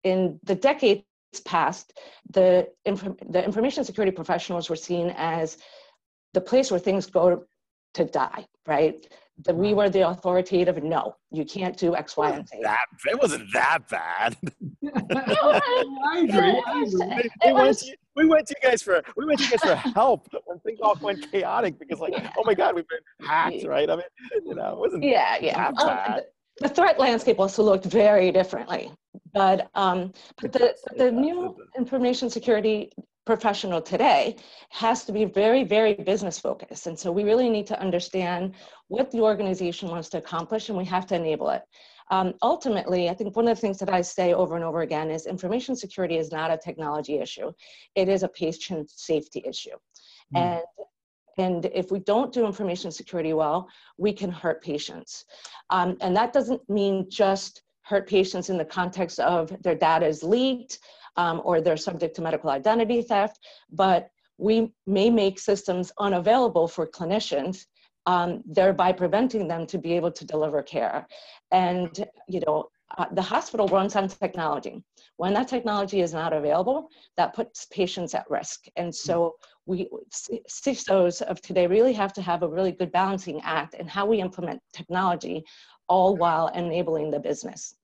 in 0.04 0.40
the 0.44 0.56
decades 0.56 1.04
past, 1.46 2.00
the, 2.30 2.70
the 2.86 3.44
information 3.44 3.84
security 3.84 4.12
professionals 4.12 4.70
were 4.70 4.76
seen 4.76 5.14
as 5.18 5.58
the 6.34 6.42
place 6.42 6.72
where 6.72 6.80
things 6.80 7.06
go 7.06 7.44
to 7.96 8.06
die, 8.06 8.46
right? 8.68 9.06
That 9.46 9.56
we 9.56 9.74
were 9.74 9.90
the 9.90 10.10
authoritative. 10.10 10.84
No, 10.84 11.16
you 11.32 11.46
can't 11.46 11.78
do 11.78 11.96
X, 11.96 12.18
Y, 12.18 12.30
and 12.30 12.48
Z. 12.48 12.60
That 12.62 12.86
it 13.10 13.22
wasn't 13.22 13.52
that 13.54 13.80
bad. 13.90 14.36
I 15.12 16.26
agree. 16.28 17.30
We, 17.46 17.54
went 17.54 17.78
to, 17.80 17.98
we 18.16 18.26
went 18.26 18.48
to 18.48 18.56
you 18.62 18.70
guys 18.70 18.82
for 18.82 19.02
we 19.16 19.26
went 19.26 19.40
to 19.40 19.46
you 19.46 19.52
guys 19.52 19.62
for 19.62 19.76
help 19.76 20.28
when 20.46 20.60
things 20.60 20.80
all 20.82 20.98
went 21.02 21.32
chaotic 21.32 21.80
because 21.80 22.00
like 22.00 22.14
oh 22.38 22.44
my 22.46 22.54
god 22.54 22.76
we've 22.76 22.88
been 22.88 23.28
hacked 23.28 23.66
right? 23.66 23.90
I 23.90 23.96
mean 23.96 24.06
you 24.46 24.56
know 24.56 24.74
it 24.74 24.80
wasn't 24.80 25.04
yeah 25.04 25.38
yeah. 25.40 25.68
um, 25.68 26.20
the 26.60 26.70
threat 26.70 27.00
landscape 27.00 27.40
also 27.40 27.64
looked 27.64 27.86
very 27.86 28.32
differently 28.32 28.92
but 29.34 29.70
um, 29.76 30.14
but 30.42 30.52
the 30.52 30.76
the 30.98 31.12
new 31.12 31.56
information 31.78 32.30
security 32.30 32.92
professional 33.30 33.80
today 33.80 34.36
has 34.70 35.06
to 35.06 35.12
be 35.12 35.24
very, 35.24 35.64
very 35.64 35.94
business 35.94 36.40
focused. 36.40 36.88
And 36.88 36.98
so 36.98 37.12
we 37.12 37.24
really 37.24 37.48
need 37.48 37.68
to 37.68 37.80
understand 37.80 38.56
what 38.88 39.12
the 39.12 39.20
organization 39.20 39.88
wants 39.88 40.10
to 40.10 40.18
accomplish 40.18 40.70
and 40.70 40.78
we 40.78 40.86
have 40.86 41.06
to 41.08 41.16
enable 41.16 41.52
it. 41.52 41.62
Um, 42.10 42.34
ultimately, 42.42 43.08
I 43.08 43.14
think 43.14 43.36
one 43.36 43.48
of 43.48 43.56
the 43.56 43.62
things 43.62 43.78
that 43.78 43.94
I 43.94 44.02
say 44.02 44.34
over 44.34 44.56
and 44.56 44.66
over 44.66 44.82
again 44.82 45.12
is 45.12 45.28
information 45.28 45.76
security 45.76 46.18
is 46.18 46.32
not 46.32 46.50
a 46.50 46.58
technology 46.58 47.20
issue. 47.20 47.52
It 47.94 48.10
is 48.10 48.24
a 48.24 48.30
patient 48.30 48.90
safety 48.90 49.44
issue. 49.46 49.78
Mm. 50.36 50.40
And 50.42 50.64
and 51.38 51.66
if 51.82 51.92
we 51.92 52.00
don't 52.00 52.34
do 52.34 52.46
information 52.46 52.92
security 52.92 53.34
well, 53.34 53.70
we 53.98 54.12
can 54.12 54.32
hurt 54.32 54.62
patients. 54.62 55.24
Um, 55.70 55.96
and 56.02 56.14
that 56.18 56.34
doesn't 56.34 56.68
mean 56.68 57.06
just 57.10 57.62
hurt 57.90 58.08
patients 58.08 58.50
in 58.52 58.58
the 58.58 58.66
context 58.80 59.20
of 59.20 59.52
their 59.64 59.76
data 59.76 60.06
is 60.06 60.24
leaked, 60.24 60.80
um, 61.18 61.42
or 61.44 61.60
they're 61.60 61.76
subject 61.90 62.16
to 62.16 62.22
medical 62.22 62.50
identity 62.50 63.02
theft, 63.02 63.40
but 63.72 64.10
we 64.38 64.72
may 64.86 65.10
make 65.10 65.40
systems 65.40 65.92
unavailable 65.98 66.68
for 66.68 66.88
clinicians, 66.88 67.66
um, 68.06 68.42
thereby 68.46 68.92
preventing 68.92 69.48
them 69.48 69.66
to 69.66 69.78
be 69.78 69.94
able 69.94 70.12
to 70.12 70.24
deliver 70.24 70.62
care. 70.62 71.08
And, 71.52 71.92
you 72.28 72.42
know, 72.46 72.70
uh, 72.98 73.06
the 73.12 73.22
hospital 73.22 73.68
runs 73.68 73.96
on 73.96 74.08
technology. 74.08 74.84
When 75.18 75.34
that 75.34 75.48
technology 75.48 76.02
is 76.02 76.14
not 76.14 76.32
available, 76.34 76.90
that 77.18 77.36
puts 77.36 77.66
patients 77.66 78.16
at 78.16 78.30
risk. 78.30 78.66
And 78.78 78.94
so 78.94 79.36
we 79.66 79.88
CISOs 80.64 81.22
of 81.22 81.42
today 81.42 81.68
really 81.68 81.94
have 81.94 82.14
to 82.14 82.22
have 82.22 82.42
a 82.44 82.48
really 82.48 82.72
good 82.72 82.92
balancing 82.92 83.42
act 83.42 83.74
in 83.76 83.88
how 83.88 84.06
we 84.08 84.22
implement 84.22 84.62
technology, 84.74 85.44
all 85.88 86.16
while 86.16 86.48
enabling 86.50 87.12
the 87.12 87.20
business. 87.20 87.76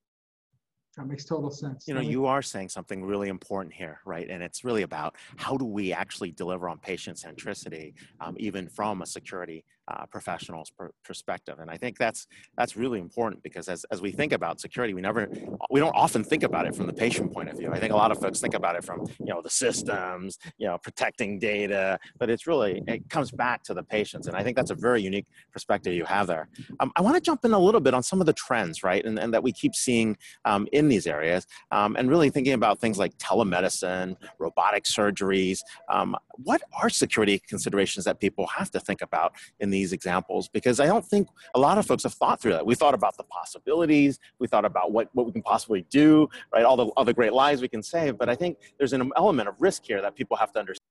That 0.98 1.08
makes 1.08 1.26
total 1.26 1.52
sense. 1.52 1.88
You 1.88 1.94
know, 1.94 2.02
you 2.02 2.26
are 2.26 2.42
saying 2.42 2.70
something 2.70 3.04
really 3.04 3.28
important 3.28 3.74
here, 3.74 4.00
right? 4.06 4.30
And 4.30 4.42
it's 4.42 4.64
really 4.64 4.84
about 4.84 5.16
how 5.36 5.58
do 5.58 5.66
we 5.66 5.92
actually 5.92 6.32
deliver 6.32 6.70
on 6.70 6.80
patient 6.80 7.18
centricity, 7.18 7.94
um, 8.22 8.36
even 8.40 8.70
from 8.70 9.02
a 9.02 9.06
security 9.06 9.66
uh, 9.88 10.06
professional's 10.08 10.72
per- 10.72 10.92
perspective. 11.04 11.60
And 11.60 11.70
I 11.70 11.78
think 11.78 11.98
that's 11.98 12.28
that's 12.58 12.76
really 12.76 13.00
important 13.00 13.44
because 13.44 13.68
as, 13.68 13.86
as 13.92 14.02
we 14.02 14.12
think 14.12 14.34
about 14.34 14.60
security, 14.60 14.94
we 14.94 15.02
never 15.02 15.30
we 15.70 15.80
don't 15.80 15.96
often 15.96 16.24
think 16.24 16.44
about 16.44 16.66
it 16.66 16.76
from 16.76 16.88
the 16.88 16.94
patient 16.94 17.34
point 17.34 17.50
of 17.50 17.58
view. 17.58 17.72
I 17.72 17.80
think 17.80 17.94
a 17.94 17.96
lot 17.96 18.12
of 18.12 18.20
folks 18.20 18.40
think 18.40 18.54
about 18.54 18.76
it 18.76 18.84
from 18.84 19.02
you 19.20 19.34
know 19.34 19.42
the 19.42 19.50
systems, 19.50 20.38
you 20.58 20.68
know, 20.68 20.78
protecting 20.78 21.40
data, 21.40 22.00
but 22.18 22.30
it's 22.30 22.48
really 22.48 22.84
it 22.88 23.10
comes 23.10 23.32
back 23.32 23.64
to 23.64 23.74
the 23.74 23.84
patients. 23.84 24.28
And 24.28 24.36
I 24.36 24.44
think 24.44 24.56
that's 24.58 24.72
a 24.72 24.76
very 24.76 25.02
unique 25.02 25.28
perspective 25.52 25.94
you 25.94 26.06
have 26.06 26.28
there. 26.28 26.48
Um, 26.80 26.92
I 26.96 27.02
want 27.02 27.16
to 27.16 27.22
jump 27.22 27.46
in 27.46 27.54
a 27.54 27.60
little 27.60 27.82
bit 27.82 27.94
on 27.94 28.04
some 28.04 28.20
of 28.20 28.26
the 28.26 28.34
trends, 28.34 28.84
right, 28.84 29.06
and, 29.06 29.20
and 29.20 29.34
that 29.34 29.44
we 29.44 29.52
keep 29.52 29.76
seeing 29.76 30.18
um, 30.46 30.68
in 30.72 30.88
these 30.88 31.08
areas, 31.08 31.46
um, 31.72 31.96
and 31.96 32.10
really 32.10 32.30
thinking 32.30 32.54
about 32.54 32.80
things 32.80 32.98
like 32.98 33.16
telemedicine, 33.18 34.16
robotic 34.40 34.86
surgeries. 34.86 35.60
Um, 35.90 36.16
what 36.44 36.62
are 36.82 36.90
security 36.90 37.40
considerations 37.48 38.06
that 38.06 38.20
people 38.20 38.48
have 38.48 38.72
to 38.72 38.80
think 38.80 39.02
about 39.02 39.34
in 39.60 39.70
these 39.76 39.92
examples 39.94 40.48
because 40.48 40.80
I 40.80 40.86
don't 40.86 41.06
think 41.06 41.28
a 41.54 41.60
lot 41.60 41.78
of 41.78 41.86
folks 41.86 42.04
have 42.04 42.14
thought 42.14 42.42
through 42.42 42.54
that. 42.54 42.66
We 42.66 42.76
thought 42.76 42.94
about 42.94 43.18
the 43.18 43.24
possibilities, 43.24 44.20
we 44.40 44.48
thought 44.48 44.66
about 44.66 44.92
what, 44.92 45.10
what 45.14 45.26
we 45.26 45.32
can 45.32 45.42
possibly 45.42 45.86
do, 45.90 46.30
right? 46.54 46.64
All 46.64 46.78
the 46.78 46.88
other 46.96 47.14
great 47.14 47.34
lives 47.34 47.62
we 47.62 47.68
can 47.68 47.84
save, 47.84 48.18
but 48.18 48.30
I 48.30 48.36
think 48.36 48.58
there's 48.78 48.94
an 48.94 49.12
element 49.18 49.50
of 49.50 49.56
risk 49.60 49.84
here 49.86 50.02
that 50.02 50.16
people 50.16 50.38
have 50.38 50.52
to 50.54 50.60
understand. 50.60 50.90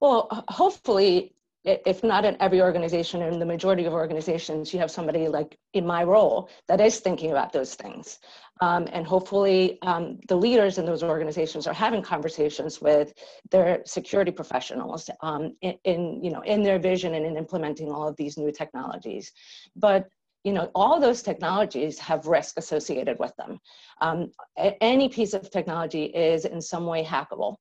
Well, 0.00 0.28
hopefully 0.48 1.34
if 1.64 2.02
not 2.02 2.24
in 2.24 2.36
every 2.40 2.62
organization, 2.62 3.20
in 3.20 3.38
the 3.38 3.44
majority 3.44 3.84
of 3.84 3.92
organizations, 3.92 4.72
you 4.72 4.80
have 4.80 4.90
somebody 4.90 5.28
like 5.28 5.58
in 5.74 5.86
my 5.86 6.02
role 6.02 6.48
that 6.68 6.80
is 6.80 7.00
thinking 7.00 7.32
about 7.32 7.52
those 7.52 7.74
things. 7.74 8.18
Um, 8.62 8.88
and 8.92 9.06
hopefully 9.06 9.78
um, 9.82 10.18
the 10.28 10.36
leaders 10.36 10.78
in 10.78 10.86
those 10.86 11.02
organizations 11.02 11.66
are 11.66 11.74
having 11.74 12.02
conversations 12.02 12.80
with 12.80 13.12
their 13.50 13.82
security 13.84 14.30
professionals 14.30 15.10
um, 15.22 15.54
in, 15.60 15.74
in, 15.84 16.24
you 16.24 16.30
know, 16.30 16.40
in 16.42 16.62
their 16.62 16.78
vision 16.78 17.14
and 17.14 17.26
in 17.26 17.36
implementing 17.36 17.90
all 17.90 18.08
of 18.08 18.16
these 18.16 18.38
new 18.38 18.52
technologies. 18.52 19.32
But 19.76 20.08
you 20.44 20.54
know, 20.54 20.70
all 20.74 20.98
those 20.98 21.20
technologies 21.20 21.98
have 21.98 22.26
risk 22.26 22.56
associated 22.56 23.18
with 23.18 23.36
them. 23.36 23.58
Um, 24.00 24.32
any 24.80 25.10
piece 25.10 25.34
of 25.34 25.50
technology 25.50 26.04
is 26.04 26.46
in 26.46 26.62
some 26.62 26.86
way 26.86 27.04
hackable. 27.04 27.56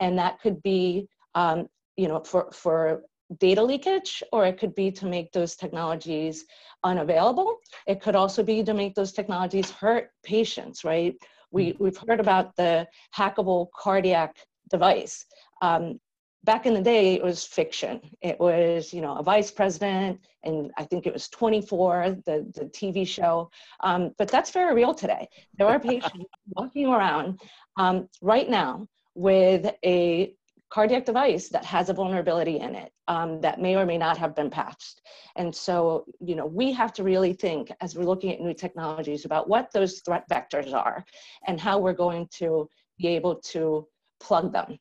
And 0.00 0.18
that 0.18 0.40
could 0.40 0.60
be 0.64 1.06
um, 1.36 1.68
you 1.96 2.08
know, 2.08 2.20
for, 2.20 2.50
for 2.52 3.02
data 3.38 3.62
leakage, 3.62 4.22
or 4.32 4.46
it 4.46 4.58
could 4.58 4.74
be 4.74 4.90
to 4.92 5.06
make 5.06 5.32
those 5.32 5.56
technologies 5.56 6.44
unavailable. 6.82 7.56
It 7.86 8.00
could 8.00 8.14
also 8.14 8.42
be 8.42 8.62
to 8.62 8.74
make 8.74 8.94
those 8.94 9.12
technologies 9.12 9.70
hurt 9.70 10.10
patients, 10.22 10.84
right? 10.84 11.14
We, 11.50 11.72
mm. 11.72 11.80
we've 11.80 11.96
heard 12.08 12.20
about 12.20 12.54
the 12.56 12.86
hackable 13.16 13.68
cardiac 13.74 14.36
device. 14.70 15.24
Um, 15.62 16.00
back 16.44 16.66
in 16.66 16.74
the 16.74 16.82
day, 16.82 17.14
it 17.14 17.22
was 17.22 17.44
fiction. 17.44 18.00
It 18.20 18.38
was, 18.38 18.92
you 18.92 19.00
know, 19.00 19.16
a 19.16 19.22
vice 19.22 19.50
president, 19.50 20.20
and 20.42 20.70
I 20.76 20.84
think 20.84 21.06
it 21.06 21.12
was 21.12 21.28
24, 21.28 22.18
the, 22.26 22.52
the 22.54 22.66
TV 22.66 23.06
show. 23.06 23.50
Um, 23.80 24.12
but 24.18 24.28
that's 24.28 24.50
very 24.50 24.74
real 24.74 24.94
today. 24.94 25.28
There 25.56 25.66
are 25.66 25.80
patients 25.92 26.26
walking 26.50 26.86
around 26.86 27.40
um, 27.76 28.08
right 28.20 28.48
now 28.48 28.86
with 29.14 29.72
a 29.84 30.34
cardiac 30.74 31.04
device 31.04 31.48
that 31.50 31.64
has 31.64 31.88
a 31.88 31.94
vulnerability 31.94 32.58
in 32.58 32.74
it 32.74 32.90
um, 33.06 33.40
that 33.40 33.60
may 33.60 33.76
or 33.76 33.86
may 33.86 33.96
not 33.96 34.18
have 34.18 34.34
been 34.34 34.50
patched. 34.50 35.02
And 35.36 35.54
so, 35.54 36.04
you 36.18 36.34
know, 36.34 36.46
we 36.46 36.72
have 36.72 36.92
to 36.94 37.04
really 37.04 37.32
think 37.32 37.70
as 37.80 37.94
we're 37.94 38.02
looking 38.02 38.32
at 38.32 38.40
new 38.40 38.52
technologies 38.52 39.24
about 39.24 39.48
what 39.48 39.70
those 39.72 40.00
threat 40.00 40.24
vectors 40.28 40.74
are 40.74 41.04
and 41.46 41.60
how 41.60 41.78
we're 41.78 41.92
going 41.92 42.26
to 42.38 42.68
be 42.98 43.06
able 43.06 43.36
to 43.52 43.86
plug 44.18 44.52
them. 44.52 44.76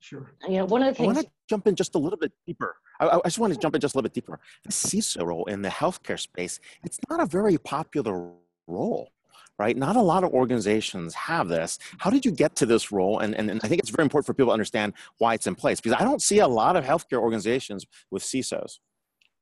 Sure. 0.00 0.30
You 0.46 0.58
know, 0.58 0.66
one 0.66 0.82
of 0.82 0.88
the 0.88 0.94
things. 0.94 1.08
I 1.08 1.14
want 1.14 1.26
to 1.26 1.32
jump 1.48 1.66
in 1.68 1.74
just 1.74 1.94
a 1.94 1.98
little 1.98 2.18
bit 2.18 2.32
deeper. 2.46 2.76
I, 3.00 3.08
I 3.08 3.20
just 3.24 3.38
want 3.38 3.54
to 3.54 3.58
jump 3.58 3.74
in 3.74 3.80
just 3.80 3.94
a 3.94 3.96
little 3.96 4.10
bit 4.10 4.12
deeper. 4.12 4.38
The 4.64 4.72
CISO 4.72 5.24
role 5.24 5.46
in 5.46 5.62
the 5.62 5.70
healthcare 5.70 6.20
space, 6.20 6.60
it's 6.84 6.98
not 7.08 7.20
a 7.20 7.24
very 7.24 7.56
popular 7.56 8.30
role 8.66 9.13
right? 9.58 9.76
Not 9.76 9.96
a 9.96 10.02
lot 10.02 10.24
of 10.24 10.32
organizations 10.32 11.14
have 11.14 11.48
this. 11.48 11.78
How 11.98 12.10
did 12.10 12.24
you 12.24 12.32
get 12.32 12.56
to 12.56 12.66
this 12.66 12.90
role? 12.90 13.20
And, 13.20 13.34
and, 13.34 13.50
and 13.50 13.60
I 13.62 13.68
think 13.68 13.80
it's 13.80 13.90
very 13.90 14.04
important 14.04 14.26
for 14.26 14.34
people 14.34 14.50
to 14.50 14.52
understand 14.52 14.94
why 15.18 15.34
it's 15.34 15.46
in 15.46 15.54
place 15.54 15.80
because 15.80 15.98
I 16.00 16.04
don't 16.04 16.22
see 16.22 16.40
a 16.40 16.48
lot 16.48 16.76
of 16.76 16.84
healthcare 16.84 17.20
organizations 17.20 17.86
with 18.10 18.22
CISOs. 18.22 18.78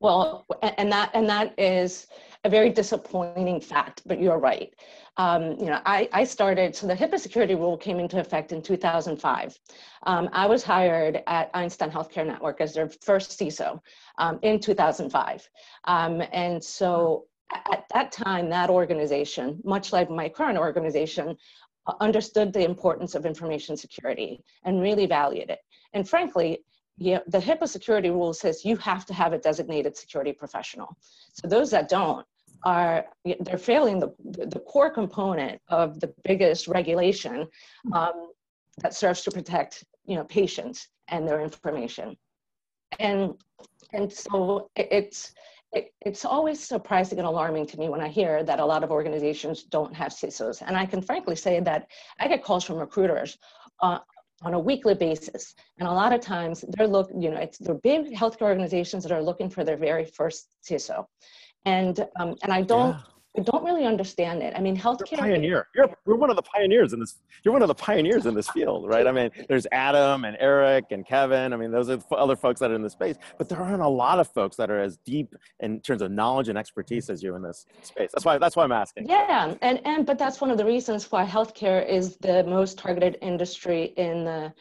Well, 0.01 0.47
and 0.77 0.91
that 0.91 1.11
and 1.15 1.29
that 1.29 1.55
is 1.59 2.09
a 2.45 2.51
very 2.51 2.71
disappointing 2.71 3.61
fact, 3.61 4.03
but 4.05 4.21
you're 4.21 4.39
right. 4.39 4.75
Um, 5.17 5.53
you 5.61 5.67
know, 5.67 5.81
I, 5.87 6.09
I 6.13 6.25
started, 6.25 6.75
so 6.75 6.89
the 6.89 6.95
HIPAA 6.95 7.21
security 7.21 7.55
rule 7.55 7.77
came 7.77 8.01
into 8.01 8.19
effect 8.19 8.51
in 8.51 8.63
2005. 8.63 9.57
Um, 10.05 10.29
I 10.33 10.47
was 10.47 10.65
hired 10.65 11.23
at 11.29 11.51
Einstein 11.55 11.91
Healthcare 11.91 12.27
Network 12.27 12.61
as 12.61 12.75
their 12.75 12.89
first 13.03 13.39
CISO 13.39 13.79
um, 14.19 14.41
in 14.43 14.59
2005. 14.59 15.49
Um, 15.85 16.23
and 16.33 16.63
so 16.63 17.27
at 17.53 17.85
that 17.93 18.13
time, 18.13 18.49
that 18.51 18.71
organization, 18.71 19.61
much 19.65 19.93
like 19.93 20.11
my 20.11 20.29
current 20.29 20.59
organization, 20.59 21.37
uh, 21.87 21.95
understood 22.01 22.53
the 22.53 22.65
importance 22.65 23.15
of 23.15 23.27
information 23.27 23.77
security 23.77 24.43
and 24.65 24.81
really 24.81 25.07
valued 25.07 25.51
it. 25.51 25.59
And 25.93 26.09
frankly, 26.09 26.59
yeah, 26.99 27.21
the 27.27 27.39
HIPAA 27.39 27.69
security 27.69 28.11
rule 28.11 28.33
says 28.33 28.65
you 28.65 28.77
have 28.77 29.07
to 29.07 29.15
have 29.15 29.33
a 29.33 29.39
designated 29.39 29.97
security 29.97 30.33
professional. 30.33 30.97
So 31.33 31.49
those 31.49 31.71
that 31.71 31.89
don't 31.89 32.27
are 32.65 33.07
they're 33.41 33.59
failing 33.59 33.99
the, 33.99 34.13
the 34.25 34.61
core 34.61 34.91
component 34.91 35.61
of 35.69 35.99
the 35.99 36.15
biggest 36.23 36.69
regulation 36.69 37.49
um, 37.93 38.31
that 38.83 38.95
serves 38.95 39.23
to 39.23 39.31
protect 39.31 39.85
you 40.05 40.17
know 40.17 40.25
patients 40.25 40.89
and 41.09 41.27
their 41.27 41.41
information. 41.41 42.17
And 43.01 43.33
and 43.93 44.13
so 44.13 44.71
it's 44.77 45.33
it, 45.73 45.93
it's 46.03 46.25
always 46.25 46.61
surprising 46.61 47.19
and 47.19 47.27
alarming 47.27 47.67
to 47.67 47.79
me 47.79 47.89
when 47.89 48.01
I 48.01 48.09
hear 48.09 48.45
that 48.45 48.61
a 48.61 48.65
lot 48.65 48.85
of 48.85 48.91
organizations 48.91 49.65
don't 49.65 49.95
have 49.95 50.13
CISOs. 50.13 50.63
And 50.67 50.77
I 50.77 50.85
can 50.85 51.01
frankly 51.01 51.37
say 51.37 51.61
that 51.61 51.89
I 52.21 52.29
get 52.29 52.45
calls 52.45 52.65
from 52.65 52.77
recruiters 52.77 53.39
uh, 53.81 53.99
on 54.43 54.55
a 54.55 54.59
weekly 54.59 54.95
basis. 54.95 55.55
And 55.79 55.89
a 55.89 55.93
lot 55.93 56.13
of 56.13 56.21
times 56.21 56.65
they're 56.69 56.87
look, 56.87 57.11
you 57.19 57.31
know, 57.31 57.39
it's 57.39 57.59
they're 57.59 57.75
big 57.75 58.15
healthcare 58.15 58.43
organizations 58.43 59.03
that 59.05 59.13
are 59.13 59.23
looking 59.23 59.49
for 59.49 59.65
their 59.65 59.77
very 59.77 60.05
first 60.05 60.49
CISO. 60.69 61.07
And 61.65 62.07
um, 62.19 62.35
and 62.43 62.53
I 62.53 62.63
don't 62.63 62.97
yeah. 62.97 63.12
I 63.37 63.41
don't 63.41 63.65
really 63.65 63.87
understand 63.87 64.43
it. 64.43 64.53
I 64.55 64.61
mean, 64.61 64.77
healthcare. 64.77 65.13
You're 65.13 65.21
pioneer. 65.21 65.69
You're, 65.75 65.89
you're 66.07 66.17
one 66.17 66.29
of 66.29 66.37
the 66.37 66.43
pioneers 66.43 66.93
in 66.93 67.01
this. 67.01 67.19
You're 67.43 67.53
one 67.53 67.63
of 67.63 67.69
the 67.69 67.75
pioneers 67.75 68.27
in 68.27 68.35
this 68.35 68.51
field, 68.51 68.87
right? 68.87 69.07
I 69.07 69.13
mean, 69.13 69.31
there's 69.49 69.67
Adam 69.73 70.27
and 70.27 70.37
Eric 70.39 70.87
and 70.91 71.07
Kevin. 71.07 71.55
I 71.55 71.57
mean, 71.57 71.71
those 71.71 71.89
are 71.89 71.97
the 71.97 72.17
other 72.17 72.37
folks 72.37 72.61
that 72.61 72.71
are 72.71 72.75
in 72.75 72.83
the 72.83 72.91
space, 72.91 73.17
but 73.39 73.49
there 73.49 73.59
aren't 73.59 73.81
a 73.81 73.89
lot 73.89 74.19
of 74.19 74.29
folks 74.29 74.57
that 74.57 74.71
are 74.71 74.79
as 74.79 74.99
deep 74.99 75.35
in 75.61 75.81
terms 75.81 76.03
of 76.03 76.11
knowledge 76.11 76.51
and 76.51 76.59
expertise 76.59 77.09
as 77.09 77.23
you 77.23 77.35
in 77.35 77.43
this 77.43 77.65
space. 77.81 78.11
That's 78.13 78.25
why. 78.27 78.37
That's 78.37 78.55
why 78.55 78.65
I'm 78.65 78.73
asking. 78.73 79.09
Yeah, 79.09 79.55
and 79.63 79.81
and 79.87 80.05
but 80.05 80.19
that's 80.19 80.43
one 80.43 80.51
of 80.51 80.59
the 80.59 80.67
reasons 80.67 81.11
why 81.11 81.25
healthcare 81.25 81.87
is 81.89 82.19
the 82.19 82.45
most 82.45 82.77
targeted 82.77 83.17
industry 83.23 83.95
in 83.97 84.25
the 84.25 84.53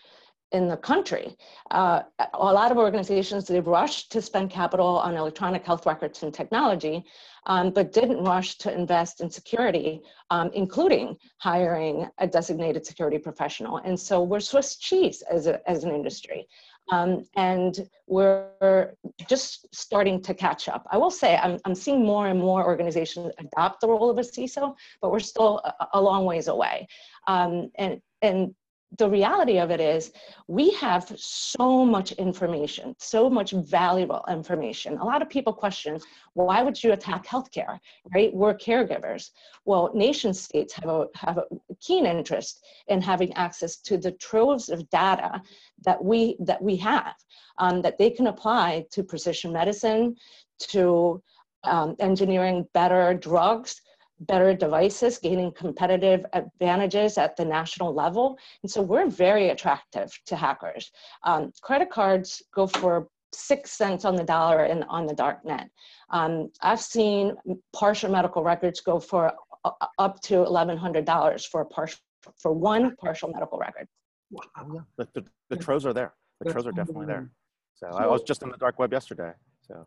in 0.51 0.67
the 0.67 0.77
country. 0.77 1.35
Uh, 1.71 2.01
a 2.33 2.53
lot 2.53 2.71
of 2.71 2.77
organizations, 2.77 3.47
they've 3.47 3.65
rushed 3.65 4.11
to 4.11 4.21
spend 4.21 4.49
capital 4.49 4.97
on 4.97 5.15
electronic 5.15 5.65
health 5.65 5.85
records 5.85 6.23
and 6.23 6.33
technology, 6.33 7.05
um, 7.45 7.71
but 7.71 7.93
didn't 7.93 8.23
rush 8.23 8.57
to 8.57 8.73
invest 8.73 9.21
in 9.21 9.29
security, 9.29 10.01
um, 10.29 10.51
including 10.53 11.17
hiring 11.37 12.07
a 12.19 12.27
designated 12.27 12.85
security 12.85 13.17
professional. 13.17 13.77
And 13.77 13.99
so 13.99 14.21
we're 14.21 14.41
Swiss 14.41 14.75
cheese 14.75 15.23
as, 15.23 15.47
a, 15.47 15.67
as 15.69 15.83
an 15.83 15.91
industry. 15.91 16.47
Um, 16.91 17.23
and 17.35 17.87
we're 18.07 18.93
just 19.29 19.73
starting 19.73 20.21
to 20.23 20.33
catch 20.33 20.67
up. 20.67 20.85
I 20.91 20.97
will 20.97 21.11
say 21.11 21.37
I'm, 21.37 21.57
I'm 21.63 21.75
seeing 21.75 22.03
more 22.03 22.27
and 22.27 22.39
more 22.39 22.65
organizations 22.65 23.31
adopt 23.39 23.81
the 23.81 23.87
role 23.87 24.09
of 24.09 24.17
a 24.17 24.21
CISO, 24.21 24.75
but 25.01 25.11
we're 25.11 25.19
still 25.19 25.61
a, 25.63 25.87
a 25.93 26.01
long 26.01 26.25
ways 26.25 26.47
away. 26.47 26.87
Um, 27.27 27.71
and, 27.75 28.01
and 28.21 28.53
the 28.97 29.09
reality 29.09 29.57
of 29.57 29.71
it 29.71 29.79
is 29.79 30.11
we 30.47 30.71
have 30.71 31.11
so 31.15 31.85
much 31.85 32.11
information, 32.13 32.93
so 32.99 33.29
much 33.29 33.51
valuable 33.51 34.23
information. 34.29 34.97
A 34.97 35.05
lot 35.05 35.21
of 35.21 35.29
people 35.29 35.53
question, 35.53 35.97
why 36.33 36.61
would 36.61 36.81
you 36.83 36.91
attack 36.91 37.25
healthcare, 37.25 37.79
right? 38.13 38.33
We're 38.33 38.53
caregivers. 38.53 39.29
Well, 39.63 39.91
nation 39.93 40.33
states 40.33 40.73
have 40.73 40.89
a, 40.89 41.07
have 41.15 41.37
a 41.37 41.43
keen 41.79 42.05
interest 42.05 42.65
in 42.87 43.01
having 43.01 43.33
access 43.33 43.77
to 43.77 43.97
the 43.97 44.11
troves 44.11 44.67
of 44.67 44.89
data 44.89 45.41
that 45.85 46.03
we, 46.03 46.35
that 46.39 46.61
we 46.61 46.75
have, 46.77 47.15
um, 47.59 47.81
that 47.83 47.97
they 47.97 48.09
can 48.09 48.27
apply 48.27 48.85
to 48.91 49.03
precision 49.03 49.53
medicine, 49.53 50.15
to 50.59 51.23
um, 51.63 51.95
engineering 51.99 52.67
better 52.73 53.13
drugs, 53.13 53.81
better 54.21 54.53
devices, 54.53 55.17
gaining 55.17 55.51
competitive 55.51 56.25
advantages 56.33 57.17
at 57.17 57.35
the 57.35 57.45
national 57.45 57.93
level. 57.93 58.37
And 58.63 58.71
so 58.71 58.81
we're 58.81 59.07
very 59.07 59.49
attractive 59.49 60.11
to 60.27 60.35
hackers. 60.35 60.91
Um, 61.23 61.51
credit 61.61 61.89
cards 61.89 62.41
go 62.53 62.67
for 62.67 63.07
six 63.33 63.71
cents 63.71 64.05
on 64.05 64.15
the 64.15 64.23
dollar 64.23 64.65
in, 64.65 64.83
on 64.83 65.05
the 65.05 65.13
dark 65.13 65.43
net. 65.45 65.69
Um, 66.09 66.51
I've 66.61 66.81
seen 66.81 67.35
partial 67.73 68.11
medical 68.11 68.43
records 68.43 68.81
go 68.81 68.99
for 68.99 69.33
uh, 69.63 69.71
up 69.97 70.21
to 70.21 70.35
$1,100 70.35 71.47
for 71.47 71.61
a 71.61 71.65
partial, 71.65 71.99
for 72.37 72.51
one 72.51 72.95
partial 72.97 73.29
medical 73.29 73.57
record. 73.57 73.87
Wow. 74.31 74.85
The, 74.97 75.07
the, 75.13 75.25
the 75.49 75.57
troves 75.57 75.85
are 75.85 75.93
there. 75.93 76.13
The 76.41 76.51
troves 76.51 76.67
are 76.67 76.71
definitely 76.71 77.07
there. 77.07 77.29
So 77.75 77.87
I 77.87 78.07
was 78.07 78.21
just 78.23 78.43
on 78.43 78.49
the 78.49 78.57
dark 78.57 78.77
web 78.79 78.91
yesterday. 78.91 79.31
So 79.67 79.85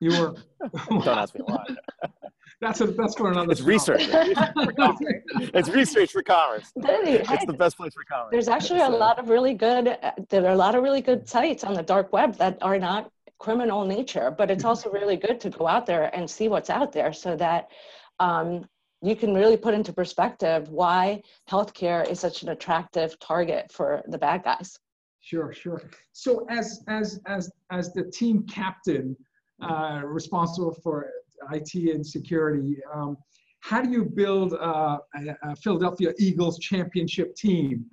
you 0.00 0.10
were. 0.10 0.34
Don't 0.88 1.08
ask 1.08 1.34
me 1.34 1.42
why. 1.44 1.64
That's 2.60 2.80
a, 2.80 2.86
that's 2.86 3.14
for 3.14 3.30
another. 3.30 3.52
It's 3.52 3.60
research. 3.60 4.02
it's 4.08 5.68
research 5.68 6.10
for 6.10 6.22
commerce. 6.24 6.72
It's 6.74 7.46
the 7.46 7.52
best 7.52 7.76
place 7.76 7.94
for 7.94 8.02
commerce. 8.04 8.30
There's 8.32 8.48
actually 8.48 8.80
a 8.80 8.88
lot 8.88 9.18
of 9.20 9.28
really 9.28 9.54
good. 9.54 9.96
There 10.28 10.44
are 10.44 10.52
a 10.52 10.56
lot 10.56 10.74
of 10.74 10.82
really 10.82 11.00
good 11.00 11.28
sites 11.28 11.62
on 11.62 11.74
the 11.74 11.82
dark 11.82 12.12
web 12.12 12.34
that 12.36 12.58
are 12.60 12.78
not 12.78 13.12
criminal 13.38 13.84
nature, 13.84 14.34
but 14.36 14.50
it's 14.50 14.64
also 14.64 14.90
really 14.90 15.16
good 15.16 15.38
to 15.40 15.50
go 15.50 15.68
out 15.68 15.86
there 15.86 16.14
and 16.16 16.28
see 16.28 16.48
what's 16.48 16.70
out 16.70 16.90
there, 16.90 17.12
so 17.12 17.36
that 17.36 17.68
um, 18.18 18.68
you 19.02 19.14
can 19.14 19.32
really 19.32 19.56
put 19.56 19.74
into 19.74 19.92
perspective 19.92 20.68
why 20.68 21.22
healthcare 21.48 22.08
is 22.10 22.18
such 22.18 22.42
an 22.42 22.48
attractive 22.48 23.16
target 23.20 23.70
for 23.70 24.02
the 24.08 24.18
bad 24.18 24.42
guys. 24.42 24.76
Sure, 25.20 25.52
sure. 25.52 25.82
So 26.12 26.44
as 26.50 26.82
as 26.88 27.20
as 27.26 27.50
as 27.70 27.92
the 27.92 28.10
team 28.10 28.44
captain 28.48 29.16
uh, 29.62 30.02
responsible 30.04 30.76
for 30.82 31.10
IT 31.52 31.94
and 31.94 32.06
security. 32.06 32.76
Um, 32.92 33.16
how 33.60 33.82
do 33.82 33.90
you 33.90 34.04
build 34.04 34.52
a, 34.52 34.98
a, 35.42 35.56
Philadelphia 35.56 36.12
Eagles 36.18 36.58
championship 36.58 37.34
team? 37.34 37.86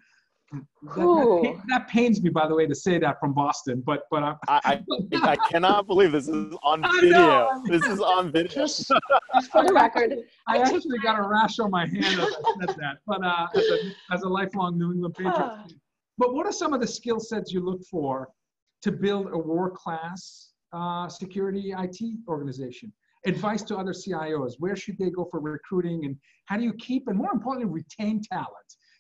That, 0.52 0.62
that, 0.96 1.62
that, 1.70 1.88
pains 1.88 2.22
me, 2.22 2.30
by 2.30 2.48
the 2.48 2.56
way, 2.56 2.68
to 2.68 2.76
say 2.76 3.00
that 3.00 3.20
from 3.20 3.34
Boston, 3.34 3.82
but 3.86 4.04
but 4.12 4.24
I 4.24 4.36
I, 4.48 4.84
I 5.24 5.36
cannot 5.50 5.88
believe 5.88 6.12
this 6.12 6.28
is 6.28 6.56
on 6.64 6.84
video. 7.02 7.50
This 7.68 7.84
is 7.86 8.00
on 8.00 8.32
video. 8.32 8.52
Just, 8.52 8.88
just 8.88 9.52
for 9.52 9.66
the 9.66 9.74
record, 9.74 10.16
I 10.48 10.60
actually 10.60 11.00
got 11.00 11.20
a 11.20 11.28
rash 11.28 11.58
on 11.60 11.72
my 11.72 11.88
hand 11.88 12.06
as 12.06 12.20
I 12.20 12.66
said 12.66 12.76
that. 12.78 12.98
But 13.08 13.26
uh, 13.26 13.48
as, 13.56 13.64
a, 13.64 14.14
as 14.14 14.22
a 14.22 14.30
lifelong 14.30 14.78
New 14.78 14.94
England 14.94 15.16
Patriots, 15.16 15.40
fan. 15.40 15.80
but 16.18 16.34
what 16.34 16.46
are 16.46 16.54
some 16.54 16.74
of 16.74 16.80
the 16.80 16.88
skill 16.88 17.20
sets 17.20 17.52
you 17.52 17.60
look 17.60 17.84
for 17.90 18.30
to 18.84 18.92
build 18.92 19.28
a 19.34 19.38
world 19.38 19.74
class 19.74 20.52
uh, 20.72 21.10
security 21.10 21.74
IT 21.78 22.00
organization? 22.30 22.94
Advice 23.26 23.64
to 23.64 23.76
other 23.76 23.94
CIOs. 23.94 24.54
Where 24.60 24.76
should 24.76 24.98
they 24.98 25.10
go 25.10 25.28
for 25.30 25.40
recruiting 25.40 26.06
and 26.06 26.16
how 26.46 26.58
do 26.58 26.64
you 26.64 26.74
keep 26.74 27.08
and 27.08 27.18
more 27.18 27.32
importantly, 27.34 27.72
retain 27.72 28.22
talent? 28.22 28.50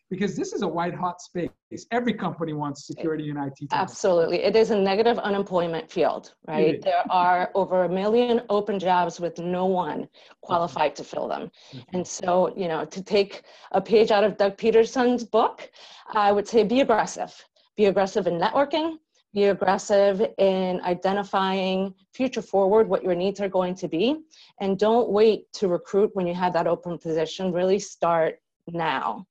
Because 0.09 0.35
this 0.35 0.53
is 0.53 0.61
a 0.61 0.67
white 0.67 0.93
hot 0.93 1.19
space. 1.19 1.49
Every 1.91 2.13
company 2.13 2.53
wants 2.53 2.85
security 2.85 3.29
and 3.31 3.39
IT. 3.39 3.53
Talent. 3.69 3.71
Absolutely. 3.71 4.43
It 4.43 4.55
is 4.55 4.69
a 4.69 4.77
negative 4.77 5.17
unemployment 5.17 5.89
field, 5.89 6.35
right? 6.47 6.79
There 6.81 7.03
are 7.09 7.49
over 7.55 7.85
a 7.85 7.89
million 7.89 8.41
open 8.49 8.77
jobs 8.77 9.19
with 9.19 9.39
no 9.39 9.65
one 9.65 10.07
qualified 10.41 10.95
to 10.97 11.03
fill 11.03 11.27
them. 11.27 11.49
Mm-hmm. 11.73 11.95
And 11.95 12.07
so, 12.07 12.53
you 12.55 12.67
know, 12.67 12.85
to 12.85 13.03
take 13.03 13.43
a 13.71 13.81
page 13.81 14.11
out 14.11 14.23
of 14.23 14.37
Doug 14.37 14.57
Pederson's 14.57 15.23
book, 15.23 15.71
I 16.13 16.31
would 16.31 16.47
say 16.47 16.63
be 16.63 16.81
aggressive. 16.81 17.33
Be 17.75 17.85
aggressive 17.85 18.27
in 18.27 18.39
networking, 18.39 18.97
be 19.35 19.43
aggressive 19.45 20.25
in 20.37 20.79
identifying 20.81 21.93
future 22.13 22.41
forward 22.41 22.87
what 22.87 23.03
your 23.03 23.13
needs 23.13 23.41
are 23.41 23.49
going 23.49 23.75
to 23.75 23.87
be. 23.89 24.21
And 24.61 24.79
don't 24.79 25.09
wait 25.09 25.51
to 25.55 25.67
recruit 25.67 26.11
when 26.13 26.25
you 26.25 26.33
have 26.33 26.53
that 26.53 26.67
open 26.67 26.97
position. 26.97 27.51
Really 27.51 27.77
start 27.77 28.39
now. 28.71 29.25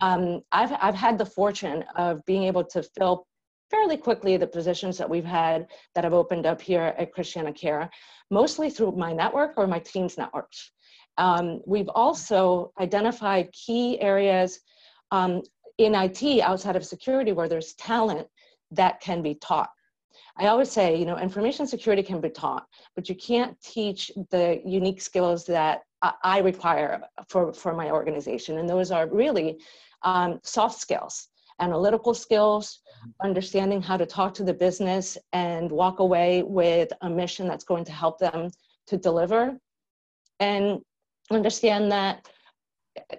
Um, 0.00 0.42
I've, 0.52 0.72
I've 0.80 0.94
had 0.94 1.18
the 1.18 1.26
fortune 1.26 1.84
of 1.96 2.24
being 2.26 2.44
able 2.44 2.62
to 2.64 2.82
fill 2.96 3.26
fairly 3.72 3.96
quickly 3.96 4.36
the 4.36 4.46
positions 4.46 4.96
that 4.98 5.10
we've 5.10 5.24
had 5.24 5.66
that 5.96 6.04
have 6.04 6.14
opened 6.14 6.46
up 6.46 6.60
here 6.60 6.94
at 6.96 7.12
Christiana 7.12 7.52
Care, 7.52 7.90
mostly 8.30 8.70
through 8.70 8.92
my 8.92 9.12
network 9.12 9.54
or 9.56 9.66
my 9.66 9.80
team's 9.80 10.16
networks. 10.16 10.70
Um, 11.18 11.60
we've 11.66 11.88
also 11.88 12.72
identified 12.80 13.52
key 13.52 14.00
areas 14.00 14.60
um, 15.10 15.42
in 15.78 15.94
IT 15.94 16.40
outside 16.40 16.76
of 16.76 16.86
security 16.86 17.32
where 17.32 17.48
there's 17.48 17.74
talent 17.74 18.28
that 18.70 19.00
can 19.00 19.22
be 19.22 19.34
taught. 19.34 19.70
I 20.36 20.46
always 20.46 20.70
say, 20.70 20.96
you 20.96 21.04
know, 21.04 21.18
information 21.18 21.66
security 21.66 22.02
can 22.02 22.20
be 22.20 22.30
taught, 22.30 22.66
but 22.94 23.08
you 23.08 23.14
can't 23.14 23.60
teach 23.60 24.10
the 24.30 24.60
unique 24.64 25.00
skills 25.00 25.44
that 25.46 25.82
I 26.22 26.38
require 26.38 27.02
for, 27.28 27.52
for 27.52 27.74
my 27.74 27.90
organization. 27.90 28.58
And 28.58 28.68
those 28.68 28.90
are 28.90 29.06
really 29.06 29.60
um, 30.02 30.40
soft 30.42 30.80
skills, 30.80 31.28
analytical 31.60 32.14
skills, 32.14 32.80
understanding 33.22 33.82
how 33.82 33.96
to 33.98 34.06
talk 34.06 34.32
to 34.34 34.44
the 34.44 34.54
business 34.54 35.18
and 35.32 35.70
walk 35.70 35.98
away 35.98 36.42
with 36.42 36.90
a 37.02 37.10
mission 37.10 37.46
that's 37.46 37.64
going 37.64 37.84
to 37.84 37.92
help 37.92 38.18
them 38.18 38.50
to 38.86 38.96
deliver. 38.96 39.58
And 40.38 40.80
understand 41.30 41.92
that 41.92 42.28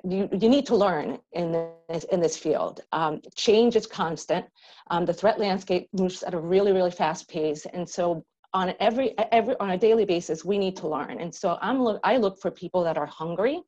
you, 0.03 0.30
you 0.32 0.49
need 0.49 0.65
to 0.67 0.76
learn 0.76 1.19
in 1.34 1.51
this, 1.89 2.03
in 2.05 2.19
this 2.19 2.38
field. 2.38 2.82
Um, 2.91 3.22
change 3.36 3.76
is 3.76 3.88
constant. 3.88 4.45
Um, 4.89 5.05
the 5.05 5.13
threat 5.13 5.39
landscape 5.39 5.88
moves 5.93 6.24
at 6.24 6.34
a 6.34 6.39
really, 6.39 6.72
really 6.72 6.91
fast 6.91 7.30
pace. 7.30 7.65
And 7.74 7.88
so 7.88 8.26
on 8.53 8.74
every, 8.80 9.17
every, 9.32 9.55
on 9.59 9.72
a 9.72 9.78
daily 9.78 10.05
basis, 10.05 10.43
we 10.43 10.57
need 10.57 10.76
to 10.78 10.88
learn. 10.88 11.22
And 11.22 11.34
so 11.34 11.57
I'm 11.61 11.82
look, 11.82 11.99
I 12.03 12.17
look 12.17 12.39
for 12.41 12.51
people 12.51 12.84
that 12.84 12.97
are 12.97 13.05
hungry, 13.05 13.61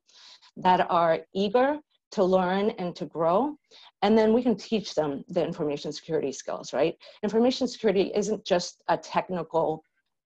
that 0.56 0.90
are 0.90 1.20
eager 1.34 1.78
to 2.12 2.24
learn 2.24 2.70
and 2.70 2.94
to 2.96 3.06
grow. 3.06 3.56
And 4.02 4.16
then 4.16 4.32
we 4.32 4.42
can 4.42 4.56
teach 4.56 4.94
them 4.94 5.24
the 5.28 5.44
information 5.44 5.92
security 5.92 6.32
skills, 6.32 6.72
right? 6.72 6.94
Information 7.22 7.66
security 7.66 8.12
isn't 8.14 8.44
just 8.44 8.82
a 8.88 8.96
technical 8.96 9.82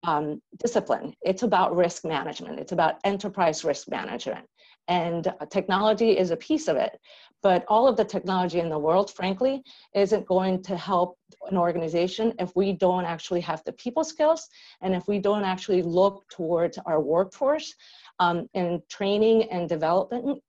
um, 0.05 0.41
discipline. 0.59 1.15
It's 1.23 1.43
about 1.43 1.77
risk 1.77 2.05
management. 2.05 2.59
It's 2.59 2.73
about 2.73 2.97
enterprise 3.05 3.65
risk 3.65 3.89
management. 3.89 4.47
And 4.89 5.33
technology 5.51 6.17
is 6.17 6.31
a 6.31 6.37
piece 6.37 6.69
of 6.69 6.77
it. 6.77 6.99
But 7.43 7.65
all 7.69 7.87
of 7.87 7.97
the 7.97 8.05
technology 8.05 8.61
in 8.61 8.69
the 8.69 8.79
world, 8.79 9.11
frankly, 9.13 9.63
isn't 9.95 10.27
going 10.27 10.63
to 10.65 10.77
help 10.77 11.19
an 11.51 11.57
organization 11.57 12.33
if 12.39 12.51
we 12.57 12.73
don't 12.73 13.05
actually 13.05 13.41
have 13.43 13.63
the 13.65 13.73
people 13.73 14.05
skills 14.05 14.49
and 14.81 14.95
if 14.95 15.07
we 15.07 15.19
don't 15.19 15.45
actually 15.45 15.83
look 15.83 16.25
towards 16.31 16.79
our 16.87 17.01
workforce 17.01 17.75
um, 18.19 18.49
in 18.55 18.83
training 18.89 19.45
and 19.51 19.69
development 19.69 20.43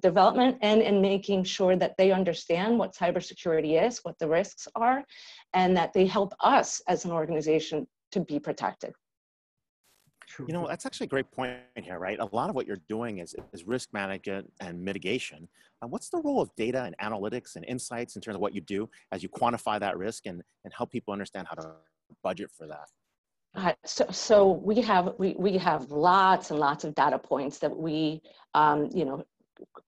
development 0.00 0.58
and 0.62 0.82
in 0.82 1.00
making 1.00 1.44
sure 1.44 1.76
that 1.76 1.96
they 1.96 2.10
understand 2.10 2.76
what 2.76 2.94
cybersecurity 2.94 3.80
is, 3.80 4.00
what 4.02 4.18
the 4.18 4.28
risks 4.28 4.66
are, 4.74 5.04
and 5.54 5.76
that 5.76 5.92
they 5.92 6.06
help 6.06 6.34
us 6.40 6.82
as 6.88 7.04
an 7.04 7.12
organization 7.12 7.86
to 8.10 8.20
be 8.20 8.38
protected. 8.40 8.92
You 10.38 10.52
know, 10.52 10.66
that's 10.66 10.86
actually 10.86 11.06
a 11.06 11.08
great 11.08 11.30
point 11.30 11.56
here, 11.76 11.98
right? 11.98 12.18
A 12.18 12.28
lot 12.34 12.48
of 12.48 12.54
what 12.54 12.66
you're 12.66 12.80
doing 12.88 13.18
is, 13.18 13.34
is 13.52 13.64
risk 13.66 13.92
management 13.92 14.50
and 14.60 14.82
mitigation. 14.82 15.48
Uh, 15.82 15.88
what's 15.88 16.08
the 16.08 16.18
role 16.18 16.40
of 16.40 16.54
data 16.56 16.82
and 16.84 16.96
analytics 16.98 17.56
and 17.56 17.64
insights 17.64 18.16
in 18.16 18.22
terms 18.22 18.36
of 18.36 18.40
what 18.40 18.54
you 18.54 18.60
do 18.60 18.88
as 19.12 19.22
you 19.22 19.28
quantify 19.28 19.78
that 19.80 19.96
risk 19.98 20.26
and, 20.26 20.42
and 20.64 20.72
help 20.72 20.90
people 20.90 21.12
understand 21.12 21.46
how 21.48 21.54
to 21.54 21.70
budget 22.22 22.50
for 22.56 22.66
that? 22.66 22.88
Uh, 23.54 23.72
so, 23.84 24.06
so 24.10 24.52
we 24.52 24.80
have 24.80 25.14
we, 25.18 25.34
we 25.36 25.58
have 25.58 25.90
lots 25.90 26.50
and 26.50 26.60
lots 26.60 26.84
of 26.84 26.94
data 26.94 27.18
points 27.18 27.58
that 27.58 27.76
we 27.76 28.22
um, 28.54 28.88
you 28.94 29.04
know 29.04 29.24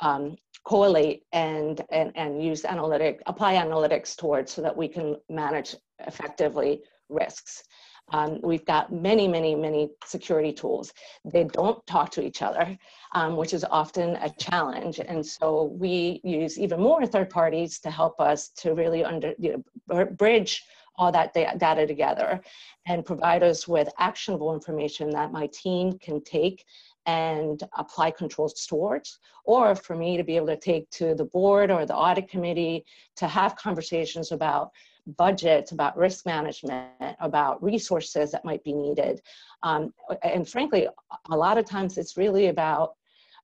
um, 0.01 0.36
correlate 0.64 1.22
and, 1.32 1.80
and 1.90 2.11
and 2.16 2.43
use 2.43 2.64
analytic 2.64 3.22
apply 3.26 3.55
analytics 3.55 4.16
towards 4.16 4.53
so 4.53 4.62
that 4.62 4.76
we 4.76 4.88
can 4.88 5.16
manage 5.28 5.76
effectively 6.07 6.80
risks. 7.09 7.62
Um, 8.11 8.40
we've 8.42 8.64
got 8.66 8.92
many, 8.92 9.26
many, 9.26 9.55
many 9.55 9.90
security 10.05 10.53
tools. 10.53 10.92
They 11.24 11.44
don't 11.44 11.84
talk 11.86 12.11
to 12.11 12.22
each 12.22 12.42
other, 12.42 12.76
um, 13.14 13.36
which 13.36 13.55
is 13.55 13.64
often 13.64 14.16
a 14.16 14.30
challenge. 14.38 15.00
And 15.00 15.24
so 15.24 15.74
we 15.78 16.20
use 16.24 16.59
even 16.59 16.80
more 16.80 17.07
third 17.07 17.30
parties 17.30 17.78
to 17.80 17.90
help 17.90 18.20
us 18.20 18.48
to 18.59 18.74
really 18.74 19.05
under, 19.05 19.34
you 19.38 19.64
know, 19.88 20.05
bridge 20.05 20.64
all 20.96 21.11
that 21.11 21.32
data 21.32 21.86
together 21.86 22.40
and 22.86 23.05
provide 23.05 23.42
us 23.42 23.66
with 23.66 23.88
actionable 23.98 24.53
information 24.53 25.09
that 25.11 25.32
my 25.32 25.46
team 25.48 25.98
can 25.98 26.22
take 26.22 26.64
and 27.07 27.62
apply 27.78 28.11
controls 28.11 28.66
towards, 28.66 29.18
or 29.44 29.74
for 29.74 29.96
me 29.96 30.16
to 30.16 30.22
be 30.22 30.36
able 30.36 30.46
to 30.46 30.57
take 30.57 30.88
to 30.90 31.14
the 31.14 31.24
board 31.24 31.70
or 31.70 31.84
the 31.86 31.94
audit 31.94 32.28
committee 32.28 32.84
to 33.16 33.26
have 33.26 33.57
conversations 33.57 34.32
about 34.32 34.70
budgets, 35.07 35.72
about 35.72 35.96
risk 35.96 36.26
management, 36.26 37.16
about 37.20 37.62
resources 37.62 38.30
that 38.32 38.44
might 38.44 38.62
be 38.64 38.72
needed. 38.72 39.20
Um, 39.62 39.92
and 40.22 40.48
frankly, 40.48 40.88
a 41.30 41.36
lot 41.36 41.59
of 41.59 41.64
times 41.64 41.98
it's 41.98 42.16
really 42.16 42.48
about 42.48 42.94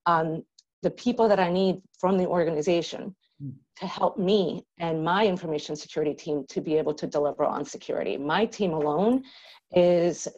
um, 0.06 0.44
the 0.82 0.90
people 0.90 1.28
that 1.28 1.40
I 1.40 1.50
need 1.50 1.82
from 1.98 2.16
the 2.16 2.26
organization 2.26 3.14
hmm. 3.40 3.50
to 3.76 3.86
help 3.86 4.18
me 4.18 4.64
and 4.78 5.04
my 5.04 5.26
information 5.26 5.76
security 5.76 6.14
team 6.14 6.44
to 6.48 6.61
be 6.61 6.76
able 6.76 6.94
to 6.94 7.06
deliver 7.06 7.44
on 7.44 7.64
security. 7.64 8.16
My 8.16 8.46
team 8.46 8.72
alone 8.72 9.24
is 9.72 10.28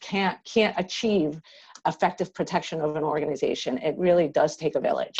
can't 0.00 0.38
can't 0.44 0.74
achieve 0.78 1.40
effective 1.86 2.34
protection 2.34 2.80
of 2.80 2.96
an 2.96 3.04
organization. 3.04 3.78
It 3.78 3.94
really 3.96 4.28
does 4.28 4.56
take 4.56 4.74
a 4.74 4.80
village. 4.80 5.16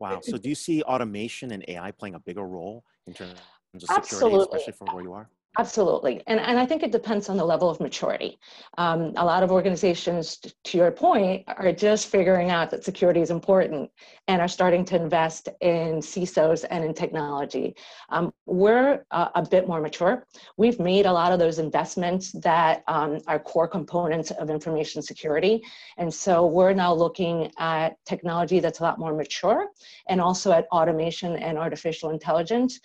Wow. 0.00 0.20
So 0.22 0.36
do 0.36 0.48
you 0.48 0.54
see 0.54 0.82
automation 0.82 1.50
and 1.50 1.64
AI 1.68 1.90
playing 1.92 2.14
a 2.14 2.20
bigger 2.20 2.46
role 2.46 2.84
in 3.06 3.14
terms 3.14 3.32
security, 3.80 4.02
Absolutely. 4.02 4.58
especially 4.58 4.72
for 4.72 4.94
where 4.94 5.04
you 5.04 5.12
are? 5.12 5.28
Absolutely. 5.56 6.20
And, 6.26 6.40
and 6.40 6.58
I 6.58 6.66
think 6.66 6.82
it 6.82 6.90
depends 6.90 7.28
on 7.28 7.36
the 7.36 7.44
level 7.44 7.70
of 7.70 7.78
maturity. 7.78 8.40
Um, 8.76 9.12
a 9.16 9.24
lot 9.24 9.44
of 9.44 9.52
organizations, 9.52 10.38
to 10.64 10.76
your 10.76 10.90
point, 10.90 11.44
are 11.46 11.70
just 11.70 12.08
figuring 12.08 12.50
out 12.50 12.70
that 12.70 12.82
security 12.82 13.20
is 13.20 13.30
important 13.30 13.88
and 14.26 14.42
are 14.42 14.48
starting 14.48 14.84
to 14.86 14.96
invest 14.96 15.48
in 15.60 15.98
CISOs 15.98 16.64
and 16.70 16.84
in 16.84 16.92
technology. 16.92 17.76
Um, 18.08 18.34
we're 18.46 19.04
uh, 19.12 19.28
a 19.36 19.46
bit 19.48 19.68
more 19.68 19.80
mature. 19.80 20.26
We've 20.56 20.80
made 20.80 21.06
a 21.06 21.12
lot 21.12 21.30
of 21.30 21.38
those 21.38 21.60
investments 21.60 22.32
that 22.42 22.82
um, 22.88 23.20
are 23.28 23.38
core 23.38 23.68
components 23.68 24.32
of 24.32 24.50
information 24.50 25.02
security. 25.02 25.62
And 25.98 26.12
so 26.12 26.46
we're 26.46 26.72
now 26.72 26.92
looking 26.92 27.52
at 27.58 27.96
technology 28.04 28.58
that's 28.58 28.80
a 28.80 28.82
lot 28.82 28.98
more 28.98 29.14
mature 29.14 29.68
and 30.08 30.20
also 30.20 30.50
at 30.50 30.66
automation 30.72 31.36
and 31.36 31.56
artificial 31.58 32.10
intelligence 32.10 32.80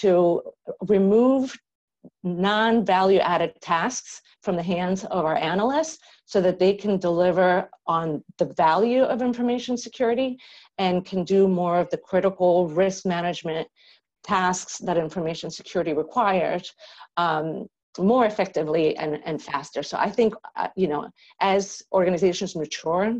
to 0.00 0.42
remove 0.88 1.56
non-value 2.22 3.18
added 3.18 3.52
tasks 3.60 4.22
from 4.42 4.56
the 4.56 4.62
hands 4.62 5.04
of 5.04 5.24
our 5.24 5.36
analysts 5.36 5.98
so 6.24 6.40
that 6.40 6.58
they 6.58 6.72
can 6.74 6.98
deliver 6.98 7.68
on 7.86 8.22
the 8.38 8.44
value 8.44 9.02
of 9.02 9.22
information 9.22 9.76
security 9.76 10.38
and 10.78 11.04
can 11.04 11.24
do 11.24 11.48
more 11.48 11.78
of 11.78 11.90
the 11.90 11.96
critical 11.96 12.68
risk 12.68 13.06
management 13.06 13.66
tasks 14.24 14.78
that 14.78 14.96
information 14.96 15.50
security 15.50 15.92
requires 15.92 16.74
um, 17.16 17.66
more 17.98 18.26
effectively 18.26 18.96
and, 18.96 19.20
and 19.24 19.40
faster. 19.40 19.82
So 19.82 19.96
I 19.98 20.10
think, 20.10 20.34
uh, 20.56 20.68
you 20.76 20.88
know, 20.88 21.08
as 21.40 21.82
organizations 21.92 22.54
mature, 22.56 23.16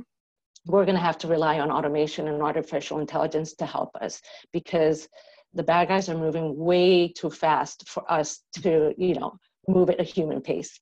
we're 0.66 0.84
going 0.84 0.96
to 0.96 1.00
have 1.00 1.18
to 1.18 1.28
rely 1.28 1.60
on 1.60 1.70
automation 1.70 2.28
and 2.28 2.42
artificial 2.42 2.98
intelligence 2.98 3.54
to 3.54 3.66
help 3.66 3.94
us 4.00 4.20
because 4.52 5.08
the 5.56 5.62
bad 5.62 5.88
guys 5.88 6.08
are 6.08 6.16
moving 6.16 6.56
way 6.56 7.08
too 7.08 7.30
fast 7.30 7.88
for 7.88 8.10
us 8.10 8.40
to, 8.62 8.94
you 8.98 9.14
know, 9.14 9.36
move 9.66 9.90
at 9.90 10.00
a 10.00 10.04
human 10.04 10.40
pace. 10.40 10.78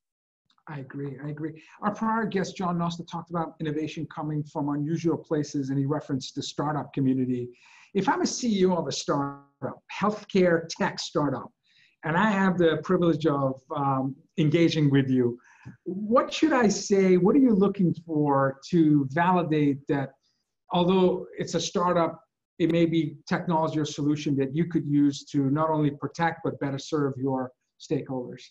I 0.67 0.79
agree. 0.79 1.17
I 1.23 1.29
agree. 1.29 1.61
Our 1.81 1.93
prior 1.93 2.25
guest, 2.25 2.57
John 2.57 2.77
Nosta, 2.77 3.07
talked 3.09 3.29
about 3.29 3.55
innovation 3.59 4.07
coming 4.13 4.43
from 4.43 4.69
unusual 4.69 5.17
places, 5.17 5.69
and 5.69 5.77
he 5.77 5.85
referenced 5.85 6.35
the 6.35 6.43
startup 6.43 6.91
community. 6.91 7.49
If 7.93 8.09
I'm 8.09 8.21
a 8.21 8.25
CEO 8.25 8.77
of 8.77 8.87
a 8.87 8.91
startup, 8.91 9.81
healthcare 9.93 10.67
tech 10.67 10.99
startup, 10.99 11.51
and 12.03 12.17
I 12.17 12.29
have 12.31 12.57
the 12.57 12.79
privilege 12.83 13.25
of 13.25 13.61
um, 13.75 14.15
engaging 14.37 14.89
with 14.89 15.09
you, 15.09 15.37
what 15.83 16.33
should 16.33 16.53
I 16.53 16.67
say? 16.67 17.17
What 17.17 17.35
are 17.35 17.39
you 17.39 17.53
looking 17.53 17.93
for 18.05 18.59
to 18.69 19.07
validate 19.11 19.87
that 19.87 20.11
although 20.71 21.27
it's 21.37 21.53
a 21.53 21.59
startup, 21.59 22.24
it 22.59 22.71
may 22.71 22.85
be 22.85 23.17
technology 23.27 23.79
or 23.79 23.85
solution 23.85 24.35
that 24.37 24.55
you 24.55 24.65
could 24.65 24.85
use 24.85 25.25
to 25.25 25.49
not 25.49 25.69
only 25.69 25.91
protect 25.91 26.41
but 26.43 26.59
better 26.59 26.77
serve 26.79 27.13
your 27.17 27.51
stakeholders? 27.79 28.41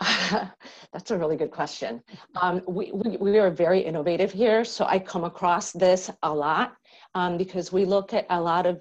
That's 0.92 1.10
a 1.10 1.18
really 1.18 1.36
good 1.36 1.50
question. 1.50 2.02
Um, 2.40 2.62
we, 2.66 2.90
we, 2.92 3.16
we, 3.16 3.38
are 3.38 3.50
very 3.50 3.80
innovative 3.80 4.32
here, 4.32 4.64
so 4.64 4.84
I 4.84 4.98
come 4.98 5.24
across 5.24 5.72
this 5.72 6.10
a 6.22 6.32
lot 6.32 6.74
um, 7.14 7.38
because 7.38 7.72
we 7.72 7.84
look 7.84 8.12
at 8.12 8.26
a 8.30 8.40
lot 8.40 8.66
of 8.66 8.80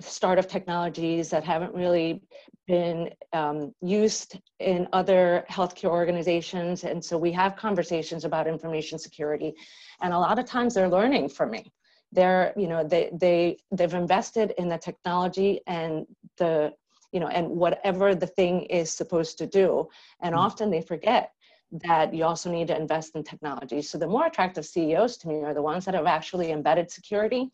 startup 0.00 0.48
technologies 0.48 1.28
that 1.30 1.44
haven't 1.44 1.74
really 1.74 2.22
been 2.66 3.10
um, 3.32 3.74
used 3.82 4.40
in 4.58 4.88
other 4.92 5.44
healthcare 5.50 5.90
organizations, 5.90 6.84
and 6.84 7.04
so 7.04 7.18
we 7.18 7.30
have 7.32 7.56
conversations 7.56 8.24
about 8.24 8.46
information 8.46 8.98
security, 8.98 9.52
and 10.00 10.12
a 10.14 10.18
lot 10.18 10.38
of 10.38 10.46
times 10.46 10.74
they're 10.74 10.88
learning 10.88 11.28
from 11.28 11.50
me 11.50 11.70
they're 12.14 12.52
you 12.56 12.68
know 12.68 12.84
they 12.84 13.10
they 13.12 13.58
they've 13.72 13.94
invested 13.94 14.54
in 14.56 14.68
the 14.68 14.78
technology 14.78 15.60
and 15.66 16.06
the 16.38 16.72
you 17.12 17.20
know 17.20 17.28
and 17.28 17.48
whatever 17.48 18.14
the 18.14 18.26
thing 18.26 18.62
is 18.62 18.90
supposed 18.90 19.38
to 19.38 19.46
do. 19.46 19.88
And 20.22 20.34
mm-hmm. 20.34 20.44
often 20.46 20.70
they 20.70 20.80
forget 20.80 21.32
that 21.72 22.14
you 22.14 22.24
also 22.24 22.50
need 22.52 22.68
to 22.68 22.76
invest 22.76 23.16
in 23.16 23.24
technology. 23.24 23.82
So 23.82 23.98
the 23.98 24.06
more 24.06 24.26
attractive 24.26 24.64
ceos 24.64 25.16
to 25.18 25.28
me 25.28 25.42
are 25.42 25.54
the 25.54 25.62
ones 25.62 25.84
that 25.84 25.94
have 25.94 26.06
actually 26.06 26.52
embedded 26.52 26.90
security 26.90 27.50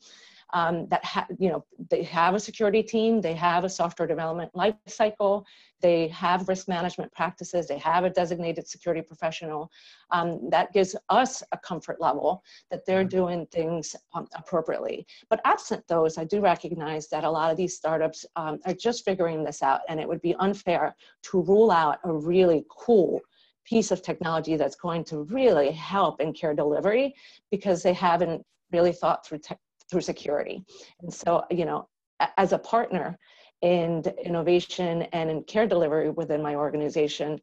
um, 0.52 0.86
that 0.88 1.04
ha- 1.04 1.26
you 1.38 1.48
know 1.48 1.64
they 1.90 2.02
have 2.02 2.34
a 2.34 2.40
security 2.40 2.82
team, 2.82 3.20
they 3.20 3.34
have 3.34 3.64
a 3.64 3.68
software 3.68 4.08
development 4.08 4.50
life 4.54 4.74
cycle, 4.86 5.46
they 5.80 6.08
have 6.08 6.48
risk 6.48 6.68
management 6.68 7.12
practices, 7.12 7.66
they 7.66 7.78
have 7.78 8.04
a 8.04 8.10
designated 8.10 8.66
security 8.68 9.02
professional. 9.02 9.70
Um, 10.10 10.48
that 10.50 10.72
gives 10.72 10.96
us 11.08 11.42
a 11.52 11.58
comfort 11.58 12.00
level 12.00 12.42
that 12.70 12.84
they're 12.86 13.00
mm-hmm. 13.00 13.08
doing 13.08 13.46
things 13.46 13.96
um, 14.14 14.26
appropriately. 14.34 15.06
But 15.28 15.40
absent 15.44 15.86
those, 15.88 16.18
I 16.18 16.24
do 16.24 16.40
recognize 16.40 17.08
that 17.08 17.24
a 17.24 17.30
lot 17.30 17.50
of 17.50 17.56
these 17.56 17.76
startups 17.76 18.26
um, 18.36 18.58
are 18.66 18.74
just 18.74 19.04
figuring 19.04 19.44
this 19.44 19.62
out, 19.62 19.80
and 19.88 20.00
it 20.00 20.08
would 20.08 20.22
be 20.22 20.34
unfair 20.36 20.94
to 21.24 21.42
rule 21.42 21.70
out 21.70 21.98
a 22.04 22.12
really 22.12 22.64
cool 22.68 23.20
piece 23.64 23.90
of 23.90 24.02
technology 24.02 24.56
that's 24.56 24.74
going 24.74 25.04
to 25.04 25.22
really 25.24 25.70
help 25.70 26.20
in 26.20 26.32
care 26.32 26.54
delivery 26.54 27.14
because 27.50 27.82
they 27.82 27.92
haven't 27.92 28.44
really 28.72 28.92
thought 28.92 29.24
through 29.24 29.38
te- 29.38 29.54
through 29.90 30.00
security. 30.00 30.64
And 31.02 31.12
so, 31.12 31.44
you 31.50 31.64
know, 31.64 31.88
as 32.36 32.52
a 32.52 32.58
partner 32.58 33.18
in 33.62 34.02
innovation 34.24 35.02
and 35.12 35.30
in 35.30 35.42
care 35.44 35.66
delivery 35.66 36.08
within 36.10 36.42
my 36.42 36.54
organization, 36.54 37.38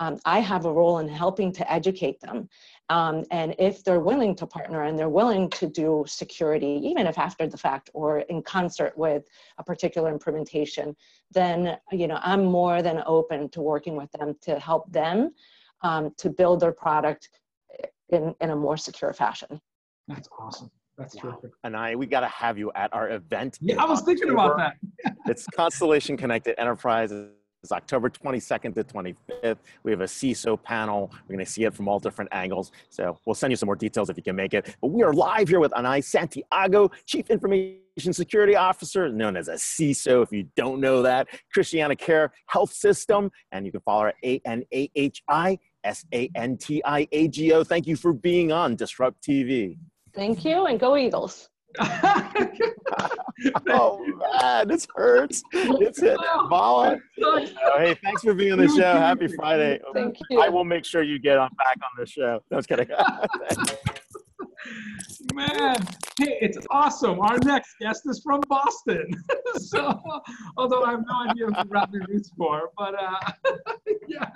um, 0.00 0.18
I 0.26 0.40
have 0.40 0.66
a 0.66 0.72
role 0.72 0.98
in 0.98 1.08
helping 1.08 1.50
to 1.52 1.72
educate 1.72 2.20
them. 2.20 2.48
Um, 2.90 3.24
and 3.30 3.54
if 3.58 3.82
they're 3.82 4.00
willing 4.00 4.34
to 4.36 4.46
partner 4.46 4.82
and 4.82 4.98
they're 4.98 5.08
willing 5.08 5.48
to 5.50 5.66
do 5.66 6.04
security, 6.06 6.78
even 6.84 7.06
if 7.06 7.18
after 7.18 7.46
the 7.46 7.56
fact 7.56 7.88
or 7.94 8.18
in 8.20 8.42
concert 8.42 8.96
with 8.98 9.24
a 9.56 9.64
particular 9.64 10.10
implementation, 10.10 10.94
then 11.30 11.78
you 11.90 12.06
know 12.06 12.18
I'm 12.22 12.44
more 12.44 12.82
than 12.82 13.02
open 13.06 13.48
to 13.50 13.62
working 13.62 13.96
with 13.96 14.12
them 14.12 14.34
to 14.42 14.58
help 14.58 14.92
them 14.92 15.32
um, 15.80 16.12
to 16.18 16.28
build 16.28 16.60
their 16.60 16.72
product 16.72 17.30
in, 18.10 18.34
in 18.40 18.50
a 18.50 18.56
more 18.56 18.76
secure 18.76 19.12
fashion. 19.14 19.60
That's 20.06 20.28
awesome. 20.38 20.70
That's 20.98 21.16
terrific. 21.16 21.50
And 21.64 21.76
I, 21.76 21.94
we 21.94 22.06
got 22.06 22.20
to 22.20 22.28
have 22.28 22.58
you 22.58 22.70
at 22.74 22.92
our 22.92 23.10
event. 23.10 23.58
Yeah, 23.60 23.82
I 23.82 23.86
was 23.86 24.02
thinking 24.02 24.30
about 24.30 24.56
that. 24.58 24.76
it's 25.26 25.46
Constellation 25.46 26.16
Connected 26.16 26.58
Enterprises. 26.60 27.30
It's 27.62 27.70
October 27.70 28.10
22nd 28.10 28.74
to 28.74 28.82
25th. 28.82 29.58
We 29.84 29.92
have 29.92 30.00
a 30.00 30.06
CISO 30.06 30.60
panel. 30.60 31.12
We're 31.28 31.36
going 31.36 31.46
to 31.46 31.50
see 31.50 31.62
it 31.62 31.72
from 31.72 31.86
all 31.86 32.00
different 32.00 32.28
angles. 32.32 32.72
So 32.90 33.16
we'll 33.24 33.34
send 33.34 33.52
you 33.52 33.56
some 33.56 33.68
more 33.68 33.76
details 33.76 34.10
if 34.10 34.16
you 34.16 34.22
can 34.22 34.34
make 34.34 34.52
it. 34.52 34.76
But 34.80 34.88
we 34.88 35.04
are 35.04 35.12
live 35.12 35.48
here 35.48 35.60
with 35.60 35.70
Anahi 35.72 36.02
Santiago, 36.02 36.90
Chief 37.06 37.30
Information 37.30 38.12
Security 38.12 38.56
Officer, 38.56 39.08
known 39.10 39.36
as 39.36 39.46
a 39.46 39.54
CISO. 39.54 40.24
If 40.24 40.32
you 40.32 40.48
don't 40.56 40.80
know 40.80 41.02
that, 41.02 41.28
Christiana 41.52 41.94
Care 41.94 42.32
Health 42.48 42.72
System, 42.72 43.30
and 43.52 43.64
you 43.64 43.70
can 43.70 43.80
follow 43.82 44.02
her 44.02 44.08
at 44.08 44.16
A 44.24 44.40
N 44.44 44.64
A 44.74 44.90
H 44.96 45.22
I 45.28 45.56
S 45.84 46.04
A 46.12 46.28
N 46.34 46.56
T 46.56 46.82
I 46.84 47.06
A 47.12 47.28
G 47.28 47.52
O. 47.52 47.62
Thank 47.62 47.86
you 47.86 47.94
for 47.94 48.12
being 48.12 48.50
on 48.50 48.76
DisrupTV. 48.76 49.76
Thank 50.14 50.44
you, 50.44 50.66
and 50.66 50.78
go 50.78 50.96
Eagles. 50.96 51.48
Oh 53.68 54.04
man, 54.40 54.68
this 54.68 54.86
hurts. 54.94 55.42
It's 55.52 56.00
hitting. 56.00 56.16
Vala. 56.48 56.98
Oh, 57.24 57.78
hey, 57.78 57.94
thanks 58.02 58.22
for 58.22 58.34
being 58.34 58.52
on 58.52 58.58
the 58.58 58.68
show. 58.68 58.92
Happy 58.92 59.26
Friday. 59.26 59.80
Thank 59.94 60.16
you. 60.30 60.40
I 60.40 60.48
will 60.48 60.64
make 60.64 60.84
sure 60.84 61.02
you 61.02 61.18
get 61.18 61.38
on 61.38 61.50
back 61.58 61.78
on 61.82 61.90
the 61.98 62.06
show. 62.06 62.40
No, 62.50 62.54
I 62.54 62.56
was 62.56 62.66
kidding. 62.66 62.88
Man, 65.34 65.76
hey, 66.22 66.38
it's 66.40 66.58
awesome. 66.70 67.20
Our 67.20 67.38
next 67.38 67.74
guest 67.80 68.02
is 68.06 68.20
from 68.22 68.40
Boston. 68.48 69.10
so, 69.56 70.00
although 70.56 70.84
I 70.84 70.92
have 70.92 71.04
no 71.06 71.30
idea 71.30 71.46
who 71.46 71.68
Ravi 71.68 71.98
roots 72.08 72.30
for, 72.36 72.70
but 72.76 72.94
uh, 72.94 73.32
yeah, 74.08 74.30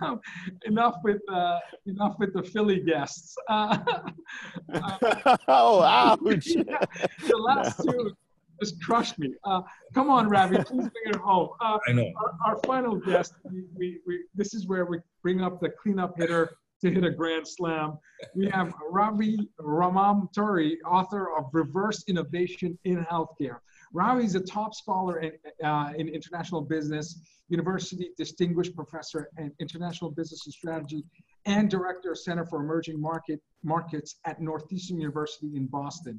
um, 0.00 0.20
enough 0.64 0.96
with 1.02 1.20
uh, 1.32 1.58
enough 1.86 2.16
with 2.18 2.32
the 2.32 2.42
Philly 2.42 2.80
guests. 2.80 3.34
Uh, 3.48 3.78
uh, 4.74 5.36
oh, 5.48 5.82
ouch. 5.82 6.44
the 6.44 7.36
last 7.36 7.82
two 7.82 8.12
just 8.60 8.82
crushed 8.82 9.18
me. 9.18 9.32
Uh, 9.44 9.62
come 9.94 10.10
on, 10.10 10.28
Ravi, 10.28 10.56
please 10.58 10.88
bring 10.88 11.06
it 11.06 11.16
home. 11.16 11.48
Uh, 11.60 11.78
I 11.88 11.92
know. 11.92 12.10
our, 12.44 12.52
our 12.52 12.58
final 12.66 12.94
guest, 12.94 13.32
we, 13.50 13.64
we, 13.74 14.00
we, 14.06 14.24
this 14.34 14.52
is 14.52 14.66
where 14.66 14.84
we 14.84 14.98
bring 15.22 15.40
up 15.40 15.60
the 15.60 15.70
cleanup 15.70 16.14
hitter 16.18 16.58
to 16.80 16.90
hit 16.90 17.04
a 17.04 17.10
grand 17.10 17.46
slam. 17.46 17.98
We 18.34 18.48
have 18.50 18.72
Ravi 18.90 19.48
Ramamurti, 19.60 20.76
author 20.86 21.36
of 21.36 21.46
Reverse 21.52 22.04
Innovation 22.08 22.78
in 22.84 23.04
Healthcare. 23.04 23.58
Ravi 23.92 24.24
is 24.24 24.34
a 24.34 24.40
top 24.40 24.74
scholar 24.74 25.20
in, 25.20 25.32
uh, 25.64 25.92
in 25.96 26.08
international 26.08 26.62
business, 26.62 27.20
university 27.48 28.10
distinguished 28.16 28.74
professor 28.76 29.28
in 29.38 29.52
international 29.58 30.10
business 30.10 30.46
and 30.46 30.54
strategy, 30.54 31.04
and 31.46 31.70
director 31.70 32.12
of 32.12 32.18
Center 32.18 32.44
for 32.44 32.60
Emerging 32.60 33.00
Market 33.00 33.40
Markets 33.62 34.16
at 34.24 34.40
Northeastern 34.40 34.98
University 34.98 35.56
in 35.56 35.66
Boston. 35.66 36.18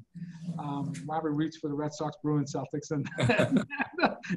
Um, 0.60 0.94
Ravi 1.06 1.30
roots 1.30 1.58
for 1.58 1.70
the 1.70 1.74
Red 1.74 1.94
Sox, 1.94 2.16
Bruins, 2.24 2.54
Celtics, 2.54 2.92
and, 2.92 3.10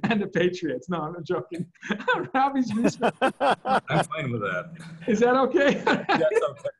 and 0.04 0.22
the 0.22 0.26
Patriots. 0.26 0.88
No, 0.88 1.02
I'm 1.02 1.24
joking. 1.24 1.66
Ravi's 2.34 2.74
research 2.74 3.14
I'm 3.20 4.04
fine 4.04 4.32
with 4.32 4.40
that. 4.40 4.70
is 5.06 5.20
that 5.20 5.36
okay? 5.36 5.74
That's 5.84 6.42
okay. 6.50 6.70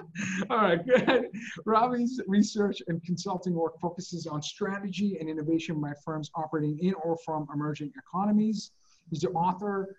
All 0.50 0.58
right, 0.58 0.84
good. 0.86 1.26
Ravi's 1.64 2.20
research 2.26 2.82
and 2.88 3.02
consulting 3.04 3.54
work 3.54 3.78
focuses 3.80 4.26
on 4.26 4.42
strategy 4.42 5.18
and 5.20 5.28
innovation 5.28 5.80
by 5.80 5.92
firms 6.04 6.30
operating 6.34 6.78
in 6.80 6.94
or 6.94 7.16
from 7.24 7.46
emerging 7.52 7.92
economies. 7.98 8.72
He's 9.10 9.20
the 9.20 9.30
author 9.30 9.96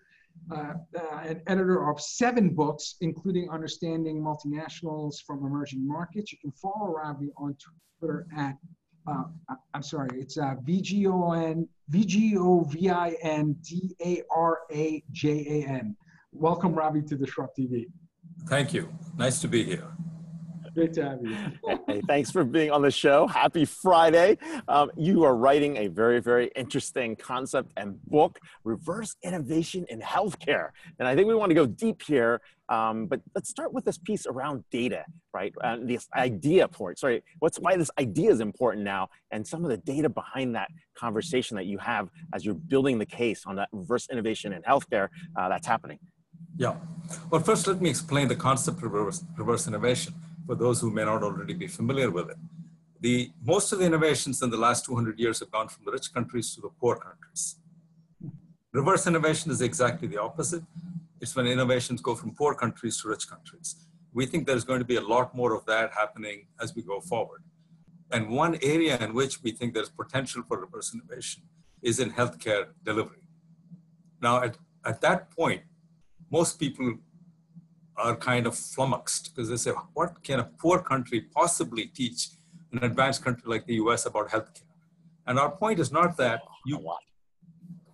uh, 0.50 0.74
uh, 0.98 1.20
and 1.24 1.40
editor 1.46 1.88
of 1.90 2.00
seven 2.00 2.50
books, 2.50 2.96
including 3.00 3.48
Understanding 3.50 4.20
Multinationals 4.22 5.16
from 5.26 5.44
Emerging 5.44 5.86
Markets. 5.86 6.32
You 6.32 6.38
can 6.40 6.52
follow 6.52 6.92
Ravi 6.92 7.30
on 7.36 7.56
Twitter 7.98 8.26
at, 8.36 8.56
uh, 9.06 9.24
I- 9.48 9.54
I'm 9.72 9.82
sorry, 9.82 10.08
it's 10.20 10.36
uh, 10.38 10.54
VGON, 10.66 11.66
V-G-O-V-I-N-D-A-R-A-J-A-N. 14.68 15.96
Welcome, 16.32 16.74
Ravi, 16.74 17.02
to 17.02 17.16
Disrupt 17.16 17.58
TV. 17.58 17.86
Thank 18.48 18.74
you. 18.74 18.88
Nice 19.16 19.40
to 19.40 19.48
be 19.48 19.64
here. 19.64 19.86
Great 20.74 20.92
to 20.94 21.04
have 21.04 21.22
you. 21.22 21.36
Hey, 21.86 22.00
thanks 22.08 22.32
for 22.32 22.42
being 22.42 22.72
on 22.72 22.82
the 22.82 22.90
show. 22.90 23.28
Happy 23.28 23.64
Friday. 23.64 24.36
Um, 24.66 24.90
you 24.96 25.22
are 25.22 25.36
writing 25.36 25.76
a 25.76 25.86
very, 25.86 26.20
very 26.20 26.50
interesting 26.56 27.14
concept 27.14 27.72
and 27.76 28.02
book, 28.06 28.40
Reverse 28.64 29.14
Innovation 29.22 29.86
in 29.88 30.00
Healthcare. 30.00 30.70
And 30.98 31.06
I 31.06 31.14
think 31.14 31.28
we 31.28 31.34
want 31.36 31.50
to 31.50 31.54
go 31.54 31.64
deep 31.64 32.02
here, 32.02 32.40
um, 32.68 33.06
but 33.06 33.20
let's 33.36 33.48
start 33.48 33.72
with 33.72 33.84
this 33.84 33.98
piece 33.98 34.26
around 34.26 34.64
data, 34.72 35.04
right? 35.32 35.54
And 35.62 35.88
this 35.88 36.08
idea 36.16 36.66
point. 36.66 36.98
Sorry, 36.98 37.22
what's 37.38 37.58
why 37.58 37.76
this 37.76 37.90
idea 38.00 38.32
is 38.32 38.40
important 38.40 38.82
now, 38.82 39.10
and 39.30 39.46
some 39.46 39.62
of 39.62 39.70
the 39.70 39.76
data 39.76 40.08
behind 40.08 40.56
that 40.56 40.70
conversation 40.96 41.56
that 41.56 41.66
you 41.66 41.78
have 41.78 42.08
as 42.34 42.44
you're 42.44 42.54
building 42.54 42.98
the 42.98 43.06
case 43.06 43.44
on 43.46 43.54
that 43.56 43.68
reverse 43.70 44.08
innovation 44.10 44.52
in 44.52 44.62
healthcare 44.62 45.08
uh, 45.38 45.48
that's 45.48 45.68
happening. 45.68 46.00
Yeah. 46.56 46.74
Well, 47.30 47.40
first, 47.40 47.68
let 47.68 47.80
me 47.80 47.90
explain 47.90 48.26
the 48.26 48.36
concept 48.36 48.78
of 48.78 48.92
reverse, 48.92 49.22
reverse 49.36 49.68
innovation 49.68 50.14
for 50.46 50.54
those 50.54 50.80
who 50.80 50.90
may 50.90 51.04
not 51.04 51.22
already 51.22 51.54
be 51.54 51.66
familiar 51.66 52.10
with 52.10 52.30
it. 52.30 52.36
The, 53.00 53.30
most 53.44 53.72
of 53.72 53.78
the 53.78 53.86
innovations 53.86 54.42
in 54.42 54.50
the 54.50 54.56
last 54.56 54.84
200 54.86 55.18
years 55.18 55.40
have 55.40 55.50
gone 55.50 55.68
from 55.68 55.84
the 55.84 55.92
rich 55.92 56.12
countries 56.12 56.54
to 56.54 56.60
the 56.60 56.70
poor 56.80 56.96
countries. 56.96 57.56
Reverse 58.72 59.06
innovation 59.06 59.50
is 59.50 59.60
exactly 59.60 60.08
the 60.08 60.20
opposite. 60.20 60.62
It's 61.20 61.36
when 61.36 61.46
innovations 61.46 62.00
go 62.00 62.14
from 62.14 62.34
poor 62.34 62.54
countries 62.54 63.00
to 63.02 63.08
rich 63.08 63.28
countries. 63.28 63.76
We 64.12 64.26
think 64.26 64.46
there's 64.46 64.64
going 64.64 64.80
to 64.80 64.84
be 64.84 64.96
a 64.96 65.00
lot 65.00 65.34
more 65.34 65.54
of 65.54 65.64
that 65.66 65.92
happening 65.92 66.46
as 66.60 66.74
we 66.74 66.82
go 66.82 67.00
forward. 67.00 67.42
And 68.10 68.30
one 68.30 68.58
area 68.62 68.98
in 68.98 69.12
which 69.14 69.42
we 69.42 69.50
think 69.52 69.74
there's 69.74 69.90
potential 69.90 70.42
for 70.46 70.60
reverse 70.60 70.94
innovation 70.94 71.42
is 71.82 72.00
in 72.00 72.10
healthcare 72.10 72.66
delivery. 72.84 73.24
Now, 74.22 74.42
at, 74.42 74.56
at 74.84 75.00
that 75.02 75.30
point, 75.30 75.62
most 76.30 76.58
people 76.58 76.98
are 77.96 78.16
kind 78.16 78.46
of 78.46 78.56
flummoxed 78.56 79.34
because 79.34 79.48
they 79.48 79.56
say, 79.56 79.72
what 79.94 80.22
can 80.22 80.40
a 80.40 80.44
poor 80.44 80.80
country 80.80 81.20
possibly 81.20 81.86
teach 81.86 82.28
an 82.72 82.82
advanced 82.82 83.24
country 83.24 83.44
like 83.46 83.66
the 83.66 83.74
US 83.74 84.06
about 84.06 84.28
healthcare? 84.28 84.62
And 85.26 85.38
our 85.38 85.50
point 85.50 85.78
is 85.78 85.92
not 85.92 86.16
that 86.18 86.42
you, 86.66 86.76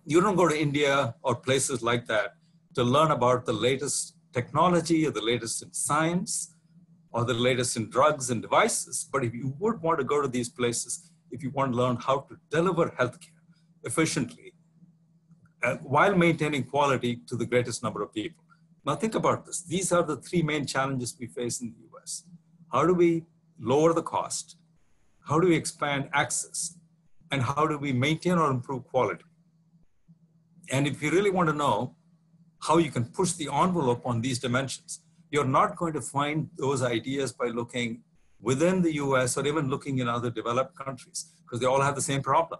you 0.05 0.21
don't 0.21 0.35
go 0.35 0.47
to 0.47 0.59
India 0.59 1.15
or 1.23 1.35
places 1.35 1.81
like 1.81 2.07
that 2.07 2.35
to 2.75 2.83
learn 2.83 3.11
about 3.11 3.45
the 3.45 3.53
latest 3.53 4.15
technology 4.33 5.05
or 5.05 5.11
the 5.11 5.21
latest 5.21 5.61
in 5.61 5.73
science 5.73 6.55
or 7.11 7.25
the 7.25 7.33
latest 7.33 7.77
in 7.77 7.89
drugs 7.89 8.29
and 8.29 8.41
devices. 8.41 9.07
But 9.11 9.23
if 9.23 9.33
you 9.33 9.53
would 9.59 9.81
want 9.81 9.99
to 9.99 10.05
go 10.05 10.21
to 10.21 10.27
these 10.27 10.49
places, 10.49 11.11
if 11.31 11.43
you 11.43 11.49
want 11.51 11.73
to 11.73 11.77
learn 11.77 11.97
how 11.97 12.19
to 12.29 12.37
deliver 12.49 12.87
healthcare 12.99 13.39
efficiently, 13.83 14.53
uh, 15.63 15.75
while 15.77 16.15
maintaining 16.15 16.63
quality 16.63 17.21
to 17.27 17.35
the 17.35 17.45
greatest 17.45 17.83
number 17.83 18.01
of 18.01 18.13
people. 18.13 18.40
Now, 18.85 18.95
think 18.95 19.15
about 19.15 19.45
this. 19.45 19.61
These 19.61 19.91
are 19.91 20.03
the 20.03 20.17
three 20.17 20.41
main 20.41 20.65
challenges 20.65 21.15
we 21.19 21.27
face 21.27 21.61
in 21.61 21.73
the 21.73 21.97
US. 21.97 22.23
How 22.71 22.85
do 22.85 22.93
we 22.93 23.25
lower 23.59 23.93
the 23.93 24.01
cost? 24.01 24.57
How 25.27 25.39
do 25.39 25.47
we 25.47 25.55
expand 25.55 26.09
access? 26.13 26.77
And 27.31 27.41
how 27.41 27.67
do 27.67 27.77
we 27.77 27.93
maintain 27.93 28.37
or 28.37 28.49
improve 28.49 28.85
quality? 28.85 29.23
And 30.71 30.87
if 30.87 31.01
you 31.01 31.11
really 31.11 31.29
want 31.29 31.49
to 31.49 31.55
know 31.55 31.95
how 32.59 32.77
you 32.77 32.91
can 32.91 33.05
push 33.05 33.33
the 33.33 33.49
envelope 33.51 34.01
on 34.05 34.21
these 34.21 34.39
dimensions, 34.39 35.01
you're 35.29 35.45
not 35.45 35.75
going 35.75 35.93
to 35.93 36.01
find 36.01 36.49
those 36.57 36.81
ideas 36.81 37.31
by 37.31 37.47
looking 37.47 38.01
within 38.41 38.81
the 38.81 38.95
US 38.95 39.37
or 39.37 39.45
even 39.45 39.69
looking 39.69 39.99
in 39.99 40.07
other 40.07 40.29
developed 40.29 40.75
countries, 40.75 41.33
because 41.43 41.59
they 41.59 41.67
all 41.67 41.81
have 41.81 41.95
the 41.95 42.01
same 42.01 42.21
problem 42.21 42.59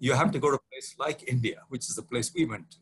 you 0.00 0.14
have 0.14 0.32
to 0.32 0.38
go 0.38 0.50
to 0.50 0.56
a 0.56 0.70
place 0.72 0.96
like 0.98 1.28
India, 1.28 1.58
which 1.68 1.88
is 1.88 1.94
the 1.94 2.02
place 2.02 2.32
we 2.34 2.46
went 2.46 2.70
to. 2.70 2.78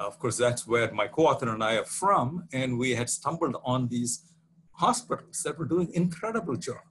Of 0.00 0.18
course, 0.18 0.38
that's 0.38 0.66
where 0.66 0.90
my 0.92 1.06
co-author 1.08 1.50
and 1.50 1.62
I 1.62 1.74
are 1.76 1.84
from, 1.84 2.44
and 2.54 2.78
we 2.78 2.90
had 2.94 3.10
stumbled 3.10 3.56
on 3.64 3.88
these 3.88 4.24
hospitals 4.72 5.42
that 5.44 5.58
were 5.58 5.66
doing 5.66 5.90
incredible 5.92 6.56
job 6.56 6.84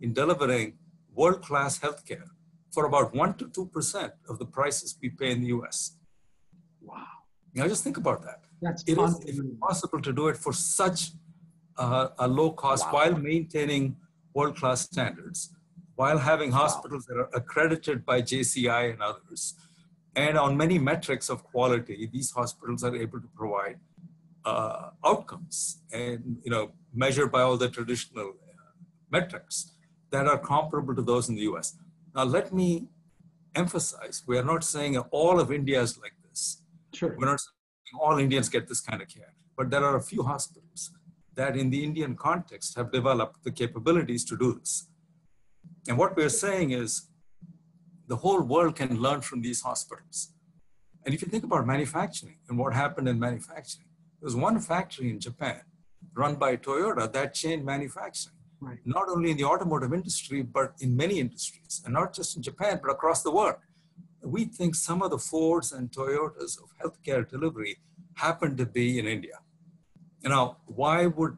in 0.00 0.12
delivering 0.12 0.76
world-class 1.14 1.78
healthcare 1.78 2.28
for 2.74 2.84
about 2.86 3.14
one 3.14 3.34
to 3.34 3.48
two 3.48 3.66
percent 3.66 4.12
of 4.28 4.38
the 4.40 4.44
prices 4.44 4.98
we 5.00 5.08
pay 5.10 5.30
in 5.30 5.40
the 5.40 5.48
U.S. 5.58 5.96
Wow. 6.80 7.04
Now, 7.54 7.68
just 7.68 7.84
think 7.84 7.96
about 7.96 8.22
that. 8.22 8.40
That's 8.60 8.82
It 8.86 8.98
is 8.98 9.40
possible 9.60 10.00
to 10.02 10.12
do 10.12 10.26
it 10.28 10.36
for 10.36 10.52
such 10.52 11.12
uh, 11.76 12.08
a 12.18 12.26
low 12.26 12.50
cost 12.50 12.84
Wow. 12.86 12.92
while 12.94 13.16
maintaining 13.16 13.96
world-class 14.34 14.80
standards, 14.82 15.54
while 15.94 16.18
having 16.18 16.50
hospitals 16.50 17.06
that 17.06 17.16
are 17.22 17.30
accredited 17.34 18.04
by 18.04 18.20
JCI 18.20 18.92
and 18.94 19.00
others. 19.02 19.54
And 20.16 20.36
on 20.36 20.56
many 20.56 20.78
metrics 20.78 21.28
of 21.28 21.44
quality, 21.44 22.08
these 22.12 22.30
hospitals 22.30 22.82
are 22.82 22.94
able 22.94 23.20
to 23.20 23.28
provide 23.36 23.78
uh, 24.44 24.90
outcomes 25.04 25.82
and 25.92 26.38
you 26.42 26.50
know 26.50 26.70
measured 26.94 27.30
by 27.30 27.42
all 27.42 27.56
the 27.56 27.68
traditional 27.68 28.28
uh, 28.28 28.72
metrics 29.10 29.72
that 30.10 30.26
are 30.26 30.38
comparable 30.38 30.94
to 30.94 31.02
those 31.02 31.28
in 31.28 31.34
the 31.34 31.42
US. 31.42 31.76
Now, 32.14 32.24
let 32.24 32.52
me 32.52 32.88
emphasize, 33.54 34.22
we 34.26 34.38
are 34.38 34.44
not 34.44 34.64
saying 34.64 34.96
all 35.10 35.38
of 35.40 35.52
India 35.52 35.80
is 35.80 35.98
like 35.98 36.14
this. 36.28 36.62
Sure. 36.94 37.14
We're 37.18 37.26
not 37.26 37.40
saying 37.40 38.00
all 38.00 38.18
Indians 38.18 38.48
get 38.48 38.68
this 38.68 38.80
kind 38.80 39.02
of 39.02 39.08
care. 39.08 39.34
but 39.58 39.70
there 39.70 39.84
are 39.84 39.96
a 39.96 40.00
few 40.00 40.22
hospitals 40.22 40.82
that 41.34 41.56
in 41.56 41.68
the 41.70 41.82
Indian 41.82 42.14
context 42.14 42.76
have 42.76 42.92
developed 42.92 43.42
the 43.42 43.50
capabilities 43.50 44.24
to 44.24 44.36
do 44.36 44.54
this. 44.58 44.88
And 45.88 45.98
what 45.98 46.16
we're 46.16 46.28
saying 46.28 46.70
is 46.70 47.07
the 48.08 48.16
whole 48.16 48.40
world 48.40 48.74
can 48.74 49.00
learn 49.00 49.20
from 49.20 49.42
these 49.42 49.60
hospitals. 49.60 50.32
And 51.04 51.14
if 51.14 51.22
you 51.22 51.28
think 51.28 51.44
about 51.44 51.66
manufacturing 51.66 52.38
and 52.48 52.58
what 52.58 52.74
happened 52.74 53.08
in 53.08 53.18
manufacturing, 53.18 53.86
there 54.20 54.26
was 54.26 54.34
one 54.34 54.58
factory 54.60 55.10
in 55.10 55.20
Japan 55.20 55.60
run 56.14 56.34
by 56.34 56.56
Toyota 56.56 57.12
that 57.12 57.34
changed 57.34 57.64
manufacturing. 57.64 58.34
Right. 58.60 58.78
Not 58.84 59.08
only 59.08 59.30
in 59.30 59.36
the 59.36 59.44
automotive 59.44 59.92
industry, 59.92 60.42
but 60.42 60.72
in 60.80 60.96
many 60.96 61.20
industries, 61.20 61.80
and 61.84 61.94
not 61.94 62.12
just 62.12 62.36
in 62.36 62.42
Japan, 62.42 62.80
but 62.82 62.90
across 62.90 63.22
the 63.22 63.30
world. 63.30 63.60
We 64.20 64.46
think 64.46 64.74
some 64.74 65.00
of 65.00 65.10
the 65.10 65.18
Fords 65.18 65.70
and 65.70 65.92
Toyotas 65.92 66.58
of 66.60 66.68
healthcare 66.82 67.28
delivery 67.28 67.78
happen 68.14 68.56
to 68.56 68.66
be 68.66 68.98
in 68.98 69.06
India. 69.06 69.38
You 70.22 70.30
know, 70.30 70.56
why 70.66 71.06
would 71.06 71.36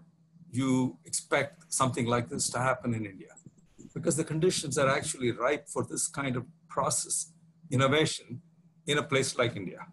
you 0.50 0.96
expect 1.04 1.70
something 1.72 2.06
like 2.06 2.30
this 2.30 2.48
to 2.50 2.58
happen 2.58 2.94
in 2.94 3.04
India? 3.04 3.34
Because 3.92 4.16
the 4.16 4.24
conditions 4.24 4.78
are 4.78 4.88
actually 4.88 5.30
ripe 5.32 5.68
for 5.68 5.84
this 5.84 6.06
kind 6.08 6.36
of 6.36 6.46
process, 6.70 7.32
innovation, 7.70 8.40
in 8.86 8.98
a 8.98 9.02
place 9.02 9.36
like 9.36 9.56
India. 9.56 9.86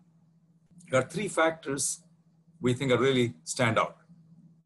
There 0.90 1.02
are 1.02 1.08
three 1.08 1.28
factors 1.28 2.02
we 2.62 2.74
think 2.74 2.92
are 2.92 2.98
really 2.98 3.34
stand 3.44 3.78
out. 3.78 3.98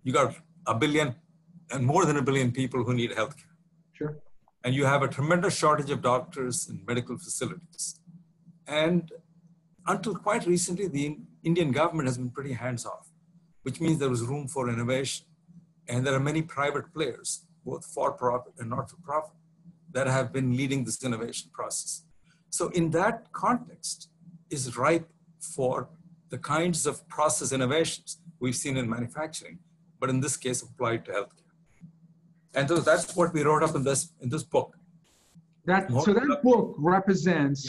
You 0.03 0.13
got 0.13 0.35
a 0.67 0.75
billion 0.75 1.15
and 1.71 1.85
more 1.85 2.05
than 2.05 2.17
a 2.17 2.21
billion 2.21 2.51
people 2.51 2.83
who 2.83 2.93
need 2.93 3.11
healthcare. 3.11 3.55
Sure. 3.93 4.17
And 4.63 4.75
you 4.75 4.85
have 4.85 5.01
a 5.01 5.07
tremendous 5.07 5.57
shortage 5.57 5.89
of 5.89 6.01
doctors 6.01 6.67
and 6.69 6.85
medical 6.85 7.17
facilities. 7.17 7.99
And 8.67 9.11
until 9.87 10.15
quite 10.15 10.45
recently, 10.45 10.87
the 10.87 11.17
Indian 11.43 11.71
government 11.71 12.07
has 12.07 12.17
been 12.17 12.29
pretty 12.29 12.53
hands 12.53 12.85
off, 12.85 13.09
which 13.63 13.81
means 13.81 13.97
there 13.99 14.09
was 14.09 14.21
room 14.21 14.47
for 14.47 14.69
innovation. 14.69 15.25
And 15.87 16.05
there 16.05 16.13
are 16.13 16.19
many 16.19 16.41
private 16.41 16.93
players, 16.93 17.45
both 17.65 17.85
for 17.85 18.11
profit 18.11 18.53
and 18.59 18.69
not 18.69 18.89
for 18.89 18.97
profit, 18.97 19.35
that 19.91 20.07
have 20.07 20.31
been 20.31 20.55
leading 20.55 20.83
this 20.83 21.03
innovation 21.03 21.49
process. 21.53 22.03
So, 22.49 22.69
in 22.69 22.91
that 22.91 23.31
context, 23.31 24.09
is 24.49 24.77
ripe 24.77 25.07
for 25.39 25.89
the 26.29 26.37
kinds 26.37 26.85
of 26.85 27.07
process 27.07 27.51
innovations 27.51 28.19
we've 28.39 28.55
seen 28.55 28.77
in 28.77 28.89
manufacturing, 28.89 29.59
but 29.99 30.09
in 30.09 30.19
this 30.19 30.37
case 30.37 30.61
applied 30.61 31.05
to 31.05 31.11
healthcare. 31.11 31.51
And 32.53 32.67
so 32.67 32.77
that's 32.79 33.15
what 33.15 33.33
we 33.33 33.43
wrote 33.43 33.63
up 33.63 33.75
in 33.75 33.83
this 33.83 34.09
in 34.21 34.29
this 34.29 34.43
book. 34.43 34.75
That 35.65 35.89
so 35.89 36.13
that 36.13 36.39
book 36.43 36.75
represents 36.77 37.67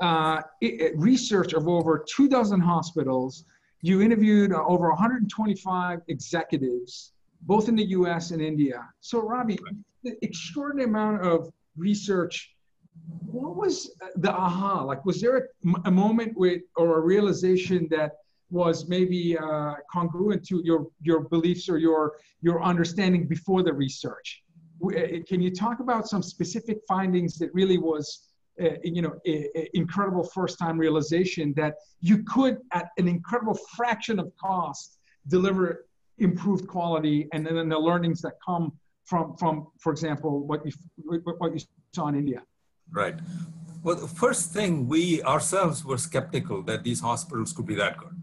yeah. 0.00 0.08
uh, 0.08 0.42
it, 0.60 0.92
research 0.96 1.52
of 1.52 1.68
over 1.68 2.04
two 2.08 2.28
dozen 2.28 2.60
hospitals. 2.60 3.44
You 3.82 4.00
interviewed 4.00 4.52
uh, 4.52 4.64
over 4.64 4.88
125 4.88 6.00
executives, 6.08 7.12
both 7.42 7.68
in 7.68 7.76
the 7.76 7.84
U.S. 7.98 8.30
and 8.30 8.40
India. 8.40 8.88
So, 9.00 9.20
Robbie, 9.20 9.58
right. 9.62 9.74
the 10.02 10.16
extraordinary 10.22 10.88
amount 10.88 11.20
of 11.20 11.52
research. 11.76 12.54
What 13.26 13.56
was 13.56 13.96
the 14.16 14.32
aha? 14.32 14.82
Like, 14.82 15.04
was 15.04 15.20
there 15.20 15.48
a, 15.84 15.90
moment 15.90 16.36
with 16.36 16.62
or 16.76 16.98
a 16.98 17.00
realization 17.00 17.88
that 17.90 18.12
was 18.50 18.88
maybe 18.88 19.36
uh, 19.36 19.74
congruent 19.92 20.46
to 20.46 20.62
your 20.64 20.86
your 21.02 21.20
beliefs 21.28 21.68
or 21.68 21.78
your 21.78 22.16
your 22.40 22.62
understanding 22.62 23.26
before 23.26 23.62
the 23.62 23.72
research. 23.72 24.42
Uh, 24.84 24.90
can 25.28 25.40
you 25.40 25.50
talk 25.50 25.80
about 25.80 26.06
some 26.06 26.22
specific 26.22 26.78
findings 26.86 27.36
that 27.38 27.50
really 27.52 27.78
was 27.78 28.28
uh, 28.62 28.76
you 28.84 29.02
know 29.02 29.14
incredible 29.74 30.22
first 30.22 30.58
time 30.58 30.78
realization 30.78 31.52
that 31.56 31.74
you 32.00 32.22
could 32.24 32.58
at 32.72 32.86
an 32.98 33.08
incredible 33.08 33.58
fraction 33.76 34.18
of 34.18 34.30
cost 34.36 34.98
deliver 35.28 35.86
improved 36.18 36.68
quality 36.68 37.26
and 37.32 37.44
then 37.44 37.68
the 37.68 37.78
learnings 37.78 38.20
that 38.20 38.34
come 38.46 38.72
from 39.04 39.36
from 39.36 39.68
for 39.80 39.92
example 39.92 40.46
what 40.46 40.64
you 40.66 40.72
what 41.38 41.52
you 41.54 41.60
saw 41.94 42.08
in 42.08 42.16
India. 42.16 42.42
Right. 42.90 43.16
Well, 43.82 43.96
the 43.96 44.08
first 44.08 44.52
thing 44.52 44.88
we 44.88 45.22
ourselves 45.22 45.84
were 45.84 45.98
skeptical 45.98 46.62
that 46.62 46.84
these 46.84 47.00
hospitals 47.00 47.52
could 47.52 47.66
be 47.66 47.74
that 47.74 47.98
good 47.98 48.14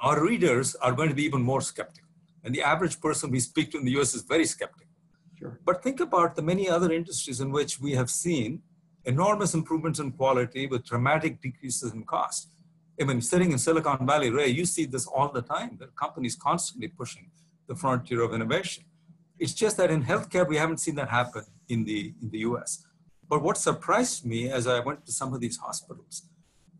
our 0.00 0.22
readers 0.22 0.74
are 0.76 0.92
going 0.92 1.08
to 1.08 1.14
be 1.14 1.24
even 1.24 1.42
more 1.42 1.60
skeptical. 1.60 2.08
And 2.42 2.54
the 2.54 2.62
average 2.62 3.00
person 3.00 3.30
we 3.30 3.40
speak 3.40 3.70
to 3.72 3.78
in 3.78 3.84
the 3.84 3.98
US 4.00 4.14
is 4.14 4.22
very 4.22 4.44
skeptical. 4.44 4.92
Sure. 5.38 5.58
But 5.64 5.82
think 5.82 6.00
about 6.00 6.36
the 6.36 6.42
many 6.42 6.68
other 6.68 6.92
industries 6.92 7.40
in 7.40 7.50
which 7.50 7.80
we 7.80 7.92
have 7.92 8.10
seen 8.10 8.62
enormous 9.04 9.54
improvements 9.54 9.98
in 9.98 10.12
quality 10.12 10.66
with 10.66 10.84
dramatic 10.84 11.40
decreases 11.40 11.92
in 11.92 12.04
cost. 12.04 12.48
I 13.00 13.04
mean, 13.04 13.20
sitting 13.20 13.52
in 13.52 13.58
Silicon 13.58 14.06
Valley, 14.06 14.30
Ray, 14.30 14.48
you 14.48 14.64
see 14.64 14.86
this 14.86 15.06
all 15.06 15.28
the 15.28 15.42
time. 15.42 15.76
The 15.78 15.88
companies 15.88 16.36
constantly 16.36 16.88
pushing 16.88 17.30
the 17.66 17.74
frontier 17.74 18.22
of 18.22 18.32
innovation. 18.32 18.84
It's 19.38 19.54
just 19.54 19.76
that 19.78 19.90
in 19.90 20.04
healthcare, 20.04 20.46
we 20.48 20.56
haven't 20.56 20.78
seen 20.78 20.94
that 20.96 21.08
happen 21.08 21.44
in 21.68 21.84
the, 21.84 22.14
in 22.22 22.30
the 22.30 22.38
US. 22.40 22.84
But 23.28 23.42
what 23.42 23.56
surprised 23.56 24.24
me 24.24 24.50
as 24.50 24.66
I 24.66 24.80
went 24.80 25.06
to 25.06 25.12
some 25.12 25.32
of 25.34 25.40
these 25.40 25.56
hospitals, 25.56 26.22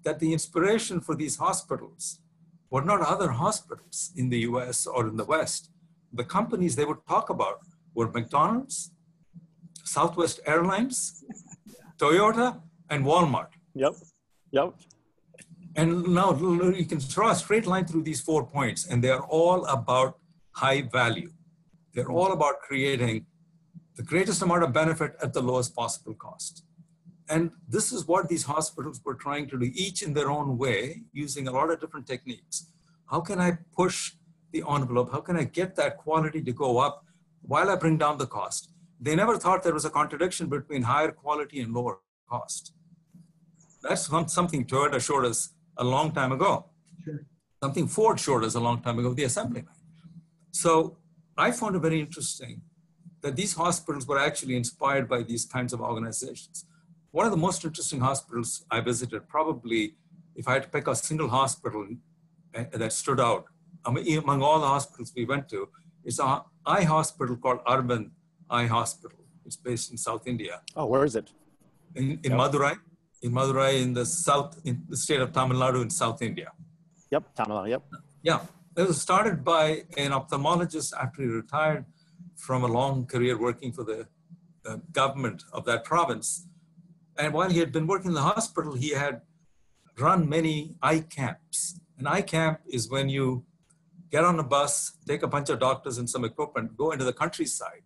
that 0.04 0.20
the 0.20 0.32
inspiration 0.32 1.00
for 1.00 1.14
these 1.14 1.36
hospitals 1.36 2.20
were 2.70 2.82
not 2.82 3.00
other 3.00 3.30
hospitals 3.30 4.12
in 4.16 4.28
the 4.28 4.40
US 4.50 4.86
or 4.86 5.08
in 5.08 5.16
the 5.16 5.24
West. 5.24 5.70
The 6.12 6.24
companies 6.24 6.76
they 6.76 6.84
would 6.84 7.04
talk 7.08 7.30
about 7.30 7.60
were 7.94 8.10
McDonald's, 8.10 8.90
Southwest 9.84 10.40
Airlines, 10.46 11.24
Toyota, 11.98 12.60
and 12.90 13.04
Walmart. 13.04 13.48
Yep. 13.74 13.94
Yep. 14.52 14.74
And 15.76 16.14
now 16.20 16.32
you 16.34 16.84
can 16.84 17.00
draw 17.08 17.30
a 17.30 17.34
straight 17.34 17.66
line 17.66 17.86
through 17.86 18.02
these 18.02 18.20
four 18.20 18.46
points, 18.46 18.86
and 18.86 19.02
they 19.02 19.10
are 19.10 19.24
all 19.38 19.64
about 19.66 20.18
high 20.52 20.82
value. 20.82 21.30
They're 21.94 22.10
all 22.10 22.32
about 22.32 22.60
creating 22.60 23.26
the 23.96 24.02
greatest 24.02 24.42
amount 24.42 24.64
of 24.64 24.72
benefit 24.72 25.14
at 25.22 25.32
the 25.32 25.40
lowest 25.40 25.74
possible 25.74 26.14
cost. 26.14 26.64
And 27.28 27.52
this 27.68 27.92
is 27.92 28.06
what 28.06 28.28
these 28.28 28.42
hospitals 28.42 29.00
were 29.04 29.14
trying 29.14 29.48
to 29.48 29.58
do, 29.58 29.70
each 29.72 30.02
in 30.02 30.12
their 30.12 30.30
own 30.30 30.58
way, 30.58 31.02
using 31.12 31.48
a 31.48 31.52
lot 31.52 31.70
of 31.70 31.80
different 31.80 32.06
techniques. 32.06 32.66
How 33.06 33.20
can 33.20 33.40
I 33.40 33.58
push 33.74 34.12
the 34.52 34.64
envelope? 34.68 35.12
How 35.12 35.20
can 35.20 35.36
I 35.36 35.44
get 35.44 35.76
that 35.76 35.96
quality 35.96 36.42
to 36.42 36.52
go 36.52 36.78
up 36.78 37.04
while 37.42 37.70
I 37.70 37.76
bring 37.76 37.96
down 37.96 38.18
the 38.18 38.26
cost? 38.26 38.70
They 39.00 39.14
never 39.16 39.38
thought 39.38 39.62
there 39.62 39.74
was 39.74 39.84
a 39.84 39.90
contradiction 39.90 40.48
between 40.48 40.82
higher 40.82 41.12
quality 41.12 41.60
and 41.60 41.72
lower 41.72 42.00
cost. 42.28 42.72
That's 43.82 44.06
something 44.32 44.64
Toyota 44.64 45.00
showed 45.00 45.24
us 45.24 45.50
a 45.76 45.84
long 45.84 46.12
time 46.12 46.32
ago. 46.32 46.66
Sure. 47.04 47.26
Something 47.62 47.86
Ford 47.86 48.18
showed 48.18 48.44
us 48.44 48.54
a 48.54 48.60
long 48.60 48.82
time 48.82 48.98
ago, 48.98 49.14
the 49.14 49.24
assembly 49.24 49.62
line. 49.62 49.76
So 50.50 50.98
I 51.36 51.50
found 51.50 51.76
it 51.76 51.80
very 51.80 52.00
interesting 52.00 52.62
that 53.22 53.36
these 53.36 53.54
hospitals 53.54 54.06
were 54.06 54.18
actually 54.18 54.56
inspired 54.56 55.08
by 55.08 55.22
these 55.22 55.44
kinds 55.44 55.72
of 55.72 55.80
organizations 55.80 56.66
one 57.14 57.26
of 57.26 57.30
the 57.30 57.44
most 57.48 57.64
interesting 57.64 58.00
hospitals 58.00 58.66
I 58.72 58.80
visited, 58.80 59.28
probably 59.28 59.94
if 60.34 60.48
I 60.48 60.54
had 60.54 60.64
to 60.64 60.68
pick 60.68 60.88
a 60.88 60.96
single 60.96 61.28
hospital 61.28 61.86
eh, 62.54 62.64
that 62.72 62.92
stood 62.92 63.20
out 63.20 63.44
among 63.86 64.42
all 64.42 64.58
the 64.58 64.66
hospitals 64.66 65.12
we 65.14 65.24
went 65.24 65.48
to, 65.50 65.68
is 66.04 66.18
an 66.18 66.40
eye 66.66 66.82
hospital 66.82 67.36
called 67.36 67.60
Aravind 67.66 68.10
Eye 68.50 68.66
Hospital. 68.66 69.20
It's 69.46 69.54
based 69.54 69.92
in 69.92 69.96
South 69.96 70.26
India. 70.26 70.60
Oh, 70.74 70.86
where 70.86 71.04
is 71.04 71.14
it? 71.14 71.30
In, 71.94 72.18
in 72.24 72.32
yep. 72.32 72.40
Madurai, 72.40 72.74
in 73.22 73.30
Madurai, 73.30 73.80
in 73.80 73.94
the 73.94 74.04
south, 74.04 74.60
in 74.64 74.82
the 74.88 74.96
state 74.96 75.20
of 75.20 75.32
Tamil 75.32 75.56
Nadu 75.56 75.82
in 75.82 75.90
South 75.90 76.20
India. 76.20 76.50
Yep, 77.12 77.32
Tamil 77.36 77.56
Nadu, 77.58 77.68
yep. 77.68 77.82
Yeah, 78.24 78.40
it 78.76 78.86
was 78.86 79.00
started 79.00 79.44
by 79.44 79.84
an 79.96 80.10
ophthalmologist 80.10 80.92
after 81.00 81.22
he 81.22 81.28
retired 81.28 81.84
from 82.36 82.64
a 82.64 82.66
long 82.66 83.06
career 83.06 83.38
working 83.38 83.72
for 83.72 83.84
the 83.84 84.06
uh, 84.66 84.78
government 84.92 85.44
of 85.52 85.64
that 85.66 85.84
province. 85.84 86.46
And 87.16 87.32
while 87.32 87.50
he 87.50 87.60
had 87.60 87.70
been 87.70 87.86
working 87.86 88.08
in 88.08 88.14
the 88.14 88.22
hospital, 88.22 88.74
he 88.74 88.90
had 88.90 89.22
run 89.98 90.28
many 90.28 90.76
eye 90.82 91.00
camps. 91.00 91.78
An 91.98 92.06
eye 92.06 92.22
camp 92.22 92.60
is 92.66 92.90
when 92.90 93.08
you 93.08 93.44
get 94.10 94.24
on 94.24 94.38
a 94.38 94.42
bus, 94.42 94.92
take 95.06 95.22
a 95.22 95.28
bunch 95.28 95.48
of 95.50 95.60
doctors 95.60 95.98
and 95.98 96.10
some 96.10 96.24
equipment, 96.24 96.76
go 96.76 96.90
into 96.90 97.04
the 97.04 97.12
countryside 97.12 97.82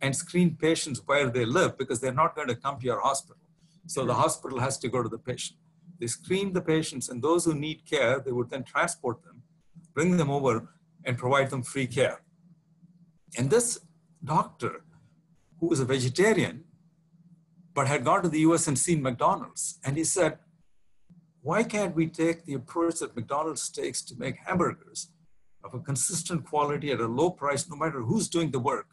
and 0.00 0.14
screen 0.14 0.56
patients 0.56 1.00
where 1.06 1.28
they 1.30 1.44
live 1.44 1.76
because 1.78 2.00
they're 2.00 2.12
not 2.12 2.36
going 2.36 2.48
to 2.48 2.54
come 2.54 2.78
to 2.78 2.84
your 2.84 3.00
hospital. 3.00 3.42
So 3.86 4.04
the 4.04 4.14
hospital 4.14 4.60
has 4.60 4.78
to 4.78 4.88
go 4.88 5.02
to 5.02 5.08
the 5.08 5.18
patient. 5.18 5.58
They 5.98 6.06
screen 6.06 6.52
the 6.52 6.60
patients, 6.60 7.08
and 7.08 7.22
those 7.22 7.44
who 7.44 7.54
need 7.54 7.84
care, 7.84 8.20
they 8.20 8.30
would 8.30 8.50
then 8.50 8.62
transport 8.62 9.24
them, 9.24 9.37
bring 9.98 10.16
them 10.16 10.30
over, 10.30 10.54
and 11.04 11.18
provide 11.18 11.50
them 11.50 11.62
free 11.74 11.88
care. 11.98 12.18
And 13.36 13.50
this 13.50 13.80
doctor, 14.24 14.74
who 15.58 15.66
was 15.72 15.80
a 15.80 15.84
vegetarian, 15.84 16.56
but 17.74 17.88
had 17.88 18.04
gone 18.04 18.22
to 18.22 18.28
the 18.28 18.44
US 18.48 18.68
and 18.68 18.78
seen 18.78 19.02
McDonald's. 19.02 19.64
And 19.84 19.96
he 19.96 20.04
said, 20.04 20.38
why 21.48 21.60
can't 21.64 21.96
we 21.96 22.06
take 22.06 22.44
the 22.44 22.54
approach 22.60 22.96
that 23.00 23.16
McDonald's 23.16 23.68
takes 23.80 24.00
to 24.02 24.14
make 24.22 24.36
hamburgers 24.46 25.00
of 25.64 25.74
a 25.74 25.80
consistent 25.80 26.40
quality 26.50 26.92
at 26.92 27.00
a 27.00 27.08
low 27.20 27.30
price, 27.30 27.68
no 27.68 27.76
matter 27.82 28.00
who's 28.02 28.28
doing 28.28 28.52
the 28.52 28.64
work, 28.72 28.90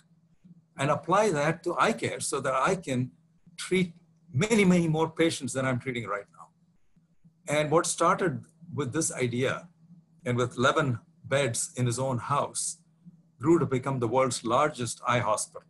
and 0.80 0.90
apply 0.90 1.30
that 1.30 1.62
to 1.66 1.76
eye 1.86 1.94
care 1.94 2.20
so 2.20 2.40
that 2.46 2.56
I 2.56 2.74
can 2.88 3.12
treat 3.58 3.94
many, 4.34 4.66
many 4.66 4.88
more 4.88 5.10
patients 5.22 5.54
than 5.54 5.66
I'm 5.68 5.80
treating 5.80 6.08
right 6.08 6.30
now. 6.38 6.48
And 7.56 7.70
what 7.70 7.86
started 7.86 8.44
with 8.74 8.92
this 8.92 9.14
idea, 9.14 9.68
and 10.26 10.38
with 10.38 10.58
Levin 10.58 11.00
beds 11.24 11.72
in 11.78 11.86
his 11.86 12.00
own 12.00 12.18
house 12.18 12.80
grew 13.40 13.60
to 13.60 13.66
become 13.66 14.00
the 14.00 14.08
world's 14.08 14.44
largest 14.44 15.02
eye 15.08 15.20
hospital 15.20 15.68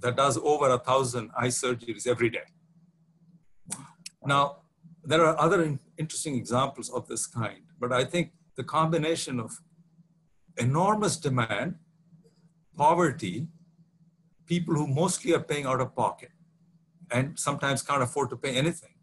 that 0.00 0.16
does 0.16 0.38
over 0.38 0.68
a 0.68 0.78
thousand 0.78 1.30
eye 1.36 1.48
surgeries 1.48 2.06
every 2.06 2.30
day. 2.30 2.48
Now, 4.24 4.56
there 5.04 5.24
are 5.24 5.38
other 5.40 5.78
interesting 5.98 6.36
examples 6.36 6.90
of 6.90 7.08
this 7.08 7.26
kind, 7.26 7.62
but 7.78 7.92
I 7.92 8.04
think 8.04 8.32
the 8.56 8.64
combination 8.64 9.40
of 9.40 9.60
enormous 10.58 11.16
demand, 11.16 11.76
poverty, 12.76 13.48
people 14.46 14.74
who 14.74 14.86
mostly 14.86 15.32
are 15.32 15.40
paying 15.40 15.64
out 15.64 15.80
of 15.80 15.94
pocket 15.94 16.30
and 17.10 17.38
sometimes 17.38 17.82
can't 17.82 18.02
afford 18.02 18.30
to 18.30 18.36
pay 18.36 18.54
anything, 18.56 18.94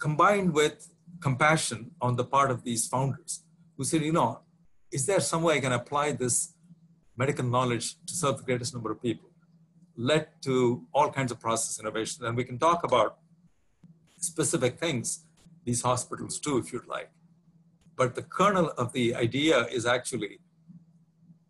combined 0.00 0.52
with 0.52 0.91
compassion 1.22 1.92
on 2.00 2.16
the 2.16 2.24
part 2.24 2.50
of 2.50 2.64
these 2.64 2.86
founders 2.86 3.44
who 3.76 3.84
said, 3.84 4.02
you 4.02 4.12
know, 4.12 4.40
is 4.90 5.06
there 5.06 5.20
some 5.20 5.42
way 5.42 5.56
I 5.56 5.60
can 5.60 5.72
apply 5.72 6.12
this 6.12 6.54
medical 7.16 7.44
knowledge 7.44 7.96
to 8.06 8.14
serve 8.14 8.38
the 8.38 8.42
greatest 8.42 8.74
number 8.74 8.90
of 8.90 9.00
people? 9.00 9.30
Led 9.96 10.28
to 10.42 10.84
all 10.92 11.10
kinds 11.10 11.32
of 11.32 11.40
process 11.40 11.78
innovation. 11.80 12.24
And 12.26 12.36
we 12.36 12.44
can 12.44 12.58
talk 12.58 12.84
about 12.84 13.18
specific 14.18 14.78
things 14.78 15.24
these 15.64 15.82
hospitals 15.82 16.38
do, 16.40 16.58
if 16.58 16.72
you'd 16.72 16.86
like. 16.86 17.10
But 17.96 18.14
the 18.14 18.22
kernel 18.22 18.72
of 18.76 18.92
the 18.92 19.14
idea 19.14 19.66
is 19.66 19.86
actually 19.86 20.40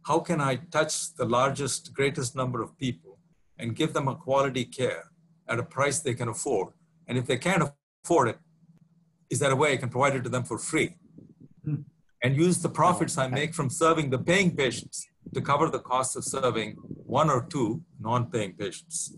how 0.07 0.18
can 0.18 0.41
I 0.41 0.57
touch 0.57 1.14
the 1.14 1.25
largest, 1.25 1.95
greatest 1.95 2.35
number 2.35 2.61
of 2.61 2.77
people 2.77 3.18
and 3.59 3.77
give 3.77 3.93
them 3.93 4.09
a 4.09 4.16
quality 4.16 4.64
care 4.64 5.05
at 5.49 5.61
a 5.61 5.62
price 5.62 6.01
they 6.01 6.14
can 6.14 6.29
afford? 6.29 6.73
And 7.07 7.16
if 7.16 7.27
they 7.27 7.39
can't 7.39 7.70
afford 8.05 8.29
it, 8.29 8.39
is 9.33 9.39
there 9.39 9.51
a 9.51 9.57
way 9.57 9.72
I 9.72 9.78
can 9.78 9.89
provide 9.89 10.14
it 10.14 10.24
to 10.24 10.28
them 10.28 10.45
for 10.45 10.59
free? 10.59 10.89
Hmm. 11.64 11.83
And 12.22 12.37
use 12.37 12.59
the 12.59 12.68
profits 12.68 13.16
I 13.16 13.28
make 13.28 13.55
from 13.55 13.70
serving 13.70 14.11
the 14.11 14.18
paying 14.18 14.55
patients 14.55 15.07
to 15.35 15.41
cover 15.41 15.70
the 15.70 15.78
cost 15.78 16.16
of 16.16 16.24
serving 16.24 16.72
one 17.18 17.30
or 17.30 17.47
two 17.55 17.83
non 17.99 18.30
paying 18.30 18.53
patients 18.53 19.16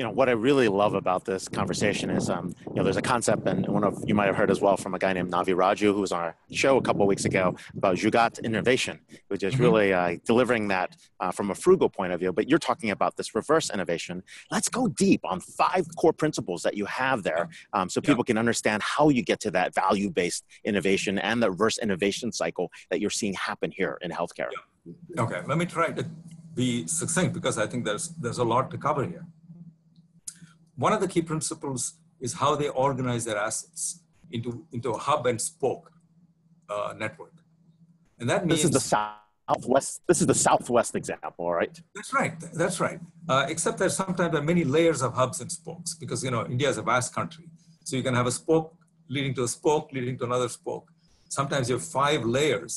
you 0.00 0.06
know 0.06 0.12
what 0.12 0.30
I 0.30 0.32
really 0.32 0.66
love 0.66 0.94
about 0.94 1.26
this 1.26 1.46
conversation 1.46 2.08
is 2.08 2.30
um, 2.30 2.54
you 2.68 2.76
know 2.76 2.84
there's 2.84 2.96
a 2.96 3.02
concept 3.02 3.46
and 3.46 3.68
one 3.68 3.84
of 3.84 4.02
you 4.06 4.14
might 4.14 4.28
have 4.28 4.34
heard 4.34 4.50
as 4.50 4.58
well 4.58 4.78
from 4.78 4.94
a 4.94 4.98
guy 4.98 5.12
named 5.12 5.30
Navi 5.30 5.54
Radjou 5.54 5.92
who 5.92 6.00
was 6.00 6.10
on 6.10 6.22
our 6.22 6.36
show 6.50 6.78
a 6.78 6.80
couple 6.80 7.02
of 7.02 7.08
weeks 7.08 7.26
ago 7.26 7.54
about 7.76 7.96
Jugaad 7.96 8.42
innovation, 8.42 8.98
which 9.28 9.42
is 9.42 9.52
mm-hmm. 9.52 9.62
really 9.62 9.92
uh, 9.92 10.16
delivering 10.24 10.68
that 10.68 10.96
uh, 11.20 11.30
from 11.30 11.50
a 11.50 11.54
frugal 11.54 11.90
point 11.90 12.14
of 12.14 12.20
view. 12.20 12.32
But 12.32 12.48
you're 12.48 12.58
talking 12.58 12.92
about 12.92 13.18
this 13.18 13.34
reverse 13.34 13.68
innovation. 13.68 14.22
Let's 14.50 14.70
go 14.70 14.88
deep 14.88 15.20
on 15.22 15.38
five 15.40 15.84
core 15.98 16.14
principles 16.14 16.62
that 16.62 16.78
you 16.78 16.86
have 16.86 17.22
there, 17.22 17.50
um, 17.74 17.90
so 17.90 18.00
people 18.00 18.24
yeah. 18.26 18.32
can 18.32 18.38
understand 18.38 18.82
how 18.82 19.10
you 19.10 19.22
get 19.22 19.38
to 19.40 19.50
that 19.50 19.74
value-based 19.74 20.46
innovation 20.64 21.18
and 21.18 21.42
the 21.42 21.50
reverse 21.50 21.76
innovation 21.76 22.32
cycle 22.32 22.72
that 22.88 23.02
you're 23.02 23.10
seeing 23.10 23.34
happen 23.34 23.70
here 23.70 23.98
in 24.00 24.10
healthcare. 24.10 24.48
Yeah. 24.86 25.24
Okay, 25.24 25.42
let 25.46 25.58
me 25.58 25.66
try 25.66 25.90
to 25.90 26.06
be 26.54 26.86
succinct 26.86 27.34
because 27.34 27.58
I 27.58 27.66
think 27.66 27.84
there's 27.84 28.08
there's 28.22 28.38
a 28.38 28.44
lot 28.44 28.70
to 28.70 28.78
cover 28.78 29.04
here 29.06 29.26
one 30.86 30.92
of 30.96 31.00
the 31.04 31.08
key 31.14 31.22
principles 31.32 31.82
is 32.20 32.32
how 32.42 32.50
they 32.60 32.68
organize 32.86 33.22
their 33.28 33.36
assets 33.48 33.82
into, 34.34 34.50
into 34.72 34.88
a 34.90 34.98
hub 35.06 35.26
and 35.30 35.38
spoke 35.52 35.92
uh, 36.74 36.94
network. 37.04 37.34
And 38.18 38.26
that 38.30 38.46
means- 38.46 38.62
This 38.62 38.64
is 38.70 38.70
the 38.78 38.86
Southwest, 38.96 40.00
this 40.08 40.20
is 40.22 40.26
the 40.34 40.40
Southwest 40.48 40.92
example, 41.00 41.44
right? 41.60 41.74
That's 41.96 42.12
right, 42.20 42.34
that's 42.62 42.78
right. 42.86 43.00
Uh, 43.28 43.44
except 43.52 43.76
that 43.78 43.90
sometimes 43.92 44.30
there 44.32 44.40
are 44.40 44.50
many 44.54 44.64
layers 44.64 45.00
of 45.02 45.10
hubs 45.14 45.40
and 45.42 45.50
spokes 45.60 45.90
because, 46.02 46.24
you 46.24 46.30
know, 46.34 46.46
India 46.54 46.68
is 46.72 46.78
a 46.78 46.82
vast 46.94 47.14
country. 47.14 47.46
So 47.84 47.96
you 47.98 48.02
can 48.08 48.14
have 48.14 48.26
a 48.26 48.34
spoke 48.42 48.74
leading 49.14 49.34
to 49.34 49.42
a 49.42 49.48
spoke, 49.48 49.86
leading 49.92 50.16
to 50.18 50.24
another 50.24 50.48
spoke. 50.48 50.86
Sometimes 51.28 51.68
you 51.68 51.74
have 51.78 51.84
five 51.84 52.24
layers 52.24 52.72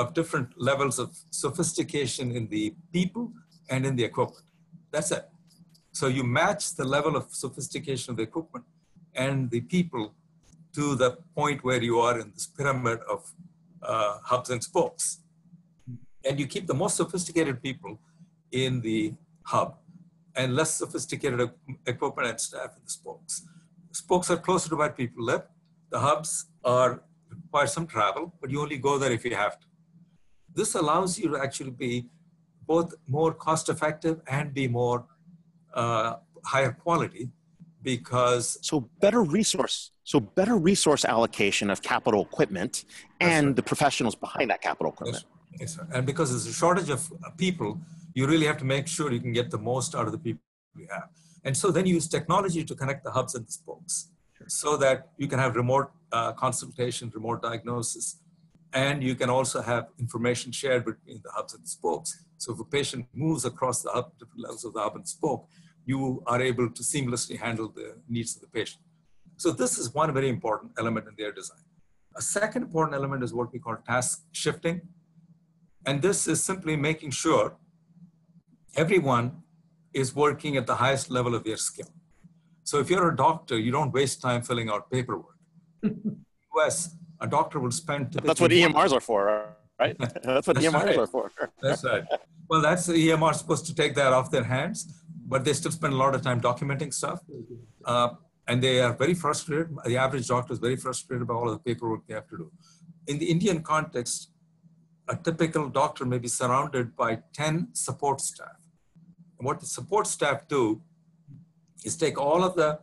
of 0.00 0.14
different 0.14 0.48
levels 0.70 0.98
of 0.98 1.08
sophistication 1.30 2.26
in 2.38 2.44
the 2.48 2.74
people 2.92 3.24
and 3.68 3.84
in 3.88 3.94
the 3.96 4.04
equipment. 4.04 4.46
That's 4.92 5.10
it. 5.18 5.24
So 5.98 6.08
you 6.08 6.24
match 6.24 6.74
the 6.74 6.84
level 6.84 7.16
of 7.16 7.24
sophistication 7.30 8.10
of 8.10 8.16
the 8.18 8.24
equipment 8.24 8.66
and 9.14 9.50
the 9.50 9.62
people 9.62 10.14
to 10.74 10.94
the 10.94 11.10
point 11.34 11.64
where 11.64 11.82
you 11.82 12.00
are 12.00 12.20
in 12.20 12.32
this 12.32 12.46
pyramid 12.46 12.98
of 13.08 13.32
uh, 13.82 14.18
hubs 14.22 14.50
and 14.50 14.62
spokes. 14.62 15.20
And 16.22 16.38
you 16.38 16.46
keep 16.46 16.66
the 16.66 16.74
most 16.74 16.96
sophisticated 16.98 17.62
people 17.62 17.98
in 18.52 18.82
the 18.82 19.14
hub 19.44 19.76
and 20.34 20.54
less 20.54 20.74
sophisticated 20.74 21.50
equipment 21.86 22.28
and 22.28 22.38
staff 22.38 22.76
in 22.76 22.82
the 22.84 22.90
spokes. 22.90 23.46
Spokes 23.92 24.30
are 24.30 24.36
closer 24.36 24.68
to 24.68 24.76
where 24.76 24.90
people 24.90 25.24
live. 25.24 25.44
The 25.88 26.00
hubs 26.00 26.44
are 26.62 27.02
require 27.30 27.68
some 27.68 27.86
travel, 27.86 28.34
but 28.42 28.50
you 28.50 28.60
only 28.60 28.76
go 28.76 28.98
there 28.98 29.12
if 29.12 29.24
you 29.24 29.34
have 29.34 29.58
to. 29.60 29.66
This 30.54 30.74
allows 30.74 31.18
you 31.18 31.30
to 31.30 31.38
actually 31.42 31.70
be 31.70 32.10
both 32.66 32.92
more 33.08 33.32
cost 33.32 33.70
effective 33.70 34.20
and 34.26 34.52
be 34.52 34.68
more 34.68 35.06
uh, 35.76 36.16
higher 36.44 36.72
quality 36.72 37.28
because 37.82 38.58
so 38.62 38.80
better 39.00 39.22
resource 39.22 39.92
so 40.02 40.18
better 40.18 40.56
resource 40.56 41.04
allocation 41.04 41.70
of 41.70 41.82
capital 41.82 42.22
equipment 42.22 42.84
and 43.20 43.46
right. 43.46 43.56
the 43.56 43.62
professionals 43.62 44.14
behind 44.14 44.50
that 44.50 44.60
capital 44.60 44.92
equipment 44.92 45.24
yes, 45.60 45.78
yes, 45.78 45.86
and 45.94 46.04
because 46.04 46.30
there's 46.30 46.46
a 46.46 46.52
shortage 46.52 46.90
of 46.90 47.00
people 47.36 47.78
you 48.14 48.26
really 48.26 48.46
have 48.46 48.56
to 48.56 48.64
make 48.64 48.88
sure 48.88 49.12
you 49.12 49.20
can 49.20 49.32
get 49.32 49.50
the 49.50 49.58
most 49.58 49.94
out 49.94 50.06
of 50.06 50.12
the 50.12 50.18
people 50.18 50.42
you 50.76 50.88
have 50.90 51.08
and 51.44 51.56
so 51.56 51.70
then 51.70 51.86
you 51.86 51.94
use 51.94 52.08
technology 52.08 52.64
to 52.64 52.74
connect 52.74 53.04
the 53.04 53.10
hubs 53.10 53.34
and 53.36 53.46
the 53.46 53.52
spokes 53.52 54.08
sure. 54.36 54.48
so 54.48 54.76
that 54.76 55.08
you 55.18 55.28
can 55.28 55.38
have 55.38 55.54
remote 55.54 55.90
uh, 56.12 56.32
consultation 56.32 57.12
remote 57.14 57.40
diagnosis 57.42 58.18
and 58.72 59.02
you 59.02 59.14
can 59.14 59.30
also 59.30 59.62
have 59.62 59.84
information 59.98 60.50
shared 60.50 60.84
between 60.84 61.20
the 61.22 61.30
hubs 61.30 61.54
and 61.54 61.62
the 61.62 61.68
spokes 61.68 62.24
so 62.38 62.52
if 62.52 62.58
a 62.60 62.64
patient 62.64 63.06
moves 63.14 63.44
across 63.44 63.82
the 63.82 63.90
hub, 63.90 64.12
different 64.18 64.40
levels 64.40 64.64
of 64.64 64.72
the 64.74 64.80
hub 64.80 64.96
and 64.96 65.06
spoke 65.08 65.46
you 65.86 66.22
are 66.26 66.42
able 66.42 66.68
to 66.68 66.82
seamlessly 66.82 67.38
handle 67.38 67.68
the 67.68 67.94
needs 68.08 68.34
of 68.34 68.42
the 68.42 68.48
patient. 68.48 68.82
So 69.36 69.52
this 69.52 69.78
is 69.78 69.94
one 69.94 70.12
very 70.12 70.28
important 70.28 70.72
element 70.78 71.06
in 71.08 71.14
their 71.16 71.32
design. 71.32 71.64
A 72.16 72.22
second 72.22 72.62
important 72.62 72.96
element 72.96 73.22
is 73.22 73.32
what 73.32 73.52
we 73.52 73.58
call 73.58 73.76
task 73.86 74.24
shifting. 74.32 74.80
And 75.86 76.02
this 76.02 76.26
is 76.26 76.42
simply 76.42 76.74
making 76.76 77.12
sure 77.12 77.56
everyone 78.74 79.42
is 79.94 80.14
working 80.14 80.56
at 80.56 80.66
the 80.66 80.74
highest 80.74 81.10
level 81.10 81.34
of 81.34 81.44
their 81.44 81.56
skill. 81.56 81.88
So 82.64 82.80
if 82.80 82.90
you're 82.90 83.08
a 83.08 83.16
doctor, 83.16 83.56
you 83.56 83.70
don't 83.70 83.92
waste 83.92 84.20
time 84.20 84.42
filling 84.42 84.68
out 84.68 84.90
paperwork. 84.90 85.38
US, 86.56 86.96
a 87.20 87.28
doctor 87.28 87.60
will 87.60 87.70
spend. 87.70 88.12
That's 88.12 88.40
what 88.40 88.50
EMRs 88.50 88.92
are 88.92 89.00
for, 89.00 89.56
right? 89.78 89.96
That's 90.24 90.46
what 90.48 90.56
that's 90.56 90.66
EMRs 90.66 90.84
right. 90.84 90.98
are 90.98 91.06
for. 91.06 91.30
that's 91.62 91.84
right. 91.84 92.04
Well, 92.48 92.62
that's 92.62 92.86
the 92.86 93.08
EMR 93.08 93.34
supposed 93.34 93.66
to 93.66 93.74
take 93.74 93.94
that 93.96 94.12
off 94.12 94.30
their 94.30 94.44
hands 94.44 95.02
but 95.28 95.44
they 95.44 95.52
still 95.52 95.72
spend 95.72 95.92
a 95.92 95.96
lot 95.96 96.14
of 96.14 96.22
time 96.22 96.40
documenting 96.40 96.92
stuff. 96.94 97.20
Uh, 97.84 98.10
and 98.48 98.62
they 98.62 98.80
are 98.80 98.92
very 98.92 99.14
frustrated. 99.14 99.76
The 99.84 99.96
average 99.96 100.28
doctor 100.28 100.52
is 100.52 100.60
very 100.60 100.76
frustrated 100.76 101.26
by 101.26 101.34
all 101.34 101.50
the 101.50 101.58
paperwork 101.58 102.06
they 102.06 102.14
have 102.14 102.28
to 102.28 102.36
do. 102.36 102.52
In 103.08 103.18
the 103.18 103.26
Indian 103.26 103.62
context, 103.62 104.30
a 105.08 105.16
typical 105.16 105.68
doctor 105.68 106.04
may 106.04 106.18
be 106.18 106.28
surrounded 106.28 106.94
by 106.96 107.18
10 107.32 107.68
support 107.72 108.20
staff. 108.20 108.60
And 109.38 109.46
what 109.46 109.60
the 109.60 109.66
support 109.66 110.06
staff 110.06 110.46
do 110.48 110.82
is 111.84 111.96
take 111.96 112.18
all 112.18 112.44
of 112.44 112.54
the 112.54 112.80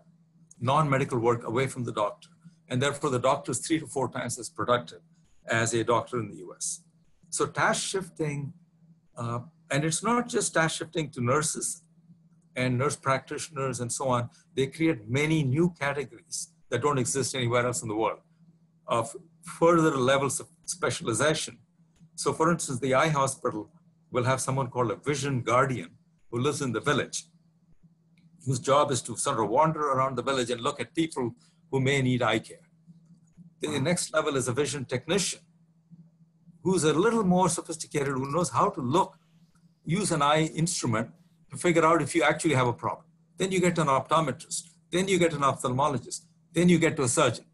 non-medical 0.59 1.19
work 1.19 1.45
away 1.45 1.67
from 1.67 1.83
the 1.83 1.91
doctor. 1.91 2.29
And 2.67 2.81
therefore 2.81 3.09
the 3.09 3.19
doctor 3.19 3.51
is 3.51 3.59
three 3.59 3.79
to 3.79 3.87
four 3.87 4.09
times 4.09 4.37
as 4.39 4.49
productive 4.49 5.01
as 5.47 5.73
a 5.73 5.83
doctor 5.83 6.19
in 6.19 6.29
the 6.29 6.37
US. 6.47 6.83
So 7.29 7.45
task 7.45 7.83
shifting, 7.83 8.53
uh, 9.17 9.39
and 9.71 9.83
it's 9.83 10.03
not 10.03 10.27
just 10.27 10.53
task 10.53 10.77
shifting 10.77 11.09
to 11.11 11.21
nurses 11.21 11.82
and 12.55 12.77
nurse 12.77 12.95
practitioners 12.95 13.79
and 13.79 13.91
so 13.91 14.07
on, 14.07 14.29
they 14.55 14.67
create 14.67 15.09
many 15.09 15.43
new 15.43 15.73
categories 15.79 16.49
that 16.69 16.81
don't 16.81 16.97
exist 16.97 17.35
anywhere 17.35 17.65
else 17.65 17.81
in 17.81 17.87
the 17.87 17.95
world 17.95 18.19
of 18.87 19.15
further 19.41 19.95
levels 19.97 20.39
of 20.39 20.47
specialization. 20.65 21.57
So 22.15 22.33
for 22.33 22.51
instance, 22.51 22.79
the 22.79 22.93
eye 22.93 23.09
hospital 23.09 23.69
will 24.11 24.23
have 24.23 24.41
someone 24.41 24.67
called 24.67 24.91
a 24.91 24.95
vision 24.95 25.41
guardian 25.41 25.91
who 26.29 26.39
lives 26.39 26.61
in 26.61 26.71
the 26.71 26.79
village, 26.79 27.25
whose 28.45 28.59
job 28.59 28.91
is 28.91 29.01
to 29.03 29.15
sort 29.17 29.39
of 29.39 29.49
wander 29.49 29.91
around 29.91 30.15
the 30.15 30.23
village 30.23 30.49
and 30.49 30.61
look 30.61 30.79
at 30.79 30.93
people 30.93 31.33
who 31.71 31.79
may 31.79 32.01
need 32.01 32.21
eye 32.21 32.39
care. 32.39 32.67
The 33.61 33.79
next 33.79 34.13
level 34.13 34.35
is 34.35 34.47
a 34.47 34.53
vision 34.53 34.85
technician, 34.85 35.39
who's 36.63 36.83
a 36.83 36.93
little 36.93 37.23
more 37.23 37.49
sophisticated, 37.49 38.09
who 38.09 38.31
knows 38.31 38.49
how 38.49 38.69
to 38.69 38.81
look, 38.81 39.17
use 39.85 40.11
an 40.11 40.21
eye 40.21 40.43
instrument 40.55 41.09
to 41.53 41.57
figure 41.57 41.85
out 41.85 42.01
if 42.01 42.13
you 42.15 42.23
actually 42.23 42.55
have 42.55 42.67
a 42.67 42.73
problem. 42.73 43.05
Then 43.37 43.51
you 43.51 43.59
get 43.59 43.77
an 43.77 43.87
optometrist. 43.87 44.63
Then 44.91 45.07
you 45.07 45.17
get 45.17 45.33
an 45.33 45.43
ophthalmologist. 45.49 46.21
Then 46.51 46.69
you 46.69 46.77
get 46.77 46.95
to 46.97 47.03
a 47.03 47.07
surgeon. 47.07 47.45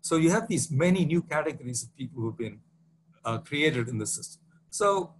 So 0.00 0.16
you 0.16 0.30
have 0.30 0.46
these 0.46 0.70
many 0.70 1.04
new 1.04 1.22
categories 1.22 1.82
of 1.84 1.94
people 1.96 2.22
who've 2.22 2.38
been 2.46 2.60
uh, 3.24 3.38
created 3.38 3.88
in 3.88 3.98
the 3.98 4.06
system. 4.06 4.40
So, 4.70 5.14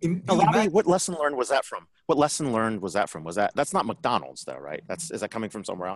in, 0.00 0.22
Robbie, 0.26 0.68
what 0.68 0.86
lesson 0.86 1.14
learned 1.20 1.36
was 1.36 1.50
that 1.50 1.64
from? 1.64 1.86
What 2.06 2.16
lesson 2.16 2.52
learned 2.52 2.80
was 2.80 2.94
that 2.94 3.10
from? 3.10 3.22
Was 3.22 3.36
that 3.36 3.52
that's 3.54 3.74
not 3.74 3.84
McDonald's 3.86 4.44
though, 4.44 4.56
right? 4.70 4.82
That's 4.88 5.10
is 5.10 5.20
that 5.20 5.30
coming 5.30 5.50
from 5.50 5.62
somewhere 5.64 5.90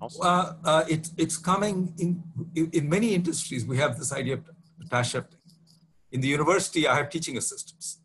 else? 0.00 0.18
Uh, 0.20 0.54
uh, 0.64 0.84
it, 0.88 1.10
it's 1.18 1.36
coming 1.36 1.92
in, 1.98 2.22
in, 2.54 2.70
in 2.72 2.88
many 2.88 3.12
industries. 3.14 3.66
We 3.66 3.76
have 3.78 3.98
this 3.98 4.12
idea 4.12 4.34
of 4.34 4.44
task 4.90 5.12
shifting. 5.12 5.38
In 6.12 6.20
the 6.20 6.28
university, 6.28 6.88
I 6.88 6.96
have 6.96 7.10
teaching 7.10 7.36
assistants. 7.36 7.98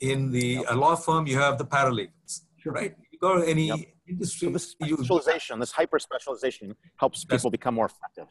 In 0.00 0.30
the 0.30 0.48
yep. 0.66 0.74
law 0.74 0.96
firm, 0.96 1.26
you 1.26 1.38
have 1.38 1.56
the 1.56 1.64
paralegals, 1.64 2.42
sure. 2.66 2.72
right? 2.72 2.94
You 3.10 3.18
go 3.18 3.40
to 3.40 3.46
any 3.46 3.68
yep. 3.68 3.78
industry. 4.08 4.48
So 4.48 4.52
this 4.52 4.70
specialization, 4.70 5.58
this 5.58 5.72
hyper 5.72 5.98
specialization 5.98 6.74
helps 6.96 7.24
people 7.24 7.50
become 7.50 7.74
more 7.74 7.86
effective. 7.86 8.26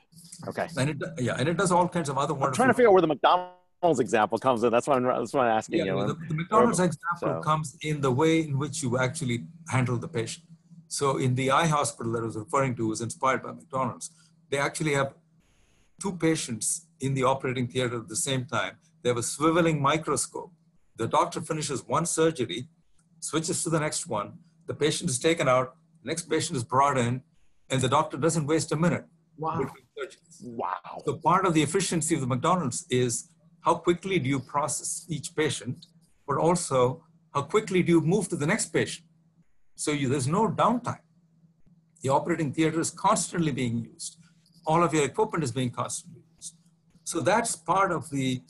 Okay. 0.48 0.68
And 0.78 0.90
it, 0.92 0.98
yeah, 1.20 1.36
and 1.38 1.50
it 1.50 1.58
does 1.58 1.72
all 1.72 1.88
kinds 1.88 2.10
of 2.10 2.18
other 2.18 2.34
wonderful. 2.34 2.48
I'm 2.48 2.54
trying 2.54 2.70
to 2.70 2.74
figure 2.74 2.90
out 2.90 2.94
where 2.94 3.02
the 3.02 3.08
McDonald's 3.08 4.00
example 4.00 4.38
comes 4.38 4.64
in. 4.64 4.72
That's 4.72 4.88
why 4.88 4.96
I'm, 4.96 5.04
that's 5.04 5.34
why 5.34 5.48
I'm 5.48 5.58
asking 5.58 5.80
yeah, 5.80 5.86
you. 5.86 6.08
The, 6.08 6.16
the 6.30 6.36
McDonald's 6.36 6.80
example 6.80 7.18
so. 7.20 7.42
comes 7.42 7.78
in 7.82 8.02
the 8.02 8.12
way 8.12 8.42
in 8.42 8.58
which 8.58 8.84
you 8.84 8.98
actually 8.98 9.46
handle 9.70 9.98
the 9.98 10.08
patient. 10.08 10.46
So 10.88 11.18
in 11.18 11.36
the 11.36 11.52
eye 11.52 11.68
hospital 11.68 12.12
that 12.14 12.20
I 12.20 12.26
was 12.26 12.38
referring 12.38 12.76
to 12.76 12.88
was 12.88 13.02
inspired 13.02 13.44
by 13.44 13.52
McDonald's. 13.52 14.12
They 14.50 14.60
actually 14.60 14.94
have 14.94 15.14
two 16.02 16.14
patients 16.14 16.88
in 17.00 17.14
the 17.14 17.24
operating 17.24 17.68
theater 17.68 17.98
at 17.98 18.08
the 18.08 18.16
same 18.16 18.46
time 18.46 18.78
they 19.06 19.10
have 19.10 19.18
a 19.18 19.22
swiveling 19.22 19.80
microscope. 19.80 20.52
The 20.96 21.08
doctor 21.08 21.40
finishes 21.40 21.86
one 21.86 22.08
surgery, 22.08 22.70
switches 23.30 23.64
to 23.64 23.70
the 23.70 23.80
next 23.80 24.08
one, 24.08 24.30
the 24.68 24.74
patient 24.74 25.10
is 25.10 25.20
taken 25.20 25.48
out, 25.48 25.76
next 26.04 26.24
patient 26.34 26.56
is 26.58 26.64
brought 26.64 26.98
in, 26.98 27.22
and 27.70 27.82
the 27.82 27.90
doctor 27.98 28.18
doesn't 28.18 28.46
waste 28.46 28.72
a 28.72 28.76
minute. 28.76 29.06
Wow. 29.38 29.70
Wow. 30.42 31.02
So 31.06 31.18
part 31.18 31.46
of 31.46 31.54
the 31.54 31.64
efficiency 31.64 32.14
of 32.16 32.22
the 32.22 32.28
McDonald's 32.28 32.86
is 32.90 33.30
how 33.62 33.76
quickly 33.76 34.20
do 34.20 34.30
you 34.30 34.40
process 34.40 35.06
each 35.10 35.36
patient, 35.36 35.88
but 36.28 36.38
also 36.38 37.04
how 37.34 37.42
quickly 37.42 37.82
do 37.84 37.92
you 37.92 38.02
move 38.02 38.30
to 38.30 38.36
the 38.36 38.46
next 38.46 38.68
patient? 38.68 39.08
So 39.76 39.92
you, 39.92 40.08
there's 40.08 40.28
no 40.28 40.48
downtime. 40.48 41.06
The 42.02 42.10
operating 42.10 42.54
theater 42.54 42.80
is 42.80 42.92
constantly 42.92 43.52
being 43.52 43.78
used. 43.94 44.18
All 44.68 44.84
of 44.84 44.94
your 44.94 45.06
equipment 45.06 45.44
is 45.44 45.52
being 45.52 45.72
constantly 45.72 46.22
used. 46.36 46.56
So 47.04 47.20
that's 47.20 47.56
part 47.56 47.92
of 47.92 48.10
the 48.10 48.42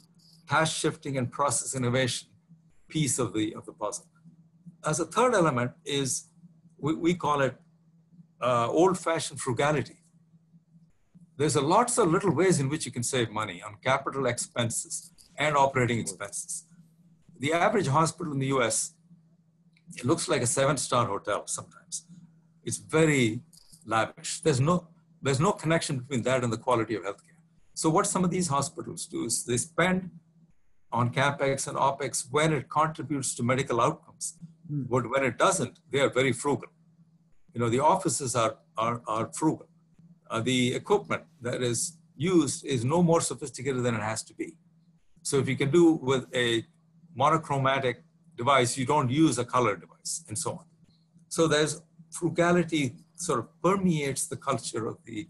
task 0.49 0.75
shifting 0.75 1.17
and 1.17 1.31
process 1.31 1.75
innovation 1.75 2.27
piece 2.89 3.17
of 3.17 3.33
the, 3.33 3.55
of 3.55 3.65
the 3.65 3.73
puzzle. 3.73 4.05
As 4.85 4.99
a 4.99 5.05
third 5.05 5.33
element 5.33 5.71
is, 5.83 6.25
we, 6.77 6.93
we 6.93 7.13
call 7.15 7.41
it 7.41 7.55
uh, 8.41 8.67
old-fashioned 8.69 9.39
frugality. 9.39 9.97
There's 11.37 11.55
a 11.55 11.61
lots 11.61 11.97
of 11.97 12.09
little 12.09 12.31
ways 12.31 12.59
in 12.59 12.69
which 12.69 12.85
you 12.85 12.91
can 12.91 13.03
save 13.03 13.29
money 13.29 13.61
on 13.61 13.77
capital 13.83 14.25
expenses 14.27 15.11
and 15.37 15.57
operating 15.57 15.99
expenses. 15.99 16.65
The 17.39 17.51
average 17.51 17.87
hospital 17.87 18.31
in 18.31 18.39
the 18.39 18.47
US, 18.47 18.93
it 19.97 20.05
looks 20.05 20.27
like 20.27 20.41
a 20.41 20.47
seven-star 20.47 21.05
hotel 21.07 21.47
sometimes. 21.47 22.05
It's 22.63 22.77
very 22.77 23.41
lavish. 23.85 24.41
There's 24.41 24.61
no, 24.61 24.87
there's 25.21 25.39
no 25.39 25.51
connection 25.51 25.99
between 25.99 26.21
that 26.23 26.43
and 26.43 26.53
the 26.53 26.57
quality 26.57 26.95
of 26.95 27.03
healthcare. 27.03 27.41
So 27.73 27.89
what 27.89 28.07
some 28.07 28.23
of 28.23 28.31
these 28.31 28.47
hospitals 28.47 29.05
do 29.05 29.25
is 29.25 29.43
they 29.43 29.57
spend 29.57 30.09
on 30.91 31.11
capex 31.11 31.67
and 31.67 31.77
opex 31.77 32.25
when 32.31 32.53
it 32.53 32.69
contributes 32.69 33.35
to 33.35 33.43
medical 33.43 33.81
outcomes. 33.81 34.37
Mm. 34.71 34.89
But 34.89 35.09
when 35.09 35.23
it 35.23 35.37
doesn't, 35.37 35.79
they 35.91 35.99
are 35.99 36.09
very 36.09 36.31
frugal. 36.31 36.69
You 37.53 37.59
know, 37.61 37.69
the 37.69 37.79
offices 37.79 38.35
are, 38.35 38.57
are, 38.77 39.01
are 39.07 39.31
frugal. 39.33 39.67
Uh, 40.29 40.41
the 40.41 40.73
equipment 40.75 41.23
that 41.41 41.61
is 41.61 41.97
used 42.15 42.65
is 42.65 42.83
no 42.83 43.03
more 43.03 43.21
sophisticated 43.21 43.83
than 43.83 43.95
it 43.95 44.01
has 44.01 44.23
to 44.23 44.33
be. 44.33 44.57
So 45.21 45.37
if 45.37 45.47
you 45.47 45.55
can 45.55 45.71
do 45.71 45.93
with 45.93 46.25
a 46.35 46.65
monochromatic 47.15 48.03
device, 48.37 48.77
you 48.77 48.85
don't 48.85 49.09
use 49.09 49.37
a 49.37 49.45
color 49.45 49.75
device 49.75 50.23
and 50.27 50.37
so 50.37 50.51
on. 50.51 50.65
So 51.29 51.47
there's 51.47 51.81
frugality 52.11 52.95
sort 53.15 53.39
of 53.39 53.61
permeates 53.61 54.27
the 54.27 54.35
culture 54.35 54.87
of 54.87 54.97
the 55.05 55.27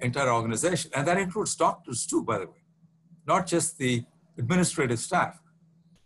entire 0.00 0.30
organization. 0.30 0.90
And 0.94 1.06
that 1.06 1.18
includes 1.18 1.54
doctors 1.56 2.06
too, 2.06 2.22
by 2.22 2.38
the 2.38 2.46
way, 2.46 2.62
not 3.26 3.46
just 3.46 3.78
the 3.78 4.04
administrative 4.38 4.98
staff. 4.98 5.40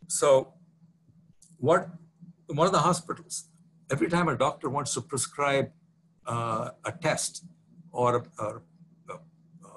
So 0.07 0.55
what 1.59 1.89
one 2.57 2.67
of 2.67 2.73
the 2.73 2.81
hospitals, 2.81 3.45
every 3.91 4.09
time 4.09 4.29
a 4.29 4.37
doctor 4.37 4.69
wants 4.69 4.95
to 4.95 5.01
prescribe 5.01 5.71
uh, 6.27 6.71
a 6.85 6.93
test 6.93 7.45
or 7.93 8.17
a, 8.17 8.23
or, 8.43 8.63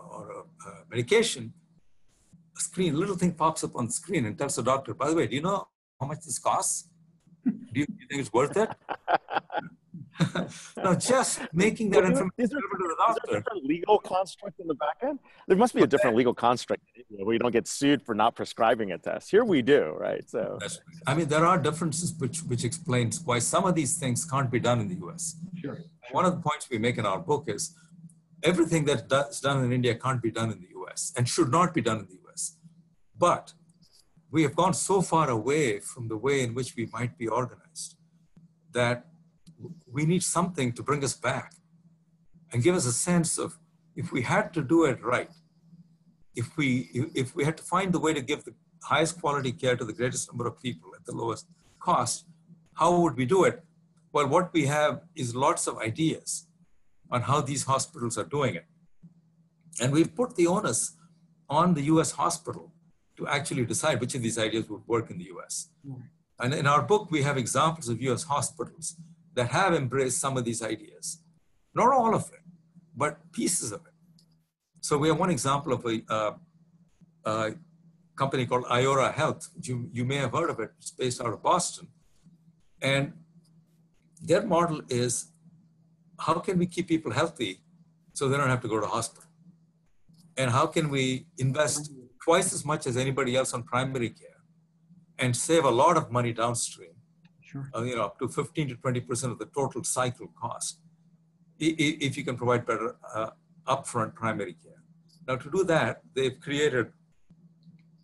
or 0.09 0.32
a, 0.32 0.69
a 0.69 0.72
medication, 0.89 1.53
a 2.57 2.61
screen, 2.61 2.97
little 2.97 3.15
thing 3.15 3.34
pops 3.34 3.63
up 3.63 3.76
on 3.76 3.88
the 3.88 3.93
screen 3.93 4.26
and 4.26 4.38
tells 4.38 4.55
the 4.55 4.63
doctor, 4.63 4.93
by 4.93 5.09
the 5.09 5.15
way, 5.15 5.28
do 5.28 5.36
you 5.36 5.41
know 5.41 5.67
how 5.99 6.07
much 6.07 6.19
this 6.26 6.39
costs? 6.39 6.89
Do 7.45 7.80
you, 7.80 7.86
do 7.86 7.93
you 7.99 8.07
think 8.09 8.22
it's 8.22 8.34
worth 8.34 8.55
it? 8.57 8.69
now, 10.78 10.95
just 10.95 11.41
making 11.53 11.89
that 11.91 12.03
information 12.03 12.32
is 12.38 12.49
there, 12.49 12.59
is 12.59 13.17
there 13.24 13.38
a 13.38 13.39
different 13.39 13.65
legal 13.65 13.99
construct 13.99 14.59
in 14.59 14.67
the 14.67 14.74
back 14.74 14.97
end? 15.01 15.19
There 15.47 15.57
must 15.57 15.74
be 15.74 15.82
a 15.82 15.88
different 15.88 16.15
legal 16.15 16.34
construct 16.34 16.84
where 17.09 17.34
you 17.34 17.39
don't 17.39 17.51
get 17.51 17.67
sued 17.67 18.01
for 18.01 18.15
not 18.15 18.36
prescribing 18.36 18.91
a 18.91 18.97
test. 18.97 19.32
Here 19.32 19.43
we 19.43 19.61
do, 19.61 19.95
right? 19.99 20.28
So, 20.30 20.59
I 21.07 21.13
mean, 21.13 21.28
there 21.28 21.45
are 21.45 21.57
differences 21.57 22.13
which 22.17 22.39
which 22.43 22.63
explains 22.63 23.22
why 23.22 23.39
some 23.39 23.65
of 23.65 23.76
these 23.76 23.97
things 23.97 24.26
can't 24.26 24.51
be 24.51 24.59
done 24.59 24.80
in 24.80 24.88
the 24.88 24.95
U.S. 25.05 25.36
Sure. 25.61 25.78
One 26.11 26.26
of 26.26 26.36
the 26.36 26.41
points 26.41 26.69
we 26.69 26.78
make 26.78 26.97
in 26.97 27.05
our 27.05 27.19
book 27.19 27.45
is 27.47 27.76
everything 28.43 28.86
that's 28.86 29.39
done 29.39 29.63
in 29.63 29.72
India 29.72 29.95
can't 29.95 30.22
be 30.22 30.32
done 30.32 30.51
in 30.51 30.59
the 30.59 30.69
U.S. 30.80 31.13
and 31.15 31.28
should 31.28 31.51
not 31.51 31.74
be 31.74 31.82
done 31.82 31.99
in 31.99 32.07
the 32.07 32.19
U.S. 32.26 32.57
But 33.17 33.53
we 34.32 34.43
have 34.43 34.55
gone 34.55 34.74
so 34.74 35.01
far 35.01 35.30
away 35.30 35.80
from 35.80 36.07
the 36.07 36.17
way 36.17 36.41
in 36.41 36.53
which 36.53 36.76
we 36.76 36.88
might 36.88 37.17
be 37.17 37.28
organized 37.28 37.97
that 38.72 39.05
we 39.91 40.05
need 40.05 40.24
something 40.24 40.74
to 40.74 40.84
bring 40.84 41.03
us 41.03 41.14
back 41.14 41.53
and 42.51 42.64
give 42.64 42.76
us 42.76 42.86
a 42.86 42.93
sense 42.93 43.38
of 43.38 43.57
if 43.95 44.12
we 44.12 44.22
had 44.22 44.53
to 44.53 44.62
do 44.62 44.86
it 44.86 45.03
right, 45.03 45.30
if 46.36 46.55
we 46.57 46.89
if 47.14 47.36
we 47.36 47.43
had 47.43 47.57
to 47.57 47.64
find 47.64 47.93
the 47.93 47.99
way 47.99 48.14
to 48.14 48.22
give 48.22 48.43
the 48.45 48.53
highest 48.84 49.20
quality 49.22 49.51
care 49.51 49.76
to 49.76 49.86
the 49.86 49.93
greatest 49.93 50.32
number 50.32 50.47
of 50.47 50.62
people 50.62 50.91
at 50.97 51.05
the 51.05 51.12
lowest 51.12 51.45
cost, 51.80 52.26
how 52.74 52.99
would 52.99 53.16
we 53.18 53.26
do 53.26 53.43
it? 53.43 53.64
Well, 54.14 54.28
what 54.28 54.53
we 54.53 54.66
have 54.66 55.01
is 55.16 55.36
lots 55.36 55.68
of 55.68 55.78
ideas 55.78 56.47
on 57.09 57.22
how 57.22 57.41
these 57.41 57.64
hospitals 57.64 58.18
are 58.18 58.24
doing 58.24 58.55
it. 58.55 58.66
And 59.82 59.91
we've 59.91 60.14
put 60.16 60.36
the 60.36 60.47
onus 60.47 60.95
on 61.49 61.74
the 61.74 61.84
US 61.84 62.12
hospital 62.12 62.72
to 63.18 63.28
actually 63.28 63.66
decide 63.66 63.99
which 63.99 64.16
of 64.16 64.22
these 64.22 64.38
ideas 64.38 64.70
would 64.70 64.88
work 64.88 65.09
in 65.12 65.18
the 65.18 65.28
US. 65.36 65.70
And 66.39 66.53
in 66.53 66.66
our 66.66 66.82
book, 66.82 67.12
we 67.12 67.22
have 67.24 67.38
examples 67.38 67.88
of 67.89 68.01
US 68.01 68.24
hospitals 68.24 68.95
that 69.36 69.50
have 69.50 69.74
embraced 69.74 70.20
some 70.20 70.38
of 70.38 70.44
these 70.46 70.62
ideas. 70.62 71.20
Not 71.74 71.92
all 71.94 72.14
of 72.14 72.30
it, 72.34 72.44
but 72.96 73.32
pieces 73.32 73.72
of 73.72 73.82
it. 73.86 73.94
So 74.82 74.98
we 74.98 75.08
have 75.08 75.20
one 75.20 75.30
example 75.30 75.74
of 75.74 75.86
a, 75.86 76.02
uh, 76.10 76.34
a 77.26 77.54
company 78.16 78.46
called 78.46 78.66
Iora 78.66 79.14
Health. 79.14 79.50
You, 79.62 79.90
you 79.94 80.04
may 80.06 80.18
have 80.18 80.34
heard 80.34 80.50
of 80.50 80.60
it. 80.60 80.72
It's 80.80 80.92
based 80.92 81.22
out 81.22 81.34
of 81.34 81.42
Boston. 81.42 81.88
And 82.82 83.14
their 84.22 84.46
model 84.46 84.82
is 84.90 85.28
how 86.20 86.36
can 86.40 86.58
we 86.58 86.66
keep 86.66 86.88
people 86.88 87.12
healthy 87.12 87.62
so 88.14 88.28
they 88.28 88.38
don't 88.38 88.50
have 88.50 88.62
to 88.62 88.68
go 88.68 88.80
to 88.80 88.88
hospital? 88.88 89.30
And 90.38 90.52
how 90.52 90.66
can 90.68 90.90
we 90.90 91.28
invest 91.38 91.92
twice 92.24 92.54
as 92.54 92.66
much 92.66 92.86
as 92.88 92.98
anybody 92.98 93.36
else 93.36 93.54
on 93.54 93.64
primary 93.64 94.10
care 94.10 94.42
and 95.20 95.36
save 95.36 95.66
a 95.66 95.70
lot 95.70 95.98
of 95.98 96.12
money 96.12 96.34
downstream 96.34 96.91
sure. 97.52 97.70
uh, 97.76 97.84
you 97.84 97.95
know, 97.95 98.06
up 98.06 98.20
to 98.20 98.28
15 98.28 98.70
to 98.70 98.76
20% 98.76 99.32
of 99.32 99.39
the 99.39 99.45
total 99.45 99.84
cycle 99.84 100.28
cost 100.39 100.80
if 101.62 102.18
you 102.18 102.24
can 102.24 102.36
provide 102.36 102.66
better 102.66 102.95
uh, 103.14 103.30
upfront 103.68 104.16
primary 104.16 104.54
care. 104.54 104.82
Now, 105.28 105.36
to 105.36 105.52
do 105.52 105.64
that, 105.66 106.02
they've 106.16 106.39
created 106.39 106.91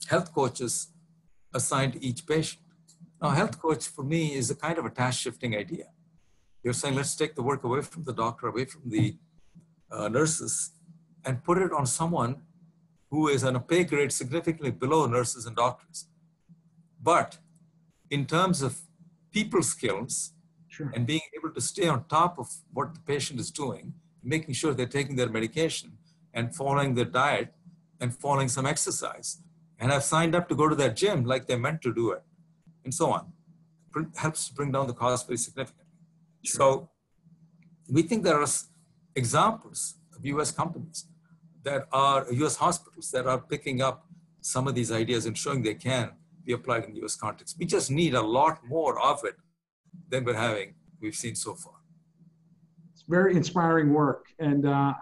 health 0.08 0.34
coaches 0.34 0.90
assigned 1.54 1.94
to 1.94 2.06
each 2.06 2.26
patient. 2.28 2.62
Now, 3.22 3.30
health 3.30 3.60
coach 3.60 3.88
for 3.88 4.04
me 4.04 4.36
is 4.36 4.52
a 4.52 4.56
kind 4.56 4.78
of 4.78 4.86
a 4.86 4.92
task 4.92 5.22
shifting 5.22 5.56
idea. 5.56 5.86
You're 6.64 6.74
saying, 6.74 6.96
let's 6.96 7.16
take 7.16 7.36
the 7.36 7.42
work 7.42 7.64
away 7.64 7.82
from 7.82 8.04
the 8.04 8.14
doctor, 8.14 8.48
away 8.48 8.66
from 8.66 8.82
the 8.86 9.18
uh, 9.92 10.08
nurses, 10.08 10.72
and 11.26 11.44
put 11.44 11.58
it 11.58 11.72
on 11.72 11.86
someone 11.88 12.42
who 13.10 13.28
is 13.28 13.44
on 13.44 13.56
a 13.56 13.60
pay 13.60 13.84
grade 13.84 14.12
significantly 14.12 14.70
below 14.70 15.08
nurses 15.08 15.46
and 15.46 15.56
doctors. 15.56 16.08
But 17.02 17.40
in 18.10 18.26
terms 18.26 18.62
of 18.62 18.82
people 19.32 19.64
skills 19.64 20.34
sure. 20.68 20.92
and 20.96 21.06
being 21.06 21.22
able 21.38 21.54
to 21.54 21.62
stay 21.62 21.88
on 21.88 22.06
top 22.06 22.38
of 22.40 22.48
what 22.74 22.94
the 22.94 23.00
patient 23.02 23.40
is 23.40 23.52
doing, 23.52 23.94
making 24.24 24.54
sure 24.54 24.74
they're 24.74 24.86
taking 24.86 25.16
their 25.16 25.30
medication 25.30 25.98
and 26.34 26.56
following 26.56 26.96
their 26.96 27.06
diet 27.06 27.54
and 28.00 28.16
following 28.16 28.48
some 28.48 28.66
exercise 28.66 29.42
and 29.80 29.92
I've 29.92 30.04
signed 30.04 30.36
up 30.36 30.50
to 30.50 30.56
go 30.56 30.68
to 30.68 30.76
that 30.76 30.96
gym 30.96 31.24
like 31.26 31.48
they're 31.48 31.60
meant 31.60 31.82
to 31.84 31.94
do 31.94 32.12
it 32.12 32.24
and 32.84 32.94
so 32.94 33.12
on. 33.12 33.34
helps 34.16 34.48
to 34.48 34.54
bring 34.54 34.72
down 34.72 34.88
the 34.88 34.94
cost 34.94 35.28
very 35.28 35.38
significantly. 35.38 35.86
Sure. 36.44 36.58
So 36.58 36.90
we 37.90 38.02
think 38.04 38.24
there 38.24 38.40
are 38.40 38.48
examples 39.16 39.96
of 40.16 40.26
US 40.26 40.52
companies 40.52 41.06
that 41.64 41.88
are 41.92 42.28
US 42.32 42.56
hospitals 42.56 43.12
that 43.12 43.26
are 43.28 43.40
picking 43.40 43.82
up 43.82 44.06
some 44.42 44.68
of 44.68 44.76
these 44.76 44.92
ideas 44.92 45.26
and 45.26 45.38
showing 45.38 45.62
they 45.64 45.76
can 45.76 46.12
be 46.48 46.54
applied 46.54 46.84
in 46.86 46.94
the 46.94 47.04
US 47.04 47.16
context. 47.16 47.58
We 47.60 47.66
just 47.66 47.90
need 47.92 48.14
a 48.16 48.22
lot 48.22 48.56
more 48.66 48.94
of 49.12 49.24
it 49.30 49.36
than 50.10 50.24
we're 50.26 50.42
having, 50.50 50.74
we've 51.02 51.20
seen 51.26 51.36
so 51.36 51.54
far. 51.54 51.74
It's 52.94 53.04
very 53.08 53.36
inspiring 53.36 53.94
work. 53.94 54.26
And 54.40 54.66
uh, 54.66 54.94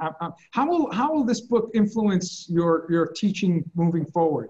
how, 0.52 0.68
will, 0.68 0.92
how 0.92 1.14
will 1.14 1.24
this 1.24 1.42
book 1.42 1.70
influence 1.74 2.48
your, 2.50 2.88
your 2.90 3.06
teaching 3.08 3.64
moving 3.76 4.06
forward? 4.18 4.50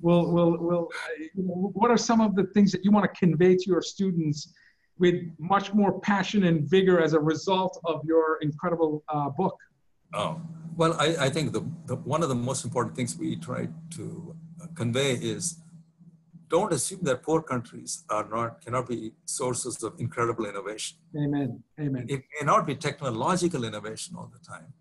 will, 0.00 0.30
will, 0.32 0.56
will, 0.58 0.88
you 1.34 1.42
know, 1.42 1.70
what 1.74 1.90
are 1.90 1.96
some 1.96 2.20
of 2.20 2.34
the 2.34 2.44
things 2.54 2.72
that 2.72 2.84
you 2.84 2.90
want 2.90 3.04
to 3.04 3.18
convey 3.18 3.56
to 3.56 3.64
your 3.66 3.82
students 3.82 4.52
with 4.98 5.16
much 5.38 5.74
more 5.74 6.00
passion 6.00 6.44
and 6.44 6.68
vigor 6.68 7.00
as 7.00 7.12
a 7.12 7.20
result 7.20 7.78
of 7.84 8.00
your 8.04 8.38
incredible 8.40 9.04
uh, 9.08 9.28
book? 9.30 9.56
Oh, 10.14 10.40
well, 10.76 10.94
I, 10.98 11.16
I 11.26 11.30
think 11.30 11.52
the, 11.52 11.64
the, 11.86 11.96
one 11.96 12.22
of 12.22 12.28
the 12.28 12.34
most 12.34 12.64
important 12.64 12.96
things 12.96 13.16
we 13.16 13.36
try 13.36 13.68
to 13.90 14.34
convey 14.74 15.12
is 15.14 15.58
don't 16.48 16.72
assume 16.72 17.00
that 17.02 17.22
poor 17.22 17.42
countries 17.42 18.04
are 18.08 18.28
not 18.28 18.62
cannot 18.64 18.88
be 18.88 19.12
sources 19.24 19.82
of 19.82 19.94
incredible 19.98 20.46
innovation. 20.46 20.98
Amen. 21.16 21.62
Amen. 21.80 22.06
It 22.08 22.22
may 22.38 22.44
not 22.46 22.66
be 22.66 22.74
technological 22.76 23.64
innovation 23.64 24.14
all 24.16 24.30
the 24.32 24.38
time, 24.38 24.72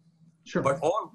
Sure. 0.43 0.61
but 0.61 0.80
all 0.82 1.11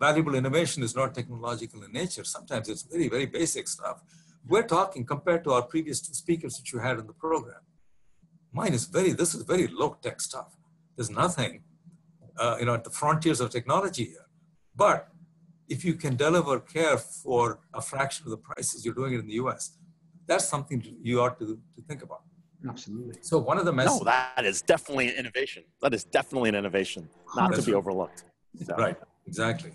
valuable 0.00 0.34
innovation 0.34 0.82
is 0.82 0.94
not 0.96 1.14
technological 1.14 1.82
in 1.84 1.92
nature. 1.92 2.24
Sometimes 2.24 2.68
it's 2.68 2.82
very, 2.82 3.08
very 3.08 3.26
basic 3.26 3.68
stuff. 3.68 4.02
We're 4.46 4.66
talking 4.66 5.06
compared 5.06 5.44
to 5.44 5.52
our 5.52 5.62
previous 5.62 6.00
two 6.00 6.12
speakers 6.14 6.56
that 6.58 6.72
you 6.72 6.78
had 6.80 6.98
in 6.98 7.06
the 7.06 7.12
program. 7.14 7.60
Mine 8.52 8.74
is 8.74 8.84
very, 8.86 9.12
this 9.12 9.34
is 9.34 9.42
very 9.42 9.66
low 9.68 9.96
tech 10.02 10.20
stuff. 10.20 10.56
There's 10.96 11.10
nothing, 11.10 11.62
uh, 12.36 12.56
you 12.60 12.66
know, 12.66 12.74
at 12.74 12.84
the 12.84 12.90
frontiers 12.90 13.40
of 13.40 13.50
technology 13.50 14.04
here. 14.04 14.26
But 14.76 15.08
if 15.68 15.84
you 15.84 15.94
can 15.94 16.16
deliver 16.16 16.60
care 16.60 16.98
for 16.98 17.60
a 17.72 17.80
fraction 17.80 18.26
of 18.26 18.30
the 18.30 18.36
prices 18.36 18.84
you're 18.84 18.94
doing 18.94 19.14
it 19.14 19.20
in 19.20 19.26
the 19.26 19.34
US, 19.44 19.78
that's 20.26 20.46
something 20.46 20.82
you 21.02 21.20
ought 21.20 21.38
to, 21.38 21.58
to 21.76 21.82
think 21.88 22.02
about. 22.02 22.22
Absolutely. 22.68 23.14
So 23.20 23.38
one 23.38 23.58
of 23.58 23.66
the 23.66 23.72
No, 23.72 24.00
that 24.04 24.44
is 24.44 24.62
definitely 24.62 25.08
an 25.08 25.16
innovation. 25.16 25.64
That 25.82 25.92
is 25.92 26.04
definitely 26.04 26.48
an 26.48 26.54
innovation, 26.54 27.08
not 27.36 27.54
to 27.54 27.62
be 27.62 27.72
right. 27.72 27.78
overlooked. 27.78 28.24
So, 28.64 28.74
right, 28.76 28.96
exactly. 29.26 29.72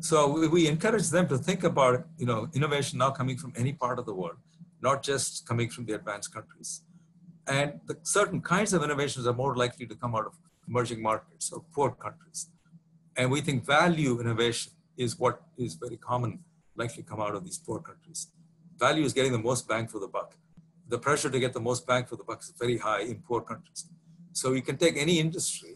So 0.00 0.28
we, 0.28 0.48
we 0.48 0.68
encourage 0.68 1.08
them 1.10 1.26
to 1.28 1.38
think 1.38 1.64
about, 1.64 2.06
you 2.18 2.26
know, 2.26 2.48
innovation 2.54 2.98
now 2.98 3.10
coming 3.10 3.36
from 3.36 3.52
any 3.56 3.72
part 3.72 3.98
of 3.98 4.06
the 4.06 4.14
world, 4.14 4.36
not 4.80 5.02
just 5.02 5.46
coming 5.46 5.68
from 5.70 5.86
the 5.86 5.94
advanced 5.94 6.32
countries. 6.32 6.82
And 7.46 7.80
the 7.86 7.98
certain 8.02 8.40
kinds 8.40 8.72
of 8.72 8.84
innovations 8.84 9.26
are 9.26 9.32
more 9.34 9.56
likely 9.56 9.86
to 9.86 9.94
come 9.96 10.14
out 10.14 10.26
of 10.26 10.34
emerging 10.68 11.02
markets 11.02 11.50
or 11.52 11.64
poor 11.74 11.90
countries. 11.90 12.48
And 13.16 13.30
we 13.30 13.40
think 13.40 13.66
value 13.66 14.20
innovation 14.20 14.72
is 14.96 15.18
what 15.18 15.42
is 15.58 15.74
very 15.74 15.96
common, 15.96 16.40
likely 16.76 17.02
come 17.02 17.20
out 17.20 17.34
of 17.34 17.44
these 17.44 17.58
poor 17.58 17.80
countries. 17.80 18.28
Value 18.80 19.04
is 19.04 19.12
getting 19.12 19.32
the 19.38 19.44
most 19.50 19.68
bang 19.68 19.86
for 19.86 20.00
the 20.04 20.08
buck. 20.08 20.30
The 20.88 20.98
pressure 20.98 21.30
to 21.30 21.38
get 21.38 21.52
the 21.52 21.64
most 21.70 21.86
bang 21.86 22.04
for 22.06 22.16
the 22.16 22.24
buck 22.24 22.40
is 22.40 22.52
very 22.58 22.78
high 22.78 23.02
in 23.12 23.16
poor 23.28 23.42
countries. 23.42 23.80
So 24.32 24.46
you 24.56 24.62
can 24.62 24.76
take 24.84 24.96
any 24.96 25.20
industry 25.20 25.74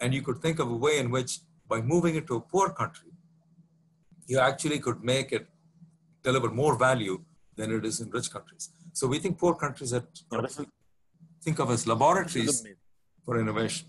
and 0.00 0.14
you 0.14 0.22
could 0.22 0.38
think 0.44 0.60
of 0.60 0.70
a 0.70 0.78
way 0.86 0.98
in 0.98 1.10
which 1.10 1.32
by 1.72 1.80
moving 1.82 2.14
it 2.14 2.26
to 2.28 2.36
a 2.36 2.40
poor 2.40 2.68
country, 2.70 3.10
you 4.28 4.38
actually 4.38 4.78
could 4.78 5.02
make 5.02 5.32
it 5.32 5.46
deliver 6.22 6.50
more 6.62 6.74
value 6.78 7.16
than 7.56 7.72
it 7.76 7.84
is 7.84 8.00
in 8.00 8.08
rich 8.10 8.30
countries. 8.30 8.70
So 8.92 9.06
we 9.08 9.18
think 9.18 9.38
poor 9.38 9.54
countries 9.54 9.90
that 9.90 10.06
No, 10.30 10.40
is, 10.40 10.60
think 11.42 11.58
of 11.58 11.70
as 11.70 11.86
laboratories 11.86 12.64
for 13.24 13.40
innovation. 13.40 13.88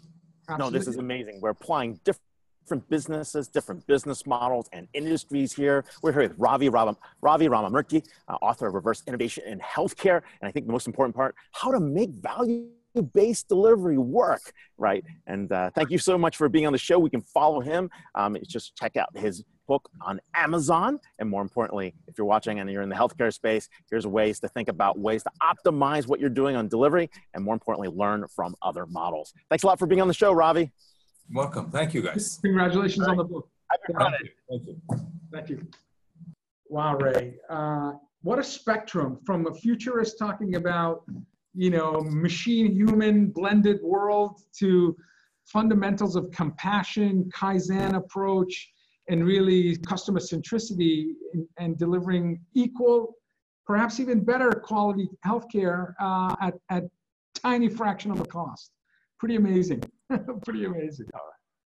No, 0.62 0.70
this 0.70 0.88
is 0.88 0.98
amazing. 0.98 1.36
We're 1.42 1.56
applying 1.60 2.00
different 2.06 2.27
businesses, 2.76 3.48
different 3.48 3.86
business 3.88 4.26
models 4.26 4.70
and 4.74 4.88
industries 4.94 5.54
here. 5.54 5.86
We're 6.02 6.12
here 6.12 6.24
with 6.24 6.36
Ravi, 6.38 6.70
Ram, 6.70 6.98
Ravi 7.22 7.48
Ramamurti, 7.48 8.06
uh, 8.28 8.34
author 8.42 8.68
of 8.68 8.74
Reverse 8.74 9.04
Innovation 9.08 9.44
in 9.48 9.60
Healthcare. 9.60 10.22
And 10.42 10.48
I 10.48 10.52
think 10.52 10.66
the 10.66 10.72
most 10.72 10.88
important 10.88 11.16
part, 11.16 11.36
how 11.54 11.72
to 11.72 11.80
make 11.80 12.10
value 12.10 12.68
based 13.14 13.48
delivery 13.48 13.98
work, 13.98 14.42
right? 14.78 15.04
And 15.28 15.52
uh, 15.52 15.70
thank 15.76 15.92
you 15.92 15.98
so 15.98 16.18
much 16.18 16.38
for 16.38 16.50
being 16.50 16.66
on 16.66 16.74
the 16.74 16.80
show. 16.80 17.00
We 17.00 17.10
can 17.10 17.22
follow 17.22 17.60
him. 17.60 17.90
Um, 18.16 18.38
just 18.48 18.76
check 18.76 18.98
out 18.98 19.16
his 19.16 19.44
book 19.68 19.90
on 20.02 20.20
Amazon. 20.34 21.00
And 21.20 21.30
more 21.30 21.42
importantly, 21.42 21.94
if 22.08 22.18
you're 22.18 22.28
watching 22.28 22.60
and 22.60 22.70
you're 22.70 22.82
in 22.82 22.90
the 22.90 22.96
healthcare 22.96 23.34
space, 23.34 23.70
here's 23.90 24.08
ways 24.08 24.40
to 24.40 24.48
think 24.48 24.70
about 24.70 24.98
ways 24.98 25.24
to 25.24 25.32
optimize 25.44 26.08
what 26.08 26.20
you're 26.20 26.30
doing 26.30 26.56
on 26.56 26.68
delivery 26.68 27.10
and 27.34 27.44
more 27.44 27.54
importantly, 27.54 27.90
learn 27.90 28.26
from 28.34 28.56
other 28.62 28.86
models. 28.86 29.34
Thanks 29.50 29.64
a 29.64 29.68
lot 29.68 29.78
for 29.78 29.86
being 29.86 30.02
on 30.02 30.08
the 30.08 30.14
show, 30.14 30.32
Ravi. 30.32 30.72
Welcome. 31.32 31.70
Thank 31.72 31.94
you, 31.94 32.02
guys. 32.02 32.40
Congratulations 32.42 33.08
on 33.08 33.18
the 33.18 33.24
book. 33.24 33.50
Thank 33.88 34.14
you. 34.22 34.30
Thank 34.50 34.68
you. 34.68 34.82
Thank 35.32 35.50
you. 35.50 35.68
Wow, 36.70 36.98
Ray. 36.98 37.36
Uh, 37.50 37.94
what 38.22 38.40
a 38.40 38.44
spectrum 38.44 39.20
from 39.26 39.48
a 39.48 39.54
futurist 39.54 40.18
talking 40.18 40.56
about, 40.56 41.04
you 41.54 41.70
know, 41.70 42.02
machine 42.02 42.74
human 42.74 43.28
blended 43.28 43.82
world 43.82 44.42
to 44.60 44.96
fundamentals 45.46 46.16
of 46.16 46.30
compassion, 46.32 47.30
Kaizen 47.34 47.96
approach, 47.96 48.70
and 49.10 49.26
really 49.26 49.78
customer 49.78 50.20
centricity 50.20 51.12
and, 51.34 51.48
and 51.58 51.78
delivering 51.78 52.42
equal, 52.54 53.16
perhaps 53.66 54.00
even 54.00 54.20
better 54.24 54.52
quality 54.52 55.10
healthcare 55.26 55.94
uh, 56.00 56.36
at, 56.42 56.56
at 56.70 56.84
tiny 57.34 57.70
fraction 57.70 58.12
of 58.12 58.18
the 58.18 58.26
cost. 58.26 58.72
Pretty 59.20 59.36
amazing. 59.36 59.82
Pretty 60.46 60.66
amazing. 60.66 61.08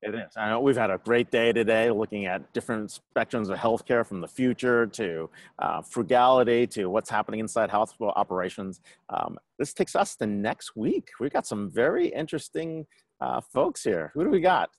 It 0.01 0.15
is. 0.15 0.36
I 0.36 0.49
know 0.49 0.59
we've 0.59 0.75
had 0.75 0.89
a 0.89 0.97
great 0.97 1.31
day 1.31 1.53
today 1.53 1.89
looking 1.89 2.25
at 2.25 2.51
different 2.51 2.99
spectrums 3.15 3.49
of 3.49 3.57
healthcare 3.57 4.05
from 4.05 4.19
the 4.19 4.27
future 4.27 4.86
to 4.88 5.29
uh, 5.59 5.81
frugality 5.81 6.67
to 6.67 6.88
what's 6.88 7.09
happening 7.09 7.39
inside 7.39 7.69
hospital 7.69 8.11
operations. 8.17 8.81
Um, 9.09 9.38
this 9.57 9.73
takes 9.73 9.95
us 9.95 10.17
to 10.17 10.27
next 10.27 10.75
week. 10.75 11.11
We've 11.21 11.31
got 11.31 11.47
some 11.47 11.71
very 11.71 12.07
interesting 12.07 12.86
uh, 13.21 13.39
folks 13.39 13.81
here. 13.81 14.11
Who 14.13 14.25
do 14.25 14.29
we 14.29 14.41
got? 14.41 14.71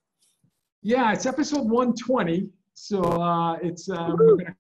Yeah, 0.83 1.13
it's 1.15 1.25
episode 1.25 1.71
120. 1.71 2.51
So 2.75 3.03
uh, 3.03 3.55
it's 3.63 3.89
um, 3.89 4.17
we're 4.19 4.37
gonna 4.37 4.55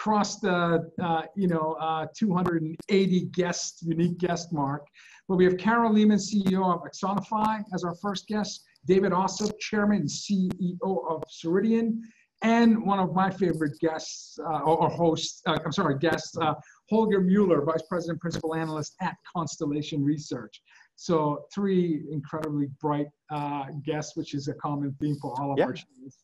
cross 0.00 0.40
the 0.40 0.90
uh, 1.02 1.22
you 1.36 1.46
know 1.46 1.76
uh, 1.78 2.06
280 2.16 3.20
guest 3.32 3.82
unique 3.82 4.16
guest 4.18 4.50
mark. 4.50 4.86
But 5.28 5.36
we 5.36 5.44
have 5.44 5.58
Carol 5.58 5.92
Leaman, 5.92 6.18
CEO 6.18 6.64
of 6.74 6.80
Axonify, 6.88 7.62
as 7.74 7.84
our 7.84 7.94
first 7.96 8.26
guest. 8.26 8.64
David 8.86 9.12
Ossip, 9.12 9.52
Chairman 9.60 9.98
and 9.98 10.08
CEO 10.08 11.10
of 11.10 11.22
Ceridian, 11.28 11.98
and 12.40 12.82
one 12.86 12.98
of 12.98 13.12
my 13.14 13.30
favorite 13.30 13.78
guests 13.78 14.38
uh, 14.42 14.60
or, 14.60 14.84
or 14.84 14.88
hosts. 14.88 15.42
Uh, 15.46 15.58
I'm 15.64 15.72
sorry, 15.72 15.98
guests. 15.98 16.34
Uh, 16.38 16.54
Holger 16.88 17.20
Mueller, 17.20 17.62
Vice 17.62 17.82
President, 17.86 18.20
Principal 18.22 18.54
Analyst 18.54 18.96
at 19.02 19.16
Constellation 19.36 20.02
Research. 20.02 20.62
So 20.96 21.44
three 21.54 22.04
incredibly 22.10 22.68
bright 22.80 23.08
uh, 23.30 23.66
guests, 23.84 24.16
which 24.16 24.32
is 24.34 24.48
a 24.48 24.54
common 24.54 24.96
theme 24.98 25.16
for 25.20 25.38
all 25.38 25.52
of 25.52 25.58
Yeah. 25.58 25.66
our 25.66 25.76
shows. 25.76 26.16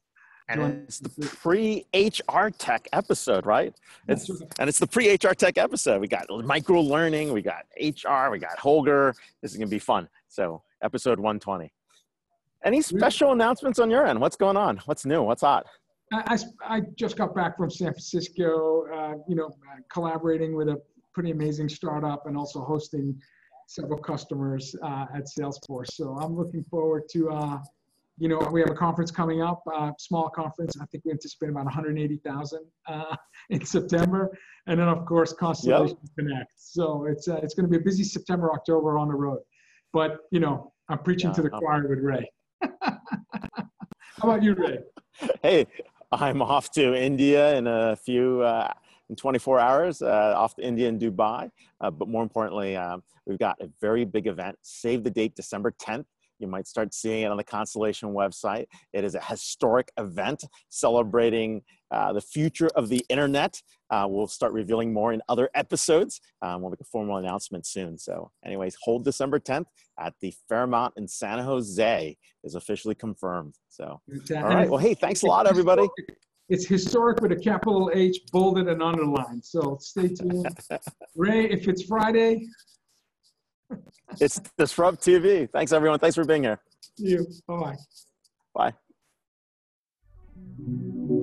And 0.48 0.84
it's 0.84 1.00
the 1.00 1.08
pre-HR 1.26 2.50
tech 2.56 2.88
episode, 2.92 3.46
right? 3.46 3.74
It's, 4.06 4.28
and 4.60 4.68
it's 4.68 4.78
the 4.78 4.86
pre-HR 4.86 5.34
tech 5.34 5.58
episode. 5.58 6.00
We 6.00 6.06
got 6.06 6.26
micro 6.44 6.80
learning, 6.80 7.32
we 7.32 7.42
got 7.42 7.64
HR, 7.80 8.30
we 8.30 8.38
got 8.38 8.56
Holger. 8.58 9.14
This 9.42 9.50
is 9.52 9.56
gonna 9.56 9.68
be 9.68 9.80
fun. 9.80 10.08
So 10.28 10.62
episode 10.82 11.18
120. 11.18 11.72
Any 12.64 12.80
special 12.82 13.32
announcements 13.32 13.78
on 13.78 13.90
your 13.90 14.06
end? 14.06 14.20
What's 14.20 14.36
going 14.36 14.56
on? 14.56 14.78
What's 14.86 15.04
new? 15.04 15.22
What's 15.22 15.42
hot? 15.42 15.66
I, 16.12 16.38
I, 16.62 16.76
I 16.76 16.80
just 16.96 17.16
got 17.16 17.34
back 17.34 17.56
from 17.56 17.70
San 17.70 17.88
Francisco, 17.88 18.86
uh, 18.92 19.14
you 19.28 19.34
know, 19.34 19.46
uh, 19.46 19.80
collaborating 19.92 20.54
with 20.54 20.68
a 20.68 20.80
pretty 21.12 21.30
amazing 21.30 21.68
startup 21.68 22.26
and 22.26 22.36
also 22.36 22.60
hosting 22.60 23.20
several 23.66 23.98
customers 23.98 24.76
uh, 24.82 25.06
at 25.14 25.24
Salesforce. 25.24 25.92
So 25.92 26.16
I'm 26.20 26.36
looking 26.36 26.62
forward 26.64 27.04
to, 27.10 27.30
uh, 27.30 27.58
you 28.18 28.28
know, 28.28 28.38
we 28.50 28.60
have 28.60 28.70
a 28.70 28.74
conference 28.74 29.10
coming 29.10 29.42
up, 29.42 29.62
uh, 29.72 29.92
small 29.98 30.30
conference. 30.30 30.76
I 30.80 30.86
think 30.86 31.04
we 31.04 31.12
anticipate 31.12 31.50
about 31.50 31.64
180,000 31.64 32.60
uh, 32.88 33.16
in 33.50 33.64
September. 33.64 34.36
And 34.66 34.80
then, 34.80 34.88
of 34.88 35.04
course, 35.04 35.32
Constellation 35.32 35.98
Connect. 36.18 36.50
So 36.56 37.06
it's, 37.06 37.28
uh, 37.28 37.40
it's 37.42 37.54
going 37.54 37.70
to 37.70 37.70
be 37.70 37.76
a 37.76 37.84
busy 37.84 38.04
September, 38.04 38.52
October 38.52 38.98
on 38.98 39.08
the 39.08 39.14
road. 39.14 39.40
But, 39.92 40.18
you 40.30 40.40
know, 40.40 40.72
I'm 40.88 40.98
preaching 41.00 41.32
to 41.32 41.42
the 41.42 41.50
Yeah. 41.52 41.58
choir 41.58 41.88
with 41.88 41.98
Ray. 42.00 42.30
How 42.82 44.22
about 44.22 44.42
you, 44.42 44.54
Ray? 44.54 44.78
Hey, 45.42 45.66
I'm 46.12 46.42
off 46.42 46.70
to 46.72 46.94
India 46.94 47.56
in 47.56 47.66
a 47.66 47.96
few, 47.96 48.42
uh, 48.42 48.70
in 49.08 49.16
24 49.16 49.58
hours, 49.58 50.02
uh, 50.02 50.34
off 50.36 50.54
to 50.56 50.62
India 50.62 50.88
and 50.90 51.00
Dubai. 51.00 51.50
Uh, 51.80 51.90
but 51.90 52.06
more 52.06 52.22
importantly, 52.22 52.76
um, 52.76 53.02
we've 53.24 53.38
got 53.38 53.56
a 53.62 53.68
very 53.80 54.04
big 54.04 54.26
event. 54.26 54.58
Save 54.60 55.04
the 55.04 55.10
date, 55.10 55.34
December 55.34 55.72
10th. 55.80 56.04
You 56.38 56.46
might 56.46 56.66
start 56.66 56.92
seeing 56.94 57.22
it 57.22 57.30
on 57.30 57.36
the 57.36 57.44
Constellation 57.44 58.10
website. 58.10 58.66
It 58.92 59.04
is 59.04 59.14
a 59.14 59.20
historic 59.20 59.90
event 59.98 60.44
celebrating 60.68 61.62
uh, 61.90 62.12
the 62.12 62.20
future 62.20 62.68
of 62.74 62.88
the 62.88 63.04
internet. 63.08 63.60
Uh, 63.90 64.06
we'll 64.08 64.26
start 64.26 64.52
revealing 64.52 64.92
more 64.92 65.12
in 65.12 65.22
other 65.28 65.48
episodes. 65.54 66.20
Um, 66.42 66.60
we'll 66.60 66.70
make 66.70 66.80
a 66.80 66.84
formal 66.84 67.16
announcement 67.18 67.66
soon. 67.66 67.96
So, 67.98 68.30
anyways, 68.44 68.76
hold 68.82 69.04
December 69.04 69.38
10th 69.38 69.66
at 69.98 70.14
the 70.20 70.34
Fairmont 70.48 70.94
in 70.96 71.06
San 71.06 71.38
Jose 71.38 72.16
is 72.44 72.54
officially 72.54 72.94
confirmed. 72.94 73.54
So, 73.68 74.00
all 74.34 74.42
right. 74.42 74.68
Well, 74.68 74.78
hey, 74.78 74.94
thanks 74.94 75.22
a 75.22 75.26
lot, 75.26 75.46
everybody. 75.46 75.88
It's 76.48 76.66
historic 76.66 77.20
with 77.20 77.32
a 77.32 77.36
capital 77.36 77.90
H, 77.92 78.20
bolded 78.32 78.68
and 78.68 78.80
underlined. 78.80 79.44
So 79.44 79.78
stay 79.80 80.08
tuned. 80.08 80.46
Ray, 81.16 81.50
if 81.50 81.66
it's 81.66 81.82
Friday, 81.84 82.46
It's 84.20 84.40
DisrupTV. 84.58 85.50
Thanks, 85.50 85.72
everyone. 85.72 85.98
Thanks 85.98 86.16
for 86.16 86.24
being 86.24 86.44
here. 86.44 86.58
see 86.98 87.10
you. 87.10 87.26
Bye 87.46 87.76
bye. 88.54 88.72
Bye. 90.58 91.22